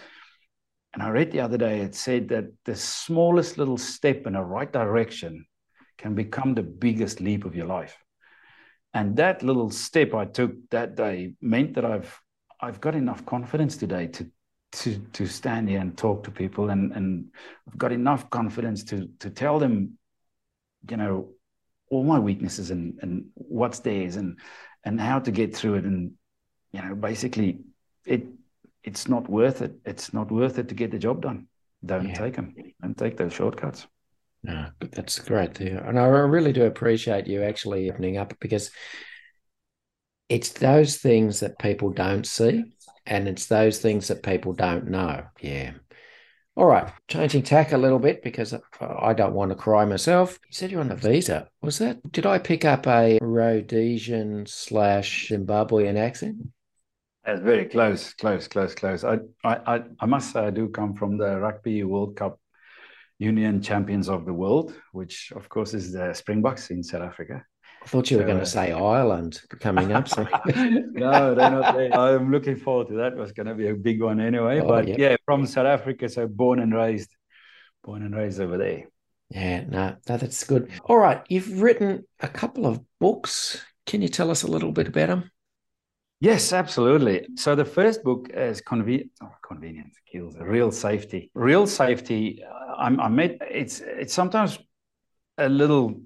And 0.95 1.03
I 1.03 1.11
read 1.11 1.31
the 1.31 1.41
other 1.41 1.59
day, 1.59 1.81
it 1.81 1.95
said 1.95 2.29
that 2.31 2.47
the 2.65 2.75
smallest 2.75 3.59
little 3.59 3.77
step 3.77 4.27
in 4.27 4.33
the 4.33 4.41
right 4.41 4.73
direction 4.73 5.45
can 5.99 6.15
become 6.15 6.55
the 6.55 6.63
biggest 6.63 7.21
leap 7.21 7.45
of 7.45 7.55
your 7.55 7.67
life. 7.67 7.97
And 8.95 9.17
that 9.17 9.43
little 9.43 9.71
step 9.71 10.15
I 10.15 10.25
took 10.25 10.53
that 10.71 10.97
day 10.97 11.35
meant 11.43 11.75
that 11.75 11.85
I've 11.85 12.19
I've 12.61 12.81
got 12.81 12.95
enough 12.95 13.25
confidence 13.27 13.77
today 13.77 14.07
to 14.09 14.27
to 14.73 14.99
to 15.13 15.27
stand 15.27 15.69
here 15.69 15.81
and 15.81 15.97
talk 15.97 16.25
to 16.25 16.31
people 16.31 16.71
and 16.71 16.93
and 16.93 17.27
I've 17.69 17.79
got 17.79 17.93
enough 17.93 18.31
confidence 18.31 18.85
to 18.85 19.09
to 19.21 19.29
tell 19.29 19.59
them, 19.59 19.99
you 20.89 20.97
know, 20.97 21.35
all 21.91 22.05
my 22.05 22.19
weaknesses 22.19 22.71
and 22.71 22.99
and 23.03 23.27
what's 23.35 23.81
theirs 23.81 24.17
and 24.17 24.39
and 24.85 25.01
how 25.01 25.19
to 25.21 25.31
get 25.31 25.55
through 25.55 25.75
it. 25.75 25.85
And 25.85 26.13
you 26.73 26.83
know, 26.83 26.95
basically 26.95 27.61
it 28.07 28.27
it's 28.85 29.09
not 29.09 29.29
worth 29.29 29.63
it. 29.63 29.75
It's 29.85 30.13
not 30.15 30.31
worth 30.31 30.59
it 30.59 30.69
to 30.69 30.75
get 30.75 30.91
the 30.91 30.99
job 30.99 31.23
done. 31.23 31.49
Don't 31.85 32.09
yeah. 32.09 32.15
take 32.15 32.37
them. 32.37 32.55
Don't 32.81 32.97
take 32.97 33.17
those 33.17 33.33
shortcuts. 33.33 33.87
No, 34.43 34.69
but 34.79 34.93
that's 34.93 35.19
great. 35.19 35.55
There. 35.55 35.79
And 35.79 35.99
I 35.99 36.07
really 36.07 36.53
do 36.53 36.65
appreciate 36.65 37.27
you 37.27 37.43
actually 37.43 37.91
opening 37.91 38.17
up 38.17 38.35
because 38.41 38.71
it's 40.29 40.51
those 40.53 40.97
things 40.97 41.41
that 41.41 41.59
people 41.59 41.91
don't 41.91 42.27
see 42.27 42.65
and 43.07 43.27
it's 43.27 43.47
those 43.47 43.79
things 43.79 44.09
that 44.09 44.23
people 44.23 44.53
don't 44.53 44.89
know. 44.89 45.25
Yeah. 45.41 45.73
All 46.59 46.67
right, 46.67 46.93
changing 47.07 47.45
tack 47.45 47.71
a 47.71 47.79
little 47.79 48.01
bit 48.01 48.21
because 48.21 48.53
I 48.81 49.15
don't 49.15 49.33
want 49.33 49.53
to 49.53 49.55
cry 49.55 49.85
myself. 49.85 50.41
You 50.49 50.53
said 50.53 50.73
you're 50.73 50.81
on 50.81 50.91
a 50.91 50.97
visa. 50.97 51.49
Was 51.63 51.79
that? 51.79 52.11
Did 52.11 52.27
I 52.27 52.41
pick 52.41 52.65
up 52.65 52.85
a 52.89 53.17
Rhodesian 53.23 54.45
slash 54.45 55.29
Zimbabwean 55.29 55.97
accent? 55.97 56.49
That's 57.25 57.43
very 57.43 57.67
close, 57.67 58.13
close, 58.13 58.49
close, 58.49 58.75
close. 58.75 59.05
I, 59.05 59.21
I, 59.45 59.85
I 60.01 60.07
must 60.07 60.33
say 60.33 60.41
I 60.41 60.51
do 60.51 60.69
come 60.69 60.95
from 60.95 61.17
the 61.17 61.39
Rugby 61.39 61.85
World 61.85 62.17
Cup 62.17 62.41
Union 63.21 63.63
Champions 63.63 64.09
of 64.09 64.27
the 64.27 64.35
World, 64.35 64.75
which 64.91 65.33
of 65.37 65.49
course 65.49 65.75
is 65.75 65.93
the 65.93 66.13
Springboks 66.13 66.71
in 66.71 66.83
South 66.83 67.03
Africa. 67.03 67.45
I 67.89 67.91
thought 67.91 68.11
you 68.11 68.19
were 68.19 68.25
going 68.25 68.39
to 68.39 68.45
say 68.45 68.71
Ireland 68.71 69.41
coming 69.61 69.93
up. 69.93 70.11
So. 70.11 70.25
no, 70.45 71.35
they're 71.35 71.51
not 71.51 71.75
there. 71.75 71.95
I'm 71.95 72.31
looking 72.31 72.57
forward 72.57 72.89
to 72.89 72.97
that. 72.97 73.15
It 73.15 73.19
was 73.19 73.33
going 73.33 73.47
to 73.47 73.55
be 73.55 73.69
a 73.69 73.75
big 73.75 74.03
one 74.03 74.21
anyway. 74.21 74.61
Oh, 74.61 74.69
but 74.69 74.99
yeah, 74.99 75.17
from 75.25 75.47
South 75.47 75.65
Africa, 75.65 76.07
so 76.11 76.29
born 76.29 76.59
and 76.59 76.75
raised, 76.75 77.09
born 77.83 78.03
and 78.03 78.15
raised 78.15 78.43
over 78.43 78.59
there. 78.59 78.85
Yeah, 79.31 79.65
no, 79.65 79.97
no, 80.07 80.17
that's 80.19 80.45
good. 80.45 80.71
All 80.85 80.99
right, 80.99 81.23
you've 81.31 81.63
written 81.63 82.05
a 82.21 82.29
couple 82.29 82.67
of 82.67 82.79
books. 83.01 83.65
Can 83.87 84.03
you 84.03 84.09
tell 84.09 84.31
us 84.31 84.43
a 84.43 84.49
little 84.49 84.71
bit 84.71 84.89
about 84.89 85.09
them? 85.09 85.31
Yes, 86.21 86.53
absolutely. 86.53 87.27
So 87.37 87.55
the 87.55 87.65
first 87.65 88.05
book 88.05 88.29
is 88.35 88.61
conven- 88.61 89.09
oh, 89.23 89.31
convenience 89.43 89.95
kills 90.13 90.37
real 90.39 90.71
safety. 90.73 91.31
Real 91.33 91.67
safety. 91.67 92.45
Uh, 92.45 92.75
I'm, 92.77 93.01
I 93.01 93.09
met. 93.09 93.39
It's 93.51 93.81
it's 93.81 94.13
sometimes 94.13 94.59
a 95.39 95.49
little 95.49 96.03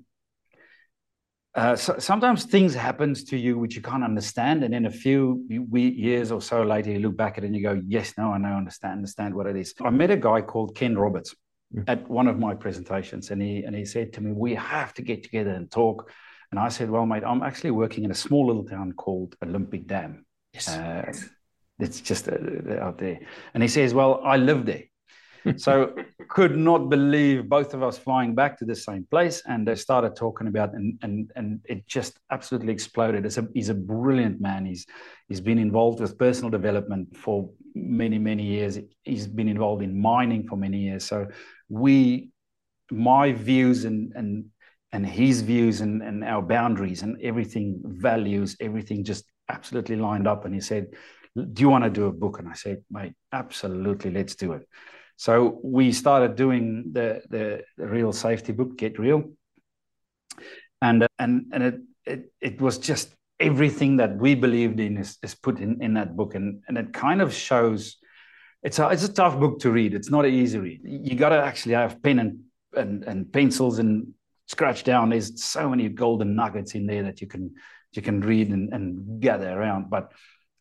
uh, 1.54 1.76
so, 1.76 1.98
sometimes 1.98 2.44
things 2.44 2.74
happen 2.74 3.12
to 3.14 3.36
you 3.36 3.58
which 3.58 3.76
you 3.76 3.82
can't 3.82 4.02
understand, 4.02 4.64
and 4.64 4.72
then 4.72 4.86
a 4.86 4.90
few 4.90 5.44
years 5.70 6.32
or 6.32 6.40
so 6.40 6.62
later, 6.62 6.90
you 6.90 7.00
look 7.00 7.16
back 7.16 7.36
at 7.36 7.44
it 7.44 7.48
and 7.48 7.56
you 7.56 7.62
go, 7.62 7.80
"Yes, 7.86 8.14
no, 8.16 8.32
I 8.32 8.38
know, 8.38 8.54
understand, 8.54 8.94
understand 8.94 9.34
what 9.34 9.46
it 9.46 9.56
is." 9.56 9.74
I 9.82 9.90
met 9.90 10.10
a 10.10 10.16
guy 10.16 10.40
called 10.40 10.74
Ken 10.74 10.96
Roberts 10.96 11.34
mm. 11.74 11.84
at 11.86 12.08
one 12.08 12.26
of 12.26 12.38
my 12.38 12.54
presentations, 12.54 13.30
and 13.30 13.42
he 13.42 13.64
and 13.64 13.76
he 13.76 13.84
said 13.84 14.14
to 14.14 14.22
me, 14.22 14.32
"We 14.32 14.54
have 14.54 14.94
to 14.94 15.02
get 15.02 15.22
together 15.24 15.50
and 15.50 15.70
talk." 15.70 16.10
And 16.50 16.58
I 16.58 16.70
said, 16.70 16.88
"Well, 16.90 17.04
mate, 17.04 17.22
I'm 17.24 17.42
actually 17.42 17.72
working 17.72 18.04
in 18.04 18.10
a 18.10 18.14
small 18.14 18.46
little 18.46 18.64
town 18.64 18.92
called 18.92 19.36
Olympic 19.42 19.86
Dam. 19.86 20.24
Yes. 20.54 20.68
Uh, 20.68 21.12
it's 21.78 22.00
just 22.00 22.28
uh, 22.28 22.80
out 22.80 22.96
there." 22.96 23.20
And 23.52 23.62
he 23.62 23.68
says, 23.68 23.92
"Well, 23.92 24.22
I 24.24 24.38
live 24.38 24.64
there." 24.64 24.84
so 25.56 25.94
could 26.28 26.56
not 26.56 26.88
believe 26.88 27.48
both 27.48 27.74
of 27.74 27.82
us 27.82 27.98
flying 27.98 28.34
back 28.34 28.58
to 28.58 28.64
the 28.64 28.74
same 28.74 29.06
place 29.10 29.42
and 29.46 29.66
they 29.66 29.74
started 29.74 30.16
talking 30.16 30.46
about 30.46 30.72
and 30.74 30.98
and 31.02 31.30
and 31.36 31.60
it 31.64 31.86
just 31.86 32.18
absolutely 32.30 32.72
exploded. 32.72 33.26
A, 33.26 33.48
he's 33.54 33.68
a 33.68 33.74
brilliant 33.74 34.40
man. 34.40 34.64
He's 34.64 34.86
he's 35.28 35.40
been 35.40 35.58
involved 35.58 36.00
with 36.00 36.18
personal 36.18 36.50
development 36.50 37.16
for 37.16 37.50
many 37.74 38.18
many 38.18 38.44
years. 38.44 38.78
He's 39.02 39.26
been 39.26 39.48
involved 39.48 39.82
in 39.82 40.00
mining 40.00 40.46
for 40.48 40.56
many 40.56 40.78
years. 40.78 41.04
So 41.04 41.26
we 41.68 42.30
my 42.90 43.32
views 43.32 43.84
and 43.84 44.12
and 44.14 44.46
and 44.92 45.06
his 45.06 45.40
views 45.40 45.80
and, 45.80 46.02
and 46.02 46.22
our 46.22 46.42
boundaries 46.42 47.02
and 47.02 47.20
everything 47.22 47.80
values 47.84 48.56
everything 48.60 49.04
just 49.04 49.24
absolutely 49.48 49.96
lined 49.96 50.26
up. 50.26 50.44
And 50.44 50.54
he 50.54 50.60
said 50.60 50.88
do 51.34 51.62
you 51.62 51.70
want 51.70 51.82
to 51.82 51.90
do 51.90 52.06
a 52.06 52.12
book? 52.12 52.38
And 52.38 52.48
i 52.48 52.52
said 52.52 52.84
mate 52.90 53.14
absolutely 53.32 54.10
let's 54.10 54.34
do 54.34 54.52
it 54.52 54.68
so 55.16 55.60
we 55.62 55.92
started 55.92 56.36
doing 56.36 56.90
the, 56.92 57.22
the, 57.28 57.64
real 57.76 58.12
safety 58.12 58.52
book, 58.52 58.76
Get 58.76 58.98
Real, 58.98 59.24
and 60.80 61.06
and 61.18 61.46
and 61.52 61.62
it 61.62 61.80
it, 62.04 62.32
it 62.40 62.60
was 62.60 62.78
just 62.78 63.14
everything 63.38 63.96
that 63.96 64.16
we 64.16 64.34
believed 64.34 64.80
in 64.80 64.96
is, 64.96 65.18
is 65.22 65.34
put 65.34 65.58
in, 65.58 65.82
in 65.82 65.94
that 65.94 66.16
book, 66.16 66.34
and 66.34 66.62
and 66.68 66.78
it 66.78 66.92
kind 66.92 67.20
of 67.20 67.32
shows. 67.32 67.98
It's 68.62 68.78
a 68.78 68.88
it's 68.88 69.04
a 69.04 69.12
tough 69.12 69.38
book 69.38 69.60
to 69.60 69.70
read. 69.70 69.94
It's 69.94 70.10
not 70.10 70.24
an 70.24 70.32
easy 70.32 70.58
read. 70.58 70.80
You 70.84 71.16
got 71.16 71.30
to 71.30 71.42
actually 71.42 71.74
have 71.74 72.02
pen 72.02 72.18
and, 72.18 72.40
and 72.76 73.04
and 73.04 73.32
pencils 73.32 73.78
and 73.78 74.14
scratch 74.46 74.84
down. 74.84 75.10
There's 75.10 75.42
so 75.42 75.68
many 75.68 75.88
golden 75.88 76.34
nuggets 76.36 76.74
in 76.74 76.86
there 76.86 77.02
that 77.04 77.20
you 77.20 77.26
can 77.26 77.54
you 77.92 78.02
can 78.02 78.20
read 78.20 78.50
and, 78.50 78.72
and 78.72 79.20
gather 79.20 79.50
around. 79.50 79.90
But 79.90 80.12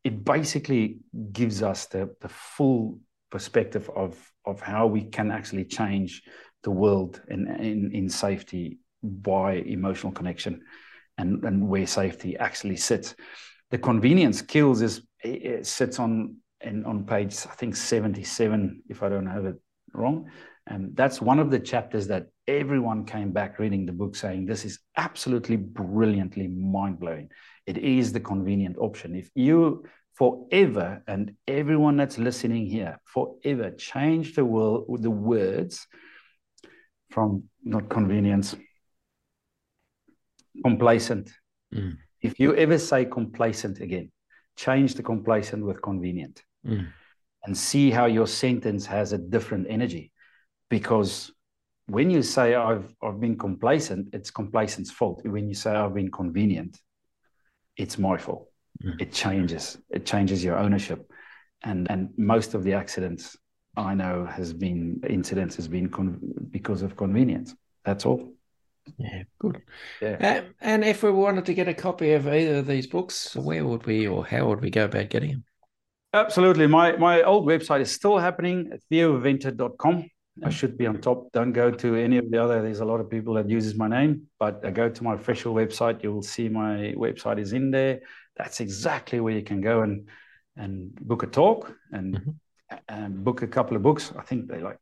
it 0.04 0.24
basically 0.24 0.98
gives 1.32 1.62
us 1.62 1.86
the 1.88 2.16
the 2.22 2.30
full 2.30 3.00
perspective 3.30 3.90
of 3.96 4.31
of 4.46 4.62
how 4.62 4.88
we 4.88 5.04
can 5.04 5.32
actually 5.32 5.66
change 5.66 6.24
the 6.64 6.72
world 6.72 7.22
in 7.30 7.48
in, 7.48 7.92
in 7.94 8.10
safety 8.10 8.80
by 9.04 9.54
emotional 9.54 10.12
connection 10.12 10.62
and, 11.18 11.44
and 11.44 11.68
where 11.68 11.88
safety 11.88 12.38
actually 12.38 12.78
sits. 12.78 13.16
The 13.72 13.78
convenience 13.78 14.42
kills 14.42 14.82
is 14.82 15.02
it 15.24 15.66
sits 15.66 16.00
on 16.00 16.38
in, 16.62 16.86
on 16.86 17.06
page 17.06 17.36
I 17.46 17.54
think 17.56 17.76
77 17.76 18.84
if 18.90 19.04
I 19.04 19.10
don't 19.10 19.28
have 19.28 19.46
it 19.46 19.56
wrong. 19.94 20.30
And 20.68 20.96
that's 20.96 21.22
one 21.22 21.40
of 21.40 21.50
the 21.50 21.60
chapters 21.60 22.08
that 22.08 22.28
everyone 22.48 23.06
came 23.06 23.32
back 23.32 23.60
reading 23.60 23.86
the 23.86 23.92
book 23.92 24.16
saying 24.16 24.46
this 24.46 24.64
is 24.64 24.80
absolutely 24.96 25.58
brilliantly 25.58 26.48
mind-blowing. 26.48 27.30
It 27.66 27.78
is 27.78 28.14
the 28.14 28.20
convenient 28.20 28.78
option. 28.78 29.16
If 29.16 29.30
you 29.34 29.86
forever, 30.22 31.02
and 31.08 31.34
everyone 31.48 31.98
that's 31.98 32.20
listening 32.20 32.68
here, 32.68 33.00
forever 33.06 33.72
change 33.72 34.36
the 34.36 34.46
world, 34.46 34.86
with 34.88 35.02
the 35.02 35.10
words 35.10 35.88
from 37.10 37.46
not 37.64 37.90
convenience, 37.90 38.56
complacent. 40.64 41.32
Mm. 41.74 41.98
If 42.22 42.40
you 42.40 42.56
ever 42.56 42.78
say 42.78 43.06
complacent 43.06 43.80
again, 43.80 44.12
change 44.56 44.94
the 44.94 45.02
complacent 45.02 45.66
with 45.66 45.82
convenient 45.82 46.44
mm. 46.64 46.88
and 47.44 47.58
see 47.58 47.90
how 47.90 48.06
your 48.06 48.28
sentence 48.28 48.86
has 48.86 49.14
a 49.14 49.18
different 49.18 49.66
energy. 49.72 50.12
Because 50.70 51.32
when 51.88 52.12
you 52.12 52.22
say 52.22 52.54
I've, 52.54 52.94
I've 53.02 53.20
been 53.20 53.40
complacent, 53.40 54.10
it's 54.14 54.30
complacent's 54.30 54.92
fault. 54.92 55.26
When 55.26 55.50
you 55.50 55.56
say 55.56 55.72
I've 55.72 55.96
been 55.96 56.12
convenient, 56.12 56.80
it's 57.76 57.98
my 57.98 58.20
fault. 58.20 58.51
It 59.00 59.12
changes. 59.12 59.78
It 59.90 60.06
changes 60.06 60.44
your 60.44 60.58
ownership. 60.58 61.12
And 61.64 61.90
and 61.90 62.10
most 62.18 62.54
of 62.54 62.64
the 62.64 62.74
accidents 62.74 63.38
i 63.78 63.94
know 63.94 64.26
has 64.26 64.52
been 64.52 65.02
incidents 65.08 65.56
has 65.56 65.68
been 65.68 65.90
con- 65.90 66.20
because 66.50 66.82
of 66.82 66.98
convenience. 66.98 67.56
That's 67.86 68.06
all. 68.06 68.34
Yeah 68.98 69.24
good. 69.40 69.62
Yeah. 70.02 70.40
Um, 70.40 70.56
and 70.60 70.84
if 70.84 71.04
we 71.04 71.12
wanted 71.12 71.46
to 71.46 71.54
get 71.54 71.68
a 71.68 71.74
copy 71.74 72.14
of 72.14 72.28
either 72.28 72.58
of 72.58 72.68
these 72.68 72.88
books 72.88 73.36
where 73.36 73.66
would 73.66 73.86
we 73.86 74.08
or 74.08 74.26
how 74.26 74.48
would 74.48 74.62
we 74.62 74.70
go 74.70 74.86
about 74.86 75.10
getting 75.10 75.32
them? 75.32 75.44
Absolutely. 76.14 76.68
My 76.68 76.98
my 76.98 77.22
old 77.22 77.48
website 77.48 77.82
is 77.82 77.92
still 77.92 78.18
happening 78.18 78.72
at 78.74 78.82
theoventer.com 78.92 80.10
I 80.44 80.50
should 80.50 80.78
be 80.78 80.88
on 80.88 81.02
top. 81.02 81.32
Don't 81.34 81.52
go 81.52 81.72
to 81.72 81.96
any 81.96 82.18
of 82.18 82.32
the 82.32 82.42
other. 82.42 82.62
There's 82.62 82.80
a 82.80 82.86
lot 82.86 83.00
of 83.00 83.10
people 83.10 83.34
that 83.36 83.50
uses 83.50 83.76
my 83.76 83.88
name, 83.88 84.28
but 84.40 84.66
I 84.66 84.72
go 84.72 84.90
to 84.90 85.04
my 85.04 85.16
official 85.16 85.54
website. 85.54 86.04
You 86.04 86.14
will 86.14 86.22
see 86.22 86.48
my 86.48 86.94
website 86.98 87.40
is 87.40 87.54
in 87.54 87.72
there 87.72 88.02
that's 88.42 88.60
exactly 88.60 89.20
where 89.20 89.34
you 89.34 89.44
can 89.44 89.62
go 89.62 89.82
and 89.82 90.08
and 90.58 90.94
book 90.96 91.24
a 91.24 91.28
talk 91.28 91.74
and, 91.92 92.16
mm-hmm. 92.16 92.76
and 92.90 93.24
book 93.24 93.42
a 93.42 93.48
couple 93.48 93.78
of 93.78 93.84
books. 93.84 94.12
I 94.18 94.22
think 94.22 94.48
they're 94.48 94.62
like 94.62 94.80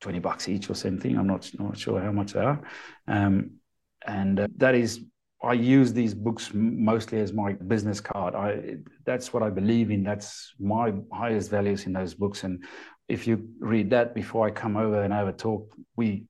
20 0.00 0.20
bucks 0.20 0.48
each 0.48 0.70
or 0.70 0.74
something. 0.74 1.18
I'm 1.18 1.26
not, 1.26 1.50
not 1.58 1.76
sure 1.76 2.00
how 2.00 2.12
much 2.12 2.32
they 2.32 2.40
are. 2.40 2.60
Um, 3.06 3.58
and 4.06 4.40
uh, 4.40 4.48
that 4.56 4.74
is, 4.74 5.00
I 5.42 5.52
use 5.52 5.92
these 5.92 6.14
books 6.14 6.50
mostly 6.54 7.20
as 7.20 7.32
my 7.32 7.52
business 7.52 8.00
card. 8.00 8.34
I 8.34 8.76
that's 9.04 9.32
what 9.34 9.42
I 9.42 9.50
believe 9.50 9.90
in. 9.90 10.02
That's 10.02 10.54
my 10.58 10.94
highest 11.12 11.50
values 11.50 11.84
in 11.84 11.92
those 11.92 12.14
books. 12.14 12.44
And 12.44 12.64
if 13.08 13.26
you 13.26 13.48
read 13.58 13.90
that 13.90 14.14
before 14.14 14.46
I 14.46 14.50
come 14.50 14.76
over 14.76 15.02
and 15.02 15.12
a 15.12 15.32
talk, 15.32 15.74
we, 15.96 16.24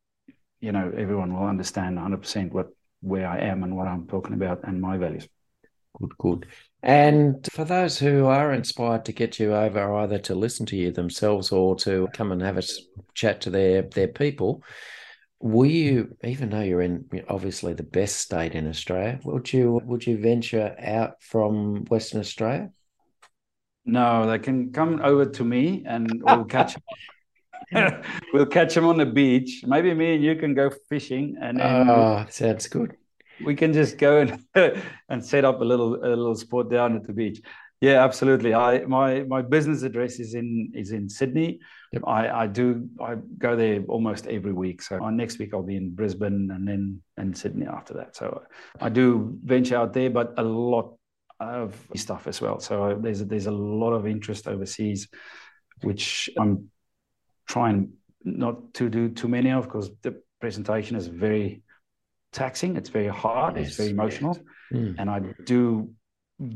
you 0.61 0.73
know, 0.73 0.93
everyone 0.97 1.35
will 1.35 1.47
understand 1.47 1.99
100% 1.99 2.53
what 2.53 2.69
where 3.01 3.27
I 3.29 3.39
am 3.39 3.63
and 3.65 3.77
what 3.77 3.89
I'm 3.89 4.07
talking 4.07 4.35
about 4.35 4.61
and 4.65 4.81
my 4.81 4.97
values. 4.97 5.29
Good, 5.99 6.17
good. 6.19 6.47
And 6.83 7.47
for 7.53 7.65
those 7.65 7.99
who 7.99 8.27
are 8.27 8.53
inspired 8.53 9.05
to 9.05 9.13
get 9.13 9.39
you 9.39 9.55
over, 9.55 9.95
either 9.99 10.19
to 10.21 10.35
listen 10.35 10.67
to 10.67 10.77
you 10.77 10.91
themselves 10.91 11.53
or 11.53 11.77
to 11.77 12.09
come 12.13 12.33
and 12.33 12.41
have 12.41 12.59
a 12.59 12.63
chat 13.15 13.41
to 13.43 13.51
their 13.51 13.83
their 13.83 14.09
people, 14.09 14.63
will 15.41 15.67
you, 15.67 16.17
even 16.25 16.51
though 16.51 16.61
you're 16.61 16.81
in 16.81 17.05
obviously 17.29 17.75
the 17.75 17.83
best 17.83 18.19
state 18.19 18.55
in 18.55 18.69
Australia, 18.69 19.21
would 19.25 19.53
you 19.53 19.81
would 19.85 20.07
you 20.07 20.19
venture 20.19 20.75
out 20.79 21.23
from 21.23 21.85
Western 21.87 22.21
Australia? 22.21 22.71
No, 23.85 24.27
they 24.31 24.39
can 24.39 24.73
come 24.73 25.01
over 25.03 25.27
to 25.27 25.45
me 25.45 25.85
and 25.87 26.09
we'll 26.25 26.45
catch 26.45 26.77
we'll 28.35 28.47
catch 28.47 28.75
them 28.75 28.85
on 28.87 28.99
the 28.99 29.07
beach. 29.07 29.63
Maybe 29.67 29.95
me 29.95 30.15
and 30.15 30.25
you 30.25 30.37
can 30.37 30.55
go 30.55 30.71
fishing 30.89 31.37
and 31.41 31.59
then 31.59 31.89
oh, 31.89 32.27
sounds 32.29 32.67
good 32.69 32.97
we 33.45 33.55
can 33.55 33.73
just 33.73 33.99
go 33.99 34.19
and 34.21 34.45
and 35.09 35.25
set 35.25 35.45
up 35.45 35.61
a 35.61 35.65
little 35.65 35.97
a 35.97 36.09
little 36.09 36.35
sport 36.35 36.71
down 36.71 36.97
at 36.97 37.05
the 37.05 37.13
beach. 37.13 37.41
Yeah, 37.81 38.05
absolutely. 38.05 38.55
I 38.55 38.85
my 38.85 39.25
my 39.25 39.43
business 39.43 39.83
address 39.83 40.21
is 40.21 40.35
in 40.35 40.71
is 40.75 40.93
in 40.93 41.09
Sydney. 41.09 41.61
Yep. 41.93 42.03
I 42.07 42.29
I 42.43 42.47
do 42.47 42.89
I 43.01 43.17
go 43.39 43.57
there 43.57 43.83
almost 43.89 44.27
every 44.27 44.53
week. 44.53 44.83
So 44.83 45.03
uh, 45.03 45.11
next 45.11 45.39
week 45.39 45.53
I'll 45.53 45.65
be 45.65 45.77
in 45.77 45.95
Brisbane 45.95 46.51
and 46.53 46.67
then 46.67 47.03
and 47.17 47.37
Sydney 47.37 47.67
after 47.67 47.95
that. 47.95 48.15
So 48.15 48.43
I 48.81 48.89
do 48.89 49.37
venture 49.43 49.77
out 49.77 49.93
there, 49.93 50.11
but 50.11 50.35
a 50.37 50.43
lot 50.43 50.97
of 51.49 51.87
stuff 51.97 52.27
as 52.27 52.41
well. 52.41 52.61
So 52.61 52.99
there's 53.01 53.21
a, 53.21 53.25
there's 53.25 53.47
a 53.47 53.53
lot 53.53 53.93
of 53.93 54.07
interest 54.07 54.49
overseas, 54.49 55.09
which 55.83 56.31
I'm 56.39 56.71
trying 57.49 57.93
not 58.25 58.75
to 58.75 58.89
do 58.89 59.09
too 59.11 59.29
many 59.29 59.51
of 59.51 59.65
because 59.65 59.91
the 60.03 60.23
presentation 60.41 60.97
is 60.97 61.07
very 61.07 61.63
taxing. 62.33 62.77
It's 62.77 62.89
very 62.89 63.09
hard. 63.09 63.57
Yes, 63.57 63.69
it's 63.69 63.77
very 63.77 63.91
emotional, 63.91 64.39
mm. 64.73 64.95
and 64.99 65.11
I 65.11 65.21
do 65.45 65.91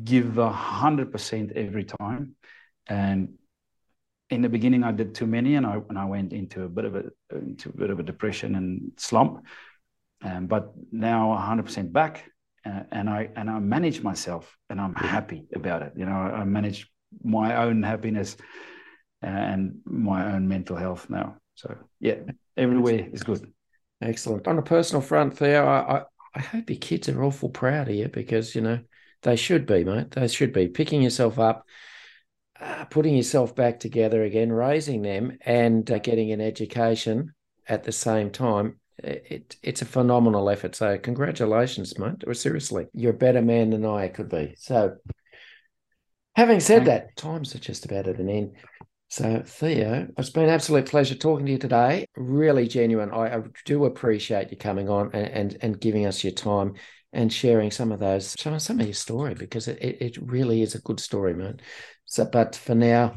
give 0.04 0.38
a 0.38 0.50
hundred 0.50 1.12
percent 1.12 1.52
every 1.52 1.84
time. 1.84 2.34
And 2.88 3.34
in 4.30 4.42
the 4.42 4.48
beginning, 4.48 4.84
I 4.84 4.92
did 4.92 5.14
too 5.14 5.26
many, 5.26 5.54
and 5.54 5.66
I 5.66 5.80
and 5.88 5.98
I 5.98 6.04
went 6.04 6.32
into 6.32 6.64
a 6.64 6.68
bit 6.68 6.84
of 6.84 6.96
a 6.96 7.04
into 7.32 7.68
a 7.70 7.76
bit 7.76 7.90
of 7.90 7.98
a 7.98 8.02
depression 8.02 8.54
and 8.54 8.92
slump. 8.96 9.44
Um, 10.22 10.46
but 10.46 10.72
now, 10.92 11.36
hundred 11.36 11.64
percent 11.64 11.92
back, 11.92 12.14
uh, 12.16 12.35
and 12.90 13.08
I 13.08 13.30
and 13.36 13.48
I 13.48 13.58
manage 13.58 14.02
myself, 14.02 14.56
and 14.70 14.80
I'm 14.80 14.94
happy 14.94 15.46
about 15.54 15.82
it. 15.82 15.92
You 15.96 16.06
know, 16.06 16.12
I 16.12 16.44
manage 16.44 16.90
my 17.22 17.56
own 17.56 17.82
happiness 17.82 18.36
and 19.22 19.78
my 19.84 20.32
own 20.34 20.48
mental 20.48 20.76
health 20.76 21.08
now. 21.08 21.36
So 21.54 21.74
yeah, 22.00 22.16
everywhere 22.56 23.08
is 23.12 23.22
good. 23.22 23.52
Excellent. 24.02 24.46
On 24.46 24.58
a 24.58 24.62
personal 24.62 25.00
front, 25.00 25.38
Theo, 25.38 25.64
I, 25.64 25.98
I, 25.98 26.02
I 26.34 26.40
hope 26.40 26.68
your 26.68 26.78
kids 26.78 27.08
are 27.08 27.24
awful 27.24 27.48
proud 27.48 27.88
of 27.88 27.94
you 27.94 28.08
because, 28.08 28.54
you 28.54 28.60
know, 28.60 28.80
they 29.22 29.36
should 29.36 29.66
be, 29.66 29.84
mate. 29.84 30.10
They 30.10 30.28
should 30.28 30.52
be 30.52 30.68
picking 30.68 31.00
yourself 31.00 31.38
up, 31.38 31.64
uh, 32.60 32.84
putting 32.86 33.16
yourself 33.16 33.56
back 33.56 33.80
together 33.80 34.22
again, 34.22 34.52
raising 34.52 35.00
them, 35.00 35.38
and 35.46 35.90
uh, 35.90 35.98
getting 35.98 36.32
an 36.32 36.42
education 36.42 37.32
at 37.66 37.84
the 37.84 37.92
same 37.92 38.30
time. 38.30 38.78
It, 38.98 39.56
it's 39.62 39.82
a 39.82 39.86
phenomenal 39.86 40.48
effort. 40.48 40.74
So, 40.74 40.98
congratulations, 40.98 41.98
mate. 41.98 42.24
Seriously, 42.32 42.86
you're 42.94 43.12
a 43.12 43.16
better 43.16 43.42
man 43.42 43.70
than 43.70 43.84
I 43.84 44.08
could 44.08 44.28
be. 44.28 44.54
So, 44.58 44.96
having 46.34 46.60
said 46.60 46.86
that, 46.86 47.16
times 47.16 47.54
are 47.54 47.58
just 47.58 47.84
about 47.84 48.08
at 48.08 48.18
an 48.18 48.30
end. 48.30 48.52
So, 49.08 49.42
Theo, 49.46 50.08
it's 50.18 50.30
been 50.30 50.44
an 50.44 50.50
absolute 50.50 50.86
pleasure 50.86 51.14
talking 51.14 51.46
to 51.46 51.52
you 51.52 51.58
today. 51.58 52.06
Really 52.16 52.66
genuine. 52.66 53.12
I, 53.12 53.36
I 53.36 53.42
do 53.64 53.84
appreciate 53.84 54.50
you 54.50 54.56
coming 54.56 54.88
on 54.88 55.10
and, 55.12 55.26
and, 55.26 55.58
and 55.60 55.80
giving 55.80 56.06
us 56.06 56.24
your 56.24 56.32
time 56.32 56.74
and 57.12 57.32
sharing 57.32 57.70
some 57.70 57.92
of 57.92 58.00
those, 58.00 58.34
some, 58.38 58.58
some 58.58 58.80
of 58.80 58.86
your 58.86 58.94
story 58.94 59.34
because 59.34 59.68
it, 59.68 59.78
it 59.80 60.18
really 60.20 60.62
is 60.62 60.74
a 60.74 60.80
good 60.80 60.98
story, 60.98 61.34
man. 61.34 61.60
So, 62.06 62.24
but 62.24 62.56
for 62.56 62.74
now, 62.74 63.16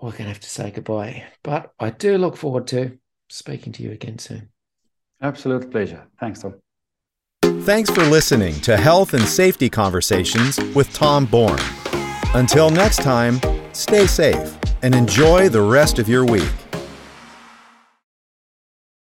We're 0.00 0.10
going 0.10 0.24
to 0.24 0.28
have 0.28 0.40
to 0.40 0.50
say 0.50 0.70
goodbye, 0.70 1.24
but 1.42 1.72
I 1.80 1.90
do 1.90 2.18
look 2.18 2.36
forward 2.36 2.66
to 2.68 2.98
speaking 3.28 3.72
to 3.74 3.82
you 3.82 3.92
again 3.92 4.18
soon. 4.18 4.50
Absolute 5.22 5.70
pleasure. 5.70 6.06
Thanks, 6.20 6.42
Tom. 6.42 6.56
Thanks 7.62 7.90
for 7.90 8.04
listening 8.04 8.54
to 8.60 8.76
Health 8.76 9.14
and 9.14 9.24
Safety 9.24 9.70
Conversations 9.70 10.58
with 10.74 10.92
Tom 10.92 11.24
Bourne. 11.24 11.58
Until 12.34 12.70
next 12.70 12.98
time, 12.98 13.40
stay 13.72 14.06
safe 14.06 14.56
and 14.82 14.94
enjoy 14.94 15.48
the 15.48 15.62
rest 15.62 15.98
of 15.98 16.08
your 16.08 16.24
week. 16.24 16.65